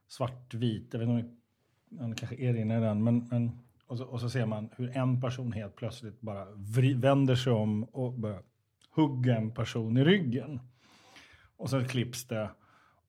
svartvit. 0.09 0.89
Jag 0.93 1.01
vet 1.01 1.09
inte 1.09 1.29
om 1.29 1.37
ni- 1.91 2.09
ni 2.09 2.15
kanske 2.15 2.37
erinrar 2.37 2.81
den. 2.81 3.05
Men, 3.05 3.29
men, 3.31 3.59
och, 3.87 3.99
så, 3.99 4.05
och 4.05 4.21
så 4.21 4.31
ser 4.31 4.47
man 4.47 4.69
hur 4.77 4.97
en 4.97 5.21
person 5.21 5.53
helt 5.53 5.77
plötsligt 5.77 6.21
bara 6.21 6.45
vri, 6.55 6.95
vänder 6.95 7.35
sig 7.37 7.53
om 7.53 7.85
och 7.85 8.13
börjar 8.13 8.43
hugga 8.91 9.37
en 9.37 9.55
person 9.55 9.97
i 9.97 10.05
ryggen. 10.05 10.61
Och 11.57 11.71
sen 11.71 11.89
klipps 11.89 12.25
det 12.25 12.51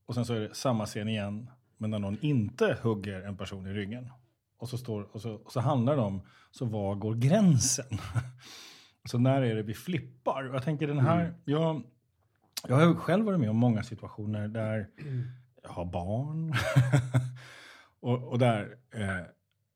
och 0.05 0.15
sen 0.15 0.25
så 0.25 0.33
är 0.33 0.39
det 0.39 0.55
samma 0.55 0.85
scen 0.85 1.07
igen 1.07 1.49
men 1.77 1.89
när 1.89 1.99
någon 1.99 2.17
inte 2.21 2.77
hugger 2.81 3.21
en 3.21 3.37
person 3.37 3.67
i 3.67 3.73
ryggen. 3.73 4.11
Och 4.57 4.69
så, 4.69 4.77
står, 4.77 5.15
och 5.15 5.21
så, 5.21 5.33
och 5.33 5.51
så 5.51 5.59
handlar 5.59 5.95
det 5.95 6.01
om, 6.01 6.21
så 6.51 6.65
var 6.65 6.95
går 6.95 7.15
gränsen? 7.15 7.85
så 9.05 9.17
när 9.17 9.41
är 9.41 9.55
det 9.55 9.63
vi 9.63 9.73
flippar? 9.73 10.43
Jag 10.43 10.63
tänker 10.63 10.87
den 10.87 10.99
här, 10.99 11.33
jag, 11.45 11.83
jag 12.67 12.75
har 12.75 12.95
själv 12.95 13.25
varit 13.25 13.39
med 13.39 13.49
om 13.49 13.57
många 13.57 13.83
situationer 13.83 14.47
där 14.47 14.89
jag 15.63 15.69
har 15.69 15.85
barn. 15.85 16.53
och, 17.99 18.23
och 18.23 18.39
där, 18.39 18.77
eh, 18.91 19.25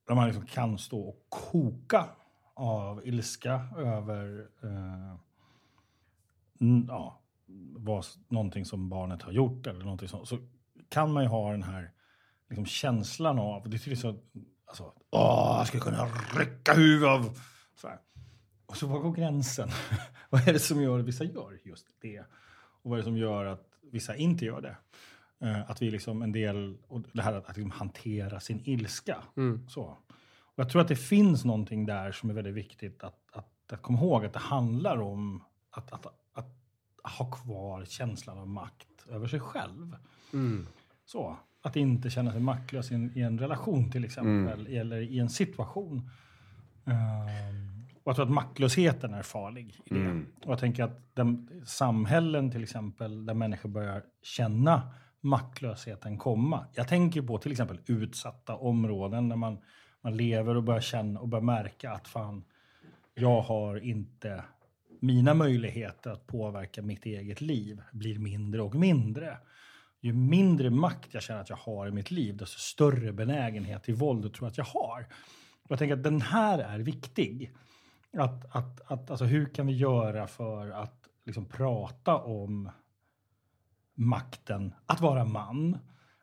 där 0.07 0.15
man 0.15 0.27
liksom 0.27 0.45
kan 0.45 0.77
stå 0.77 1.01
och 1.01 1.25
koka 1.29 2.05
av 2.53 3.07
ilska 3.07 3.61
över 3.77 4.47
eh, 4.63 5.15
ja, 6.87 7.21
vad, 7.75 8.05
någonting 8.27 8.65
som 8.65 8.89
barnet 8.89 9.21
har 9.21 9.31
gjort 9.31 9.67
eller 9.67 9.83
någonting 9.83 10.07
sånt. 10.07 10.27
Så 10.27 10.37
kan 10.89 11.13
man 11.13 11.23
ju 11.23 11.29
ha 11.29 11.51
den 11.51 11.63
här 11.63 11.91
liksom, 12.49 12.65
känslan 12.65 13.39
av, 13.39 13.69
det 13.69 13.87
är 13.87 13.95
så, 13.95 14.19
alltså, 14.65 14.93
åh, 15.11 15.55
jag 15.57 15.67
skulle 15.67 15.83
kunna 15.83 16.05
rycka 16.35 16.73
huvudet 16.73 17.09
av. 17.09 17.39
Så 17.75 17.87
här. 17.87 17.99
Och 18.65 18.77
så 18.77 18.87
var 18.87 18.99
går 18.99 19.13
gränsen? 19.13 19.69
vad 20.29 20.47
är 20.47 20.53
det 20.53 20.59
som 20.59 20.81
gör 20.81 20.99
att 20.99 21.05
vissa 21.05 21.23
gör 21.23 21.59
just 21.63 21.87
det? 22.01 22.19
Och 22.81 22.89
vad 22.89 22.93
är 22.93 22.97
det 22.97 23.03
som 23.03 23.17
gör 23.17 23.45
att 23.45 23.67
vissa 23.91 24.15
inte 24.15 24.45
gör 24.45 24.61
det? 24.61 24.77
Eh, 25.39 25.69
att 25.69 25.81
vi 25.81 25.91
liksom 25.91 26.21
en 26.21 26.31
del, 26.31 26.77
och 26.87 27.01
det 27.13 27.21
här 27.21 27.33
att, 27.33 27.49
att 27.49 27.57
liksom 27.57 27.71
hantera 27.71 28.39
sin 28.39 28.61
ilska. 28.63 29.17
Mm. 29.37 29.69
Så. 29.69 29.97
Och 30.55 30.59
jag 30.59 30.69
tror 30.69 30.81
att 30.81 30.87
det 30.87 30.95
finns 30.95 31.45
någonting 31.45 31.85
där 31.85 32.11
som 32.11 32.29
är 32.29 32.33
väldigt 32.33 32.53
viktigt 32.53 33.03
att, 33.03 33.19
att, 33.31 33.73
att 33.73 33.81
komma 33.81 33.99
ihåg. 33.99 34.25
Att 34.25 34.33
det 34.33 34.39
handlar 34.39 35.01
om 35.01 35.43
att, 35.69 35.93
att, 35.93 36.05
att, 36.33 36.51
ha 37.17 37.31
kvar 37.31 37.85
känslan 37.85 38.37
av 38.37 38.47
makt 38.47 39.05
över 39.09 39.27
sig 39.27 39.39
själv. 39.39 39.97
Mm. 40.33 40.67
Så. 41.05 41.37
Att 41.61 41.75
inte 41.75 42.09
känna 42.09 42.31
sig 42.31 42.41
maktlös 42.41 42.91
i 42.91 42.95
en, 42.95 43.17
i 43.17 43.21
en 43.21 43.39
relation 43.39 43.91
till 43.91 44.05
exempel. 44.05 44.67
Eller 44.67 45.01
i 45.01 45.19
en 45.19 45.29
situation. 45.29 46.09
Ehm, 46.85 47.74
och 48.05 48.09
jag 48.09 48.15
tror 48.15 48.25
att 48.25 48.31
maktlösheten 48.31 49.13
är 49.13 49.21
farlig 49.21 49.81
i 49.85 49.93
det. 49.93 49.95
Mm. 49.95 50.25
Och 50.43 50.51
jag 50.51 50.59
tänker 50.59 50.83
att 50.83 51.15
den, 51.15 51.61
samhällen 51.65 52.51
till 52.51 52.63
exempel 52.63 53.25
där 53.25 53.33
människor 53.33 53.69
börjar 53.69 54.03
känna 54.21 54.93
maktlösheten 55.21 56.17
komma. 56.17 56.65
Jag 56.73 56.87
tänker 56.87 57.21
på 57.21 57.37
till 57.37 57.51
exempel 57.51 57.79
utsatta 57.85 58.55
områden 58.55 59.29
där 59.29 59.35
man, 59.35 59.57
man 60.01 60.17
lever 60.17 60.55
och 60.55 60.63
börjar 60.63 60.81
känna 60.81 61.19
och 61.19 61.27
börjar 61.27 61.43
märka 61.43 61.91
att 61.91 62.07
fan, 62.07 62.43
jag 63.13 63.41
har 63.41 63.77
inte 63.77 64.43
mina 64.99 65.33
möjligheter 65.33 66.11
att 66.11 66.27
påverka 66.27 66.81
mitt 66.81 67.05
eget 67.05 67.41
liv 67.41 67.81
blir 67.91 68.19
mindre 68.19 68.61
och 68.61 68.75
mindre. 68.75 69.37
Ju 70.01 70.13
mindre 70.13 70.69
makt 70.69 71.13
jag 71.13 71.23
känner 71.23 71.41
att 71.41 71.49
jag 71.49 71.57
har 71.57 71.87
i 71.87 71.91
mitt 71.91 72.11
liv, 72.11 72.37
desto 72.37 72.59
större 72.59 73.13
benägenhet 73.13 73.83
till 73.83 73.95
våld 73.95 74.33
tror 74.33 74.45
jag 74.45 74.51
att 74.51 74.57
jag 74.57 74.65
har. 74.65 75.05
Jag 75.69 75.79
tänker 75.79 75.95
att 75.95 76.03
den 76.03 76.21
här 76.21 76.59
är 76.59 76.79
viktig. 76.79 77.51
Att, 78.17 78.55
att, 78.55 78.91
att, 78.91 79.11
alltså 79.11 79.25
hur 79.25 79.45
kan 79.45 79.67
vi 79.67 79.73
göra 79.73 80.27
för 80.27 80.69
att 80.69 81.09
liksom 81.23 81.45
prata 81.45 82.17
om 82.17 82.69
makten 83.93 84.73
att 84.85 85.01
vara 85.01 85.25
man, 85.25 85.77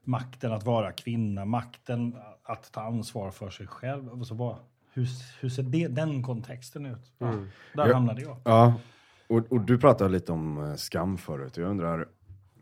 makten 0.05 0.53
att 0.53 0.65
vara 0.65 0.93
kvinna, 0.93 1.45
makten 1.45 2.17
att 2.43 2.73
ta 2.73 2.81
ansvar 2.81 3.31
för 3.31 3.51
sig 3.51 3.67
själv. 3.67 4.09
Och 4.09 4.27
så 4.27 4.35
bara, 4.35 4.59
hur, 4.93 5.09
hur 5.41 5.49
ser 5.49 5.63
det, 5.63 5.89
den 5.89 6.23
kontexten 6.23 6.87
ut? 6.87 7.13
Ja, 7.19 7.27
där 7.75 7.89
Ja. 7.89 7.95
hamnade 7.95 8.23
jag. 8.23 8.37
Ja, 8.45 8.75
och, 9.29 9.53
och 9.53 9.61
du 9.61 9.79
pratade 9.79 10.11
lite 10.11 10.33
om 10.33 10.59
eh, 10.65 10.75
skam 10.75 11.19
förut. 11.19 11.57
Jag 11.57 11.71
undrar 11.71 12.09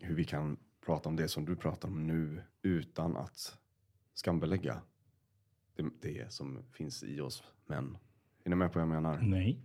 hur 0.00 0.14
vi 0.14 0.24
kan 0.24 0.56
prata 0.86 1.08
om 1.08 1.16
det 1.16 1.28
som 1.28 1.44
du 1.44 1.56
pratar 1.56 1.88
om 1.88 2.06
nu 2.06 2.42
utan 2.62 3.16
att 3.16 3.56
skambelägga 4.14 4.80
det, 5.76 5.84
det 6.02 6.32
som 6.32 6.58
finns 6.72 7.02
i 7.02 7.20
oss 7.20 7.42
män. 7.66 7.98
Är 8.44 8.50
ni 8.50 8.56
med 8.56 8.72
på 8.72 8.78
vad 8.78 8.82
jag 8.82 9.02
menar? 9.02 9.18
Nej. 9.18 9.60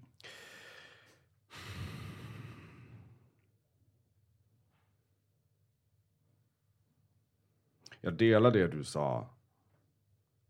Jag 8.02 8.14
delar 8.14 8.52
det 8.52 8.68
du 8.68 8.84
sa 8.84 9.30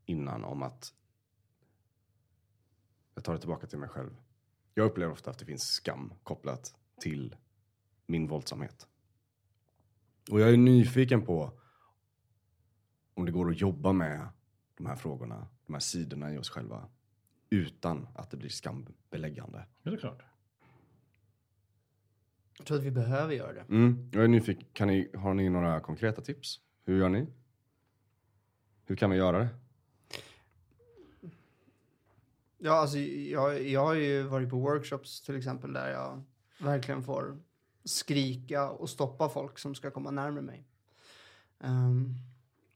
innan 0.06 0.44
om 0.44 0.64
att 0.64 0.94
jag 3.16 3.24
tar 3.24 3.34
det 3.34 3.40
tillbaka 3.40 3.68
till 3.68 3.80
mig 3.80 3.90
själv. 3.90 4.22
Jag 4.74 4.86
upplever 4.86 5.14
ofta 5.14 5.32
att 5.32 5.40
det 5.40 5.46
finns 5.46 5.64
skam 5.64 6.14
kopplat 6.24 6.76
till 7.00 7.36
min 8.06 8.28
våldsamhet. 8.28 8.88
Och 10.32 10.40
jag 10.40 10.54
är 10.54 10.58
nyfiken 10.58 11.26
på 11.26 11.52
om 13.14 13.26
det 13.26 13.32
går 13.32 13.50
att 13.50 13.62
jobba 13.62 13.94
med 13.94 14.28
de 14.78 14.86
här 14.86 14.96
frågorna, 14.96 15.48
de 15.66 15.74
här 15.74 15.80
sidorna 15.80 16.34
i 16.34 16.38
oss 16.38 16.50
själva 16.50 16.90
utan 17.50 18.08
att 18.16 18.32
det 18.32 18.38
blir 18.38 18.50
skambeläggande. 18.50 19.66
Ja, 19.84 19.92
det 19.92 19.98
är 19.98 20.00
klart. 20.00 20.24
Jag 22.58 22.68
tror 22.68 22.78
att 22.78 22.84
vi 22.84 22.92
behöver 22.92 23.34
göra 23.34 23.54
det. 23.54 23.62
Mm, 23.62 24.10
jag 24.14 24.24
är 24.24 24.28
nyfiken, 24.28 24.68
kan 24.74 24.88
ni, 24.88 25.12
har 25.14 25.34
ni 25.34 25.50
några 25.50 25.80
konkreta 25.80 26.22
tips? 26.22 26.60
Hur 26.86 27.00
gör 27.00 27.10
ni? 27.10 27.28
Hur 28.86 28.96
kan 28.96 29.10
vi 29.10 29.18
göra 29.18 29.40
det? 29.40 29.48
Ja, 32.58 32.74
alltså 32.74 32.98
jag, 32.98 33.64
jag 33.64 33.86
har 33.86 33.94
ju 33.94 34.24
varit 34.24 34.50
på 34.50 34.60
workshops 34.60 35.22
till 35.22 35.36
exempel 35.38 35.74
där 35.74 35.92
jag 35.92 36.24
verkligen 36.60 37.04
får 37.04 37.38
skrika 37.84 38.70
och 38.70 38.90
stoppa 38.90 39.30
folk 39.30 39.60
som 39.60 39.76
ska 39.76 39.92
komma 39.92 40.12
närmare 40.12 40.42
mig. 40.42 40.68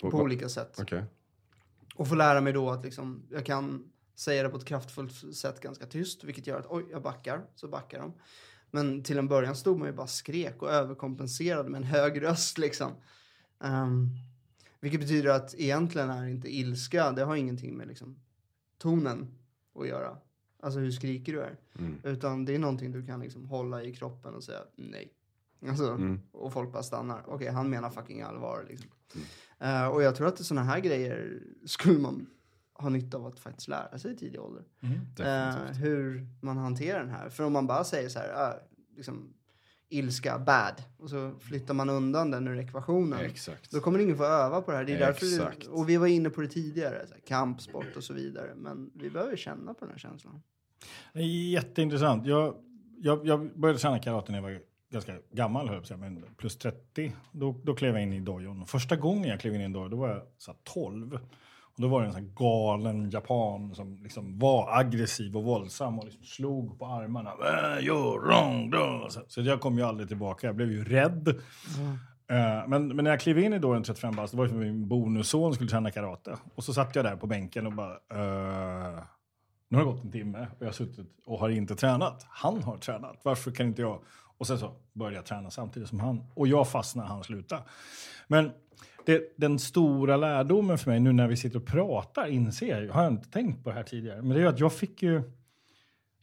Och- 0.04 0.12
på 0.12 0.18
olika 0.18 0.50
sätt. 0.50 0.78
Okej. 0.82 1.04
Och 1.96 2.08
få 2.08 2.16
lära 2.16 2.42
mig 2.42 2.54
då 2.54 2.70
att 2.70 2.84
liksom, 2.84 3.24
jag 3.30 3.46
kan 3.46 3.92
säga 4.20 4.44
det 4.44 4.50
på 4.50 4.58
ett 4.58 4.66
kraftfullt 4.66 5.36
sätt 5.36 5.60
ganska 5.60 5.86
tyst, 5.86 6.24
vilket 6.24 6.48
gör 6.48 6.60
att 6.60 6.68
oj, 6.70 6.86
jag 6.92 7.02
backar, 7.02 7.42
så 7.56 7.68
backar 7.68 8.00
de. 8.00 8.14
Men 8.72 9.04
till 9.04 9.18
en 9.18 9.28
början 9.28 9.56
stod 9.56 9.80
man 9.80 9.88
ju 9.88 9.94
bara 9.94 10.08
skrek 10.08 10.62
och 10.62 10.70
överkompenserade 10.70 11.70
med 11.70 11.78
en 11.78 11.84
hög 11.84 12.22
röst 12.22 12.58
liksom. 12.58 12.92
Ehm, 13.64 14.10
vilket 14.80 15.00
betyder 15.00 15.30
att 15.30 15.56
egentligen 15.58 16.10
är 16.10 16.28
inte 16.28 16.56
ilska, 16.56 17.12
det 17.12 17.24
har 17.24 17.36
ingenting 17.36 17.78
med 17.78 17.88
liksom 17.88 18.20
tonen 18.78 19.28
att 19.76 19.88
göra. 19.88 20.18
Alltså 20.60 20.80
hur 20.80 20.92
skriker 20.92 21.34
du 21.34 21.42
är. 21.42 21.58
Mm. 21.80 21.96
Utan 22.04 22.46
det 22.46 22.56
är 22.56 22.60
någonting 22.60 22.92
du 22.92 23.06
kan 23.06 23.20
liksom 23.20 23.46
hålla 23.46 23.84
i 23.84 23.96
kroppen 23.96 24.36
och 24.36 24.44
säga 24.44 24.60
nej. 24.76 25.14
Alltså, 25.68 25.90
Mm. 25.90 26.22
Och 26.32 26.54
folk 26.54 26.72
bara 26.72 26.84
stannar. 26.84 27.24
Okej, 27.28 27.48
han 27.48 27.70
menar 27.70 27.90
fucking 27.90 28.22
allvar. 28.22 28.66
Liksom. 28.70 28.90
Mm. 29.16 29.84
Eh, 29.84 29.88
och 29.88 30.04
jag 30.04 30.16
tror 30.16 30.28
att 30.28 30.46
sådana 30.46 30.64
här 30.64 30.80
grejer 30.80 31.44
skulle 31.66 32.00
man 32.00 32.28
ha 32.82 32.90
nytta 32.90 33.18
av 33.18 33.26
att 33.26 33.40
faktiskt 33.40 33.68
lära 33.68 34.00
sig 34.00 34.12
i 34.12 34.16
tidig 34.16 34.42
ålder. 34.42 34.64
Mm. 34.82 35.00
Eh, 35.20 35.74
hur 35.74 36.28
man 36.42 36.58
hanterar 36.58 37.00
den 37.00 37.10
här. 37.10 37.30
För 37.30 37.44
om 37.44 37.54
man 37.54 37.68
bara 37.68 37.84
säger 37.84 38.10
så 38.10 38.20
här, 38.20 38.50
äh, 38.50 38.56
liksom, 38.96 39.34
ilska, 39.90 40.40
bad, 40.40 40.84
och 40.98 41.10
så 41.10 41.32
flyttar 41.40 41.74
man 41.74 41.90
undan 41.90 42.32
den 42.32 42.48
ur 42.48 42.60
ekvationen. 42.60 43.20
Exakt. 43.20 43.72
Då 43.72 43.80
kommer 43.80 44.00
ingen 44.00 44.18
få 44.18 44.24
öva 44.24 44.62
på 44.62 44.72
det 44.72 44.78
här. 44.78 44.84
Det 44.84 44.94
är 44.94 45.00
därför 45.00 45.26
det, 45.26 45.68
och 45.68 45.90
vi 45.90 45.98
var 45.98 46.08
inne 46.08 46.30
på 46.30 46.42
det 46.42 46.48
tidigare, 46.48 47.08
så 47.08 47.14
här, 47.14 47.22
kampsport 47.22 47.96
och 47.96 48.04
så 48.04 48.14
vidare. 48.14 48.56
Men 48.56 48.92
vi 48.94 49.10
behöver 49.10 49.36
känna 49.36 49.74
på 49.74 49.86
den 49.86 49.92
här 49.92 50.00
känslan. 50.00 50.42
Det 51.14 51.20
är 51.20 51.52
Jätteintressant. 51.52 52.26
Jag, 52.26 52.56
jag, 52.98 53.28
jag 53.28 53.60
började 53.60 53.80
träna 53.80 54.00
karate 54.00 54.32
när 54.32 54.38
jag 54.38 54.44
var 54.44 54.62
ganska 54.92 55.14
gammal, 55.32 55.70
höll 55.70 55.84
jag 55.90 56.00
men 56.00 56.26
plus 56.38 56.58
30. 56.58 57.16
Då, 57.32 57.56
då 57.64 57.76
klev 57.76 57.94
jag 57.94 58.04
in 58.04 58.14
i 58.14 58.20
dojon. 58.20 58.68
Första 58.68 58.96
gången 58.96 59.30
jag 59.30 59.40
klev 59.40 59.56
in 59.56 59.62
i 59.62 59.64
en 59.64 59.74
dojo, 59.74 59.88
då 59.88 59.98
var 59.98 60.10
jag 60.10 60.22
så 60.38 60.52
här 60.52 60.60
12. 60.64 61.20
Då 61.82 61.88
var 61.88 62.02
det 62.02 62.08
en 62.08 62.14
sån 62.14 62.34
galen 62.36 63.10
japan 63.10 63.76
som 63.76 64.04
liksom 64.04 64.40
var 64.40 64.80
aggressiv 64.80 65.38
och 65.38 65.44
våldsam 65.44 66.00
och 66.00 66.06
liksom 66.06 66.24
slog 66.24 66.80
på 66.80 66.86
armarna. 66.86 67.30
Äh, 67.30 67.86
you're 67.86 68.20
wrong. 68.20 68.74
Så, 69.10 69.22
så 69.28 69.42
jag 69.42 69.62
kom 69.62 69.78
ju 69.78 69.84
aldrig 69.84 70.08
tillbaka. 70.08 70.48
Jag 70.48 70.56
blev 70.56 70.72
ju 70.72 70.84
rädd. 70.84 71.28
Eh, 71.28 72.68
men, 72.68 72.88
men 72.88 73.04
när 73.04 73.12
jag 73.12 73.20
klev 73.20 73.40
in 73.40 73.54
i 73.54 73.60
dojon 73.60 73.84
35 73.84 74.16
bast, 74.16 74.32
det 74.32 74.38
var 74.38 74.46
ju 74.46 74.52
för 74.52 74.58
min 74.58 74.88
bonusson 74.88 75.54
skulle 75.54 75.70
träna 75.70 75.92
karate. 75.92 76.38
Och 76.56 76.64
så 76.64 76.74
satt 76.74 76.96
jag 76.96 77.06
där 77.06 77.16
på 77.16 77.28
bänken 77.28 77.68
och 77.68 77.74
bara... 77.74 77.92
eh, 77.92 79.04
nu 79.70 79.78
har 79.78 79.86
det 79.86 79.92
gått 79.92 80.04
en 80.04 80.12
timme 80.12 80.40
och 80.40 80.62
jag 80.62 80.68
har 80.68 80.74
suttit 80.74 81.08
och 81.26 81.40
har 81.40 81.50
inte 81.50 81.76
tränat. 81.76 82.26
Han 82.30 82.64
har 82.64 82.78
tränat. 82.78 83.20
Varför 83.24 83.52
kan 83.52 83.66
inte 83.66 83.82
jag? 83.82 84.00
Och 84.38 84.48
sen 84.48 84.60
så 84.60 84.72
började 84.94 85.16
jag 85.16 85.26
träna 85.26 85.52
samtidigt 85.52 85.90
som 85.90 86.00
han. 86.00 86.24
Och 86.34 86.48
jag 86.48 86.70
fastnade, 86.70 87.10
han 87.10 87.24
slutade. 87.24 87.62
Men 88.28 88.52
det, 89.10 89.34
den 89.36 89.60
stora 89.60 90.18
lärdomen 90.18 90.78
för 90.78 90.92
mig 90.92 91.00
nu 91.00 91.12
när 91.14 91.28
vi 91.28 91.38
sitter 91.38 91.60
och 91.60 91.66
pratar 91.66 92.28
inser 92.28 92.82
jag, 92.82 92.94
har 92.94 93.04
jag 93.04 93.14
inte 93.14 93.30
tänkt 93.30 93.64
på 93.64 93.70
det 93.70 93.76
här 93.76 93.84
tidigare, 93.84 94.22
men 94.22 94.30
det 94.30 94.36
är 94.36 94.42
ju 94.42 94.48
att 94.48 94.60
jag 94.60 94.74
fick 94.74 95.04
ju 95.04 95.22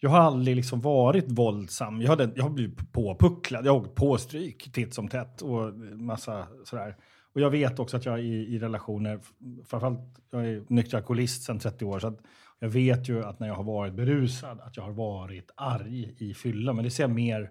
jag 0.00 0.10
har 0.10 0.18
aldrig 0.18 0.56
liksom 0.56 0.80
varit 0.80 1.24
våldsam. 1.28 2.02
Jag, 2.02 2.08
hade, 2.08 2.30
jag 2.34 2.42
har 2.42 2.50
blivit 2.50 2.92
påpucklad. 2.92 3.66
Jag 3.66 3.72
har 3.72 3.80
åkt 3.80 3.94
på 3.94 4.18
stryk 4.18 4.72
titt 4.72 4.94
som 4.94 5.08
tätt 5.08 5.42
och 5.42 5.74
massa 5.94 6.46
sådär. 6.64 6.96
Och 7.32 7.40
jag 7.40 7.50
vet 7.50 7.78
också 7.78 7.96
att 7.96 8.04
jag 8.04 8.20
i, 8.20 8.54
i 8.54 8.58
relationer, 8.58 9.20
framförallt 9.66 10.00
jag 10.30 10.46
är 10.46 10.64
nykter 10.68 10.96
alkoholist 10.96 11.42
sedan 11.42 11.58
30 11.58 11.84
år, 11.84 11.98
så 11.98 12.06
att 12.06 12.20
jag 12.58 12.68
vet 12.68 13.08
ju 13.08 13.24
att 13.24 13.40
när 13.40 13.46
jag 13.48 13.54
har 13.54 13.64
varit 13.64 13.94
berusad 13.94 14.60
att 14.60 14.76
jag 14.76 14.84
har 14.84 14.92
varit 14.92 15.50
arg 15.54 16.14
i 16.18 16.34
fylla. 16.34 16.72
Men 16.72 16.84
det 16.84 16.90
ser 16.90 17.02
jag 17.02 17.10
mer, 17.10 17.50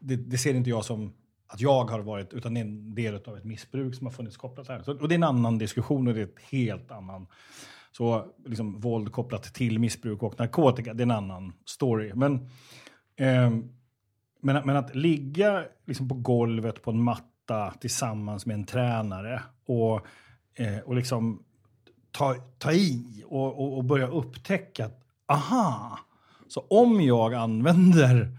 det, 0.00 0.16
det 0.16 0.38
ser 0.38 0.54
inte 0.54 0.70
jag 0.70 0.84
som 0.84 1.12
att 1.52 1.60
jag 1.60 1.84
har 1.84 2.00
varit, 2.00 2.32
utan 2.32 2.54
det 2.54 2.60
är 2.60 2.64
en 2.64 2.94
del 2.94 3.14
av 3.14 3.36
ett 3.36 3.44
missbruk 3.44 3.94
som 3.94 4.06
har 4.06 4.12
funnits 4.12 4.36
kopplat 4.36 4.68
här. 4.68 4.82
Så, 4.82 4.98
och 4.98 5.08
det 5.08 5.14
är 5.14 5.16
en 5.16 5.24
annan 5.24 5.58
diskussion 5.58 6.08
och 6.08 6.14
det 6.14 6.20
är 6.20 6.24
ett 6.24 6.40
helt 6.50 6.90
annan 6.90 7.26
så 7.92 8.26
liksom, 8.46 8.80
våld 8.80 9.12
kopplat 9.12 9.42
till 9.42 9.78
missbruk 9.78 10.22
och 10.22 10.38
narkotika, 10.38 10.94
det 10.94 11.00
är 11.00 11.04
en 11.04 11.10
annan 11.10 11.52
story. 11.64 12.12
Men, 12.14 12.34
eh, 13.16 13.50
men, 14.40 14.66
men 14.66 14.76
att 14.76 14.94
ligga 14.94 15.64
liksom, 15.86 16.08
på 16.08 16.14
golvet 16.14 16.82
på 16.82 16.90
en 16.90 17.02
matta 17.02 17.74
tillsammans 17.80 18.46
med 18.46 18.54
en 18.54 18.64
tränare 18.64 19.42
och, 19.66 20.06
eh, 20.54 20.78
och 20.78 20.94
liksom 20.94 21.42
ta, 22.10 22.34
ta 22.58 22.72
i 22.72 23.24
och, 23.26 23.60
och, 23.60 23.76
och 23.76 23.84
börja 23.84 24.06
upptäcka 24.06 24.86
att 24.86 25.02
aha, 25.26 25.98
så 26.48 26.60
om 26.60 27.00
jag 27.00 27.34
använder 27.34 28.38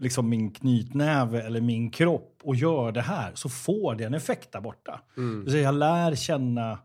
liksom 0.00 0.28
min 0.28 0.50
knytnäve 0.50 1.42
eller 1.42 1.60
min 1.60 1.90
kropp 1.90 2.38
och 2.42 2.56
gör 2.56 2.92
det 2.92 3.00
här 3.00 3.32
så 3.34 3.48
får 3.48 3.94
det 3.94 4.04
en 4.04 4.14
effekt 4.14 4.52
där 4.52 4.60
borta. 4.60 5.00
Så 5.50 5.56
jag 5.56 5.74
lär 5.74 6.14
känna 6.14 6.78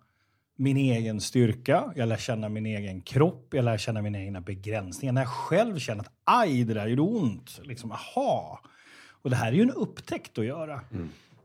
min 0.58 0.78
egen 0.78 1.22
styrka, 1.22 1.94
jag 1.96 2.10
lär 2.10 2.18
känna 2.18 2.50
min 2.50 2.66
egen 2.66 3.02
kropp, 3.02 3.48
jag 3.52 3.66
lär 3.66 3.78
känna 3.78 4.02
mina 4.02 4.20
egna 4.20 4.42
begränsningar. 4.42 5.14
När 5.14 5.22
jag 5.22 5.30
själv 5.30 5.80
känner 5.80 6.02
att 6.02 6.12
aj, 6.24 6.64
det 6.64 6.74
där 6.74 6.88
gjorde 6.88 7.02
ont. 7.02 7.60
Liksom, 7.64 7.92
aha. 7.92 8.60
Och 9.22 9.30
det 9.30 9.36
här 9.36 9.48
är 9.48 9.56
ju 9.56 9.62
en 9.62 9.72
upptäckt 9.72 10.38
att 10.38 10.46
göra. 10.46 10.82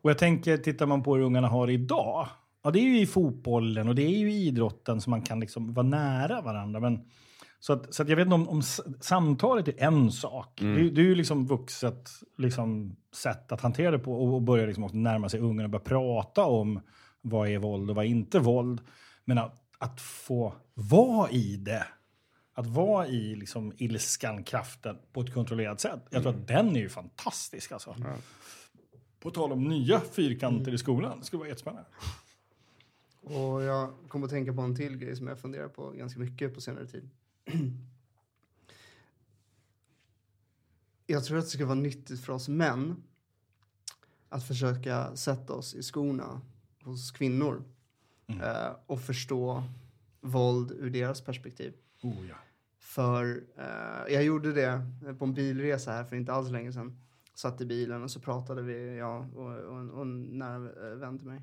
Och 0.02 0.10
jag 0.10 0.18
tänker, 0.18 0.56
tittar 0.56 0.86
man 0.86 1.02
på 1.02 1.14
hur 1.14 1.22
ungarna 1.22 1.48
har 1.48 1.66
det 1.66 1.72
idag, 1.72 2.28
ja 2.62 2.70
det 2.70 2.78
är 2.78 2.84
ju 2.84 3.00
i 3.00 3.06
fotbollen 3.06 3.88
och 3.88 3.94
det 3.94 4.02
är 4.02 4.18
ju 4.18 4.32
i 4.32 4.46
idrotten 4.46 5.00
som 5.00 5.10
man 5.10 5.22
kan 5.22 5.40
liksom 5.40 5.74
vara 5.74 5.86
nära 5.86 6.40
varandra. 6.40 6.80
Men, 6.80 7.00
så 7.60 7.72
att, 7.72 7.94
så 7.94 8.02
att 8.02 8.08
jag 8.08 8.16
vet 8.16 8.24
inte 8.26 8.34
om, 8.34 8.48
om 8.48 8.62
samtalet 9.00 9.68
är 9.68 9.82
en 9.82 10.10
sak. 10.12 10.52
Det, 10.60 10.66
är- 10.66 10.90
det 10.90 11.00
är 11.00 11.04
ju 11.04 11.14
liksom 11.14 11.46
vuxet 11.46 12.10
liksom, 12.38 12.96
sätt 13.14 13.52
att 13.52 13.60
hantera 13.60 13.90
det 13.90 13.98
på 13.98 14.12
och, 14.12 14.34
och 14.34 14.42
börja 14.42 14.66
liksom 14.66 14.84
också 14.84 14.96
närma 14.96 15.28
sig 15.28 15.40
ungarna 15.40 15.64
och 15.64 15.70
börja 15.70 15.84
prata 15.84 16.44
om 16.44 16.80
vad 17.20 17.48
är 17.48 17.58
våld 17.58 17.90
och 17.90 17.96
vad 17.96 18.04
är 18.04 18.08
inte 18.08 18.38
våld. 18.38 18.80
Men 19.24 19.38
att, 19.38 19.54
att 19.78 20.00
få 20.00 20.54
vara 20.74 21.30
i 21.30 21.56
det, 21.56 21.86
att 22.54 22.66
vara 22.66 23.06
i 23.06 23.34
liksom 23.36 23.72
ilskan, 23.76 24.42
kraften 24.44 24.96
på 25.12 25.20
ett 25.20 25.34
kontrollerat 25.34 25.80
sätt. 25.80 26.00
Jag 26.10 26.22
tror 26.22 26.32
att 26.34 26.48
den 26.48 26.76
är 26.76 26.80
ju 26.80 26.88
fantastisk 26.88 27.72
alltså. 27.72 27.96
På 29.20 29.30
tal 29.30 29.52
om 29.52 29.64
nya 29.64 30.00
fyrkanter 30.00 30.74
i 30.74 30.78
skolan, 30.78 31.18
det 31.18 31.24
skulle 31.26 31.38
vara 31.38 31.48
jättespännande. 31.48 31.88
Och 33.22 33.62
jag 33.62 33.90
kom 34.08 34.24
att 34.24 34.30
tänka 34.30 34.52
på 34.52 34.60
en 34.60 34.76
till 34.76 34.96
grej 34.96 35.16
som 35.16 35.26
jag 35.26 35.38
funderar 35.38 35.68
på 35.68 35.90
ganska 35.90 36.20
mycket 36.20 36.54
på 36.54 36.60
senare 36.60 36.86
tid. 36.86 37.10
jag 41.06 41.24
tror 41.24 41.38
att 41.38 41.44
det 41.44 41.50
ska 41.50 41.66
vara 41.66 41.74
nyttigt 41.74 42.20
för 42.20 42.32
oss 42.32 42.48
män 42.48 43.02
att 44.28 44.44
försöka 44.44 45.16
sätta 45.16 45.52
oss 45.52 45.74
i 45.74 45.82
skorna 45.82 46.40
hos 46.82 47.10
kvinnor 47.10 47.64
eh, 48.28 48.72
och 48.86 49.00
förstå 49.00 49.64
våld 50.20 50.72
ur 50.72 50.90
deras 50.90 51.20
perspektiv. 51.20 51.74
Oh, 52.02 52.26
ja. 52.28 52.34
För 52.78 53.44
eh, 53.56 54.14
jag 54.14 54.24
gjorde 54.24 54.52
det 54.52 54.82
på 55.18 55.24
en 55.24 55.34
bilresa 55.34 55.92
här 55.92 56.04
för 56.04 56.16
inte 56.16 56.32
alls 56.32 56.50
länge 56.50 56.72
sedan. 56.72 56.98
satt 57.34 57.60
i 57.60 57.66
bilen 57.66 58.02
och 58.02 58.10
så 58.10 58.20
pratade 58.20 58.62
vi, 58.62 58.96
jag 58.96 59.36
och, 59.36 59.46
och, 59.46 59.78
en, 59.78 59.90
och 59.90 60.02
en 60.02 60.38
nära 60.38 60.94
vän 60.94 61.18
till 61.18 61.28
mig. 61.28 61.42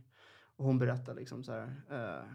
Och 0.56 0.66
hon 0.66 0.80
berättade 0.80 1.20
liksom 1.20 1.44
så 1.44 1.52
här, 1.52 1.82
eh, 1.90 2.30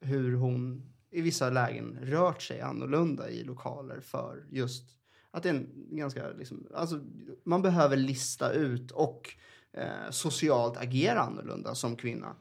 hur 0.00 0.34
hon 0.34 0.82
i 1.10 1.20
vissa 1.20 1.50
lägen 1.50 1.98
rört 2.02 2.42
sig 2.42 2.60
annorlunda 2.60 3.30
i 3.30 3.44
lokaler 3.44 4.00
för 4.00 4.44
just 4.50 4.96
att 5.30 5.42
det 5.42 5.48
är 5.48 5.54
en 5.54 5.68
ganska, 5.96 6.28
liksom, 6.30 6.66
alltså 6.74 7.00
man 7.44 7.62
behöver 7.62 7.96
lista 7.96 8.52
ut 8.52 8.90
och 8.90 9.34
eh, 9.72 10.10
socialt 10.10 10.76
agera 10.76 11.20
annorlunda 11.20 11.74
som 11.74 11.96
kvinna 11.96 12.36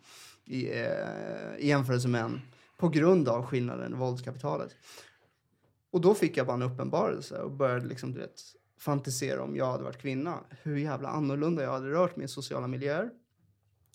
i, 0.45 0.69
eh, 0.69 1.55
i 1.57 1.67
jämförelse 1.67 2.07
med 2.07 2.21
män 2.21 2.41
på 2.77 2.89
grund 2.89 3.29
av 3.29 3.45
skillnaden 3.45 3.93
i 3.93 3.95
våldskapitalet. 3.95 4.75
Och 5.91 6.01
då 6.01 6.13
fick 6.13 6.37
jag 6.37 6.47
bara 6.47 6.53
en 6.53 6.61
uppenbarelse 6.61 7.41
och 7.41 7.51
började 7.51 7.85
liksom, 7.85 8.13
du 8.13 8.19
vet, 8.19 8.41
fantisera 8.79 9.43
om 9.43 9.55
jag 9.55 9.71
hade 9.71 9.83
varit 9.83 10.01
kvinna. 10.01 10.39
Hur 10.49 10.77
jävla 10.77 11.09
annorlunda 11.09 11.63
jag 11.63 11.71
hade 11.71 11.89
rört 11.89 12.15
mig 12.15 12.25
i 12.25 12.27
sociala 12.27 12.67
miljöer. 12.67 13.09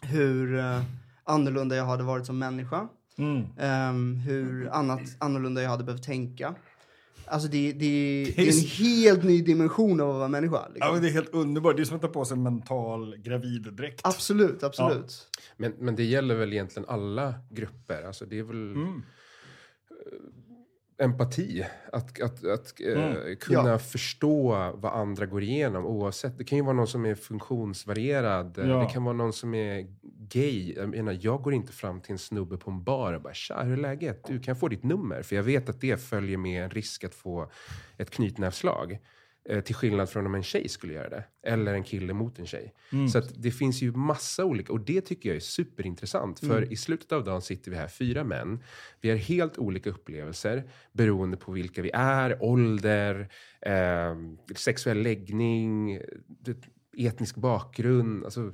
Hur 0.03 0.59
eh, 0.59 0.83
annorlunda 1.25 1.77
jag 1.77 1.85
hade 1.85 2.03
varit 2.03 2.27
som 2.27 2.39
människa. 2.39 2.89
Mm. 3.21 3.47
Ehm, 3.59 4.17
hur 4.17 4.69
annat, 4.69 5.01
annorlunda 5.19 5.63
jag 5.63 5.71
hade 5.71 5.85
behövt 5.85 6.03
tänka. 6.03 6.55
Alltså 7.27 7.49
det, 7.49 7.73
det, 7.73 8.25
det 8.37 8.49
är 8.49 8.53
en 8.53 8.69
helt 8.69 9.25
ny 9.25 9.43
dimension 9.43 10.01
av 10.01 10.11
att 10.11 10.17
vara 10.17 10.29
människa. 10.29 10.69
Liksom. 10.69 10.87
Ja, 10.89 10.93
men 10.93 11.03
det 11.03 11.09
är 11.09 11.13
helt 11.13 11.35
underbart. 11.35 11.77
Det 11.77 11.83
är 11.83 11.85
som 11.85 11.97
att 11.97 12.03
ta 12.03 12.09
på 12.09 12.25
sig 12.25 12.37
en 12.37 12.43
mental 12.43 13.17
graviddräkt. 13.17 14.01
Absolut, 14.05 14.63
absolut. 14.63 15.29
Men, 15.57 15.73
men 15.79 15.97
det 15.97 16.05
gäller 16.05 16.35
väl 16.35 16.53
egentligen 16.53 16.89
alla 16.89 17.35
grupper? 17.51 18.03
Alltså 18.03 18.25
det 18.25 18.39
är 18.39 18.43
väl 18.43 18.73
Mm. 18.75 19.03
Empati. 21.01 21.67
Att, 21.93 22.21
att, 22.23 22.45
att 22.45 22.81
eh, 22.81 23.05
Mm. 23.05 23.37
kunna 23.37 23.69
Ja. 23.71 23.79
förstå 23.79 24.49
vad 24.75 24.93
andra 24.93 25.27
går 25.27 25.43
igenom 25.43 25.87
oavsett. 25.87 26.39
Det 26.39 26.45
kan 26.45 26.59
ju 26.59 26.65
vara 26.65 26.77
någon 26.77 26.87
som 26.87 27.05
är 27.07 27.15
funktionsvarierad. 27.15 28.59
eh, 28.59 28.69
Ja. 28.69 28.77
Det 28.83 28.87
kan 28.93 29.05
vara 29.05 29.15
någon 29.17 29.33
som 29.33 29.55
är 29.55 29.87
gay. 30.33 30.75
Jag 30.77 30.89
menar, 30.89 31.19
jag 31.21 31.43
går 31.43 31.55
inte 31.55 31.73
fram 31.73 32.01
till 32.01 32.13
en 32.13 32.19
snubbe 32.19 32.57
på 32.57 32.71
en 32.71 32.85
bar 32.85 33.13
och 33.13 33.23
bara 33.23 33.35
“Tja, 33.35 33.63
hur 33.63 33.73
är 33.73 33.77
läget? 33.77 34.25
Du 34.27 34.39
kan 34.41 34.53
jag 34.53 34.61
få 34.61 34.69
ditt 34.69 34.83
nummer?” 34.85 35.23
För 35.23 35.37
jag 35.37 35.43
vet 35.43 35.69
att 35.69 35.81
det 35.81 36.01
följer 36.03 36.37
med 36.39 36.65
en 36.65 36.71
risk 36.71 37.05
att 37.05 37.15
få 37.15 37.51
ett 37.99 38.11
knytnävsslag. 38.11 38.99
Eh, 39.49 39.61
till 39.61 39.75
skillnad 39.75 40.09
från 40.11 40.27
om 40.27 40.35
en 40.35 40.43
tjej 40.43 40.69
skulle 40.69 40.93
göra 40.93 41.09
det. 41.09 41.25
Eller 41.43 41.75
en 41.75 41.83
kille 41.85 42.13
mot 42.13 42.39
en 42.39 42.47
tjej. 42.47 42.75
Mm. 42.93 43.09
Så 43.09 43.21
det 43.21 43.51
finns 43.51 43.83
ju 43.83 43.93
massa 43.93 44.45
olika, 44.45 44.73
och 44.73 44.81
det 44.81 45.01
tycker 45.01 45.29
jag 45.29 45.37
är 45.37 45.41
superintressant. 45.41 46.41
För 46.41 46.57
Mm. 46.59 46.73
i 46.73 46.77
slutet 46.77 47.13
av 47.13 47.25
dagen 47.25 47.43
sitter 47.43 47.71
vi 47.71 47.77
här, 47.77 47.89
fyra 47.89 48.25
män. 48.25 48.63
Vi 49.01 49.11
har 49.11 49.17
helt 49.17 49.59
olika 49.59 49.91
upplevelser 49.91 50.71
beroende 50.93 51.37
på 51.37 51.53
vilka 51.53 51.83
vi 51.83 51.91
är, 51.95 52.43
ålder, 52.43 53.29
eh, 53.61 54.17
sexuell 54.57 55.03
läggning, 55.03 55.99
etnisk 56.99 57.37
bakgrund. 57.37 58.25
Alltså, 58.25 58.53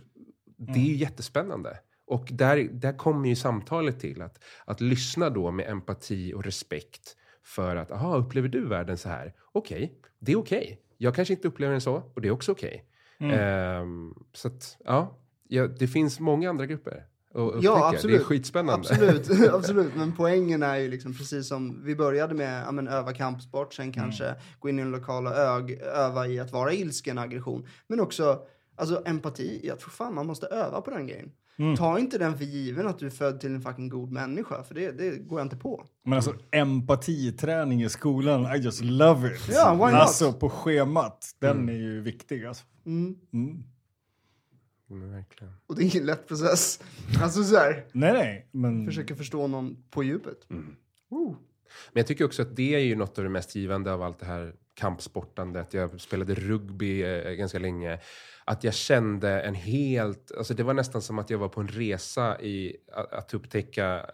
det 0.57 0.73
är 0.73 0.77
ju 0.77 0.87
Mm. 0.87 0.97
jättespännande. 0.99 1.79
Och 2.07 2.29
där, 2.33 2.69
där 2.73 2.93
kommer 2.99 3.29
ju 3.29 3.37
samtalet 3.37 4.01
till 4.01 4.23
att, 4.23 4.45
att 4.65 4.81
lyssna 4.81 5.31
då 5.31 5.51
med 5.51 5.69
empati 5.71 6.35
och 6.35 6.45
respekt 6.45 7.17
för 7.45 7.77
att, 7.77 7.91
aha, 7.91 8.17
upplever 8.17 8.49
du 8.49 8.69
världen 8.69 8.99
så 8.99 9.09
här? 9.09 9.35
Okej, 9.53 9.99
det 10.27 10.33
är 10.33 10.37
okej. 10.37 10.81
Jag 10.99 11.15
kanske 11.15 11.35
inte 11.35 11.49
upplever 11.49 11.73
den 11.73 11.81
så 11.81 12.03
och 12.15 12.21
det 12.21 12.29
är 12.29 12.33
också 12.33 12.53
okej. 12.53 12.85
Mm. 13.19 13.39
Ehm, 13.41 14.15
så 14.33 14.49
att, 14.49 14.77
ja, 14.85 15.19
ja, 15.49 15.67
det 15.67 15.87
finns 15.89 16.21
många 16.21 16.51
andra 16.51 16.67
grupper 16.67 17.05
att 17.35 17.41
upptäcka. 17.41 17.65
Ja, 17.65 17.75
Det 17.75 17.81
är 17.81 17.95
absolut. 17.95 18.23
skitspännande. 18.23 18.89
Absolut, 18.91 19.31
absolut. 19.53 19.97
Men 19.97 20.17
poängen 20.17 20.63
är 20.63 20.77
ju 20.77 20.89
liksom 20.89 21.15
precis 21.15 21.49
som 21.49 21.85
vi 21.85 21.97
började 21.97 22.35
med, 22.35 22.63
ja, 22.67 22.73
men, 22.73 22.89
öva 22.89 23.13
kampsport, 23.13 23.75
sen 23.75 23.93
kanske 23.93 24.35
gå 24.61 24.69
in 24.69 24.79
i 24.79 24.83
en 24.83 24.91
lokal 24.91 25.27
och 25.27 25.33
ög, 25.33 25.81
öva 25.83 26.27
i 26.27 26.39
att 26.39 26.53
vara 26.53 26.73
ilsken, 26.73 27.19
aggression. 27.19 27.67
Men 27.87 28.01
också 28.01 28.41
alltså, 28.77 29.03
empati. 29.07 29.61
Jag 29.65 29.79
tror 29.79 29.91
fan 29.91 30.15
man 30.15 30.27
måste 30.27 30.47
öva 30.47 30.81
på 30.81 30.91
den 30.91 31.07
grejen. 31.07 31.33
Mm. 31.59 31.77
Ta 31.77 31.99
inte 31.99 32.19
den 32.19 32.39
för 32.39 32.45
given 32.45 32.87
att 32.87 32.99
du 32.99 33.07
är 33.07 33.11
född 33.11 33.41
till 33.41 33.55
en 33.55 33.61
fucking 33.61 33.89
god 33.89 34.13
människa, 34.13 34.63
för 34.63 34.75
det, 34.75 34.93
det 34.93 35.19
går 35.19 35.39
jag 35.41 35.47
inte 35.47 35.57
på. 35.57 35.85
Men 36.03 36.13
alltså 36.13 36.35
empatiträning 36.51 37.83
i 37.83 37.89
skolan, 37.89 38.57
I 38.57 38.59
just 38.59 38.81
love 38.85 39.35
it. 39.35 39.49
Ja, 39.53 39.73
why 39.75 39.93
not? 39.93 40.01
Alltså 40.03 40.33
på 40.33 40.51
schemat, 40.51 41.35
den 41.39 41.51
Mm. 41.57 41.69
är 41.69 41.79
ju 41.79 42.01
viktig 42.01 42.45
alltså. 42.45 42.65
Mm. 42.87 43.17
Mm. 43.33 43.63
Verkligen. 45.13 45.53
Och 45.67 45.77
det 45.77 45.83
är 45.83 45.95
ingen 45.95 46.07
lätt 46.07 46.29
process. 46.29 46.81
Alltså 47.23 47.45
så 47.45 47.57
här, 47.57 47.85
Nej, 47.93 48.13
nej, 48.13 48.49
men... 48.53 48.87
försöka 48.87 49.17
förstå 49.17 49.47
någon 49.47 49.77
på 49.91 50.03
djupet. 50.03 50.47
Woo. 51.09 51.37
Men 51.93 52.01
jag 52.01 52.07
tycker 52.07 52.25
också 52.25 52.43
att 52.43 52.57
det 52.57 52.75
är 52.75 52.79
ju 52.79 52.95
något 52.97 53.19
av 53.19 53.25
det 53.25 53.31
mest 53.31 53.55
givande 53.57 53.93
av 53.93 54.03
allt 54.03 54.19
det 54.19 54.27
här 54.27 54.55
kampsportandet. 54.77 55.75
Jag 55.75 56.01
spelade 56.01 56.35
rugby 56.35 57.03
eh, 57.03 57.33
ganska 57.33 57.59
länge. 57.59 57.99
Att 58.45 58.65
jag 58.65 58.75
kände 58.75 59.41
en 59.41 59.55
helt... 59.55 60.33
Alltså 60.39 60.55
det 60.55 60.63
var 60.63 60.75
nästan 60.75 61.03
som 61.03 61.19
att 61.19 61.31
jag 61.31 61.39
var 61.39 61.49
på 61.49 61.61
en 61.61 61.69
resa 61.69 62.41
i 62.41 62.77
att, 62.93 63.13
att 63.13 63.35
upptäcka 63.35 64.07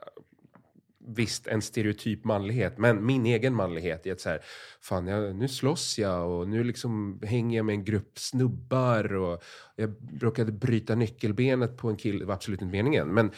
Visst, 1.06 1.46
en 1.46 1.62
stereotyp 1.62 2.24
manlighet, 2.24 2.78
men 2.78 3.06
min 3.06 3.26
egen 3.26 3.54
manlighet 3.54 4.06
i 4.06 4.10
att 4.10 4.20
så 4.20 4.28
här, 4.28 4.40
fan, 4.80 5.06
jag, 5.06 5.36
nu 5.36 5.48
slåss 5.48 5.98
jag 5.98 6.30
och 6.30 6.48
nu 6.48 6.64
liksom 6.64 7.20
hänger 7.22 7.56
jag 7.56 7.66
med 7.66 7.72
en 7.72 7.84
grupp 7.84 8.18
snubbar 8.18 9.14
och 9.14 9.42
jag 9.76 9.94
råkade 10.20 10.52
bryta 10.52 10.94
nyckelbenet 10.94 11.76
på 11.76 11.88
en 11.88 11.96
kille, 11.96 12.18
det 12.18 12.24
var 12.24 12.34
absolut 12.34 12.62
inte 12.62 12.72
meningen, 12.72 13.08
men 13.08 13.30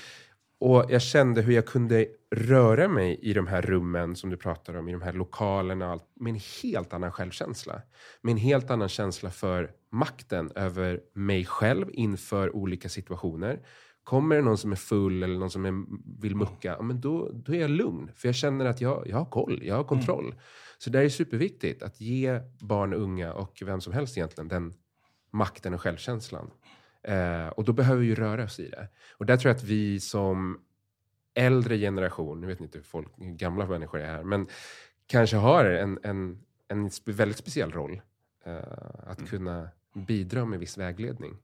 och 0.64 0.84
jag 0.88 1.02
kände 1.02 1.42
hur 1.42 1.52
jag 1.52 1.66
kunde 1.66 2.06
röra 2.30 2.88
mig 2.88 3.18
i 3.22 3.32
de 3.32 3.46
här 3.46 3.62
rummen 3.62 4.16
som 4.16 4.30
du 4.30 4.36
pratar 4.36 4.74
om, 4.76 4.88
i 4.88 4.92
de 4.92 5.02
här 5.02 5.12
lokalerna 5.12 5.86
och 5.86 5.92
allt, 5.92 6.04
med 6.14 6.30
en 6.30 6.40
helt 6.62 6.92
annan 6.92 7.12
självkänsla. 7.12 7.82
Med 8.22 8.32
en 8.32 8.38
helt 8.38 8.70
annan 8.70 8.88
känsla 8.88 9.30
för 9.30 9.70
makten 9.90 10.50
över 10.54 11.00
mig 11.14 11.44
själv 11.44 11.86
inför 11.92 12.56
olika 12.56 12.88
situationer. 12.88 13.60
Kommer 14.04 14.36
det 14.36 14.42
någon 14.42 14.58
som 14.58 14.72
är 14.72 14.76
full 14.76 15.22
eller 15.22 15.38
någon 15.38 15.50
som 15.50 15.64
är, 15.64 15.84
vill 16.20 16.36
mucka, 16.36 16.76
ja, 16.78 16.82
men 16.82 17.00
då, 17.00 17.30
då 17.32 17.54
är 17.54 17.60
jag 17.60 17.70
lugn. 17.70 18.10
För 18.16 18.28
jag 18.28 18.34
känner 18.34 18.64
att 18.64 18.80
jag, 18.80 19.06
jag 19.06 19.16
har 19.16 19.30
koll, 19.30 19.60
jag 19.62 19.76
har 19.76 19.84
kontroll. 19.84 20.34
Så 20.78 20.90
det 20.90 21.00
är 21.00 21.08
superviktigt 21.08 21.82
att 21.82 22.00
ge 22.00 22.40
barn 22.60 22.94
och 22.94 23.00
unga 23.00 23.32
och 23.32 23.62
vem 23.64 23.80
som 23.80 23.92
helst 23.92 24.16
egentligen 24.16 24.48
den 24.48 24.74
makten 25.32 25.74
och 25.74 25.80
självkänslan. 25.80 26.50
Eh, 27.04 27.48
och 27.48 27.64
då 27.64 27.72
behöver 27.72 28.02
vi 28.02 28.14
röra 28.14 28.44
oss 28.44 28.60
i 28.60 28.68
det. 28.68 28.88
Och 29.16 29.26
där 29.26 29.36
tror 29.36 29.50
jag 29.50 29.56
att 29.56 29.64
vi 29.64 30.00
som 30.00 30.60
äldre 31.34 31.78
generation, 31.78 32.40
nu 32.40 32.46
vet 32.46 32.60
inte 32.60 32.78
hur, 32.78 32.84
folk, 32.84 33.08
hur 33.16 33.32
gamla 33.32 33.66
människor 33.66 34.00
är 34.00 34.06
här, 34.06 34.22
men 34.22 34.46
kanske 35.06 35.36
har 35.36 35.64
en, 35.64 35.98
en, 36.02 36.44
en 36.68 36.90
väldigt 37.06 37.38
speciell 37.38 37.72
roll. 37.72 38.00
Eh, 38.44 38.58
att 39.06 39.28
kunna 39.28 39.68
bidra 39.94 40.44
med 40.44 40.58
viss 40.58 40.78
vägledning 40.78 41.36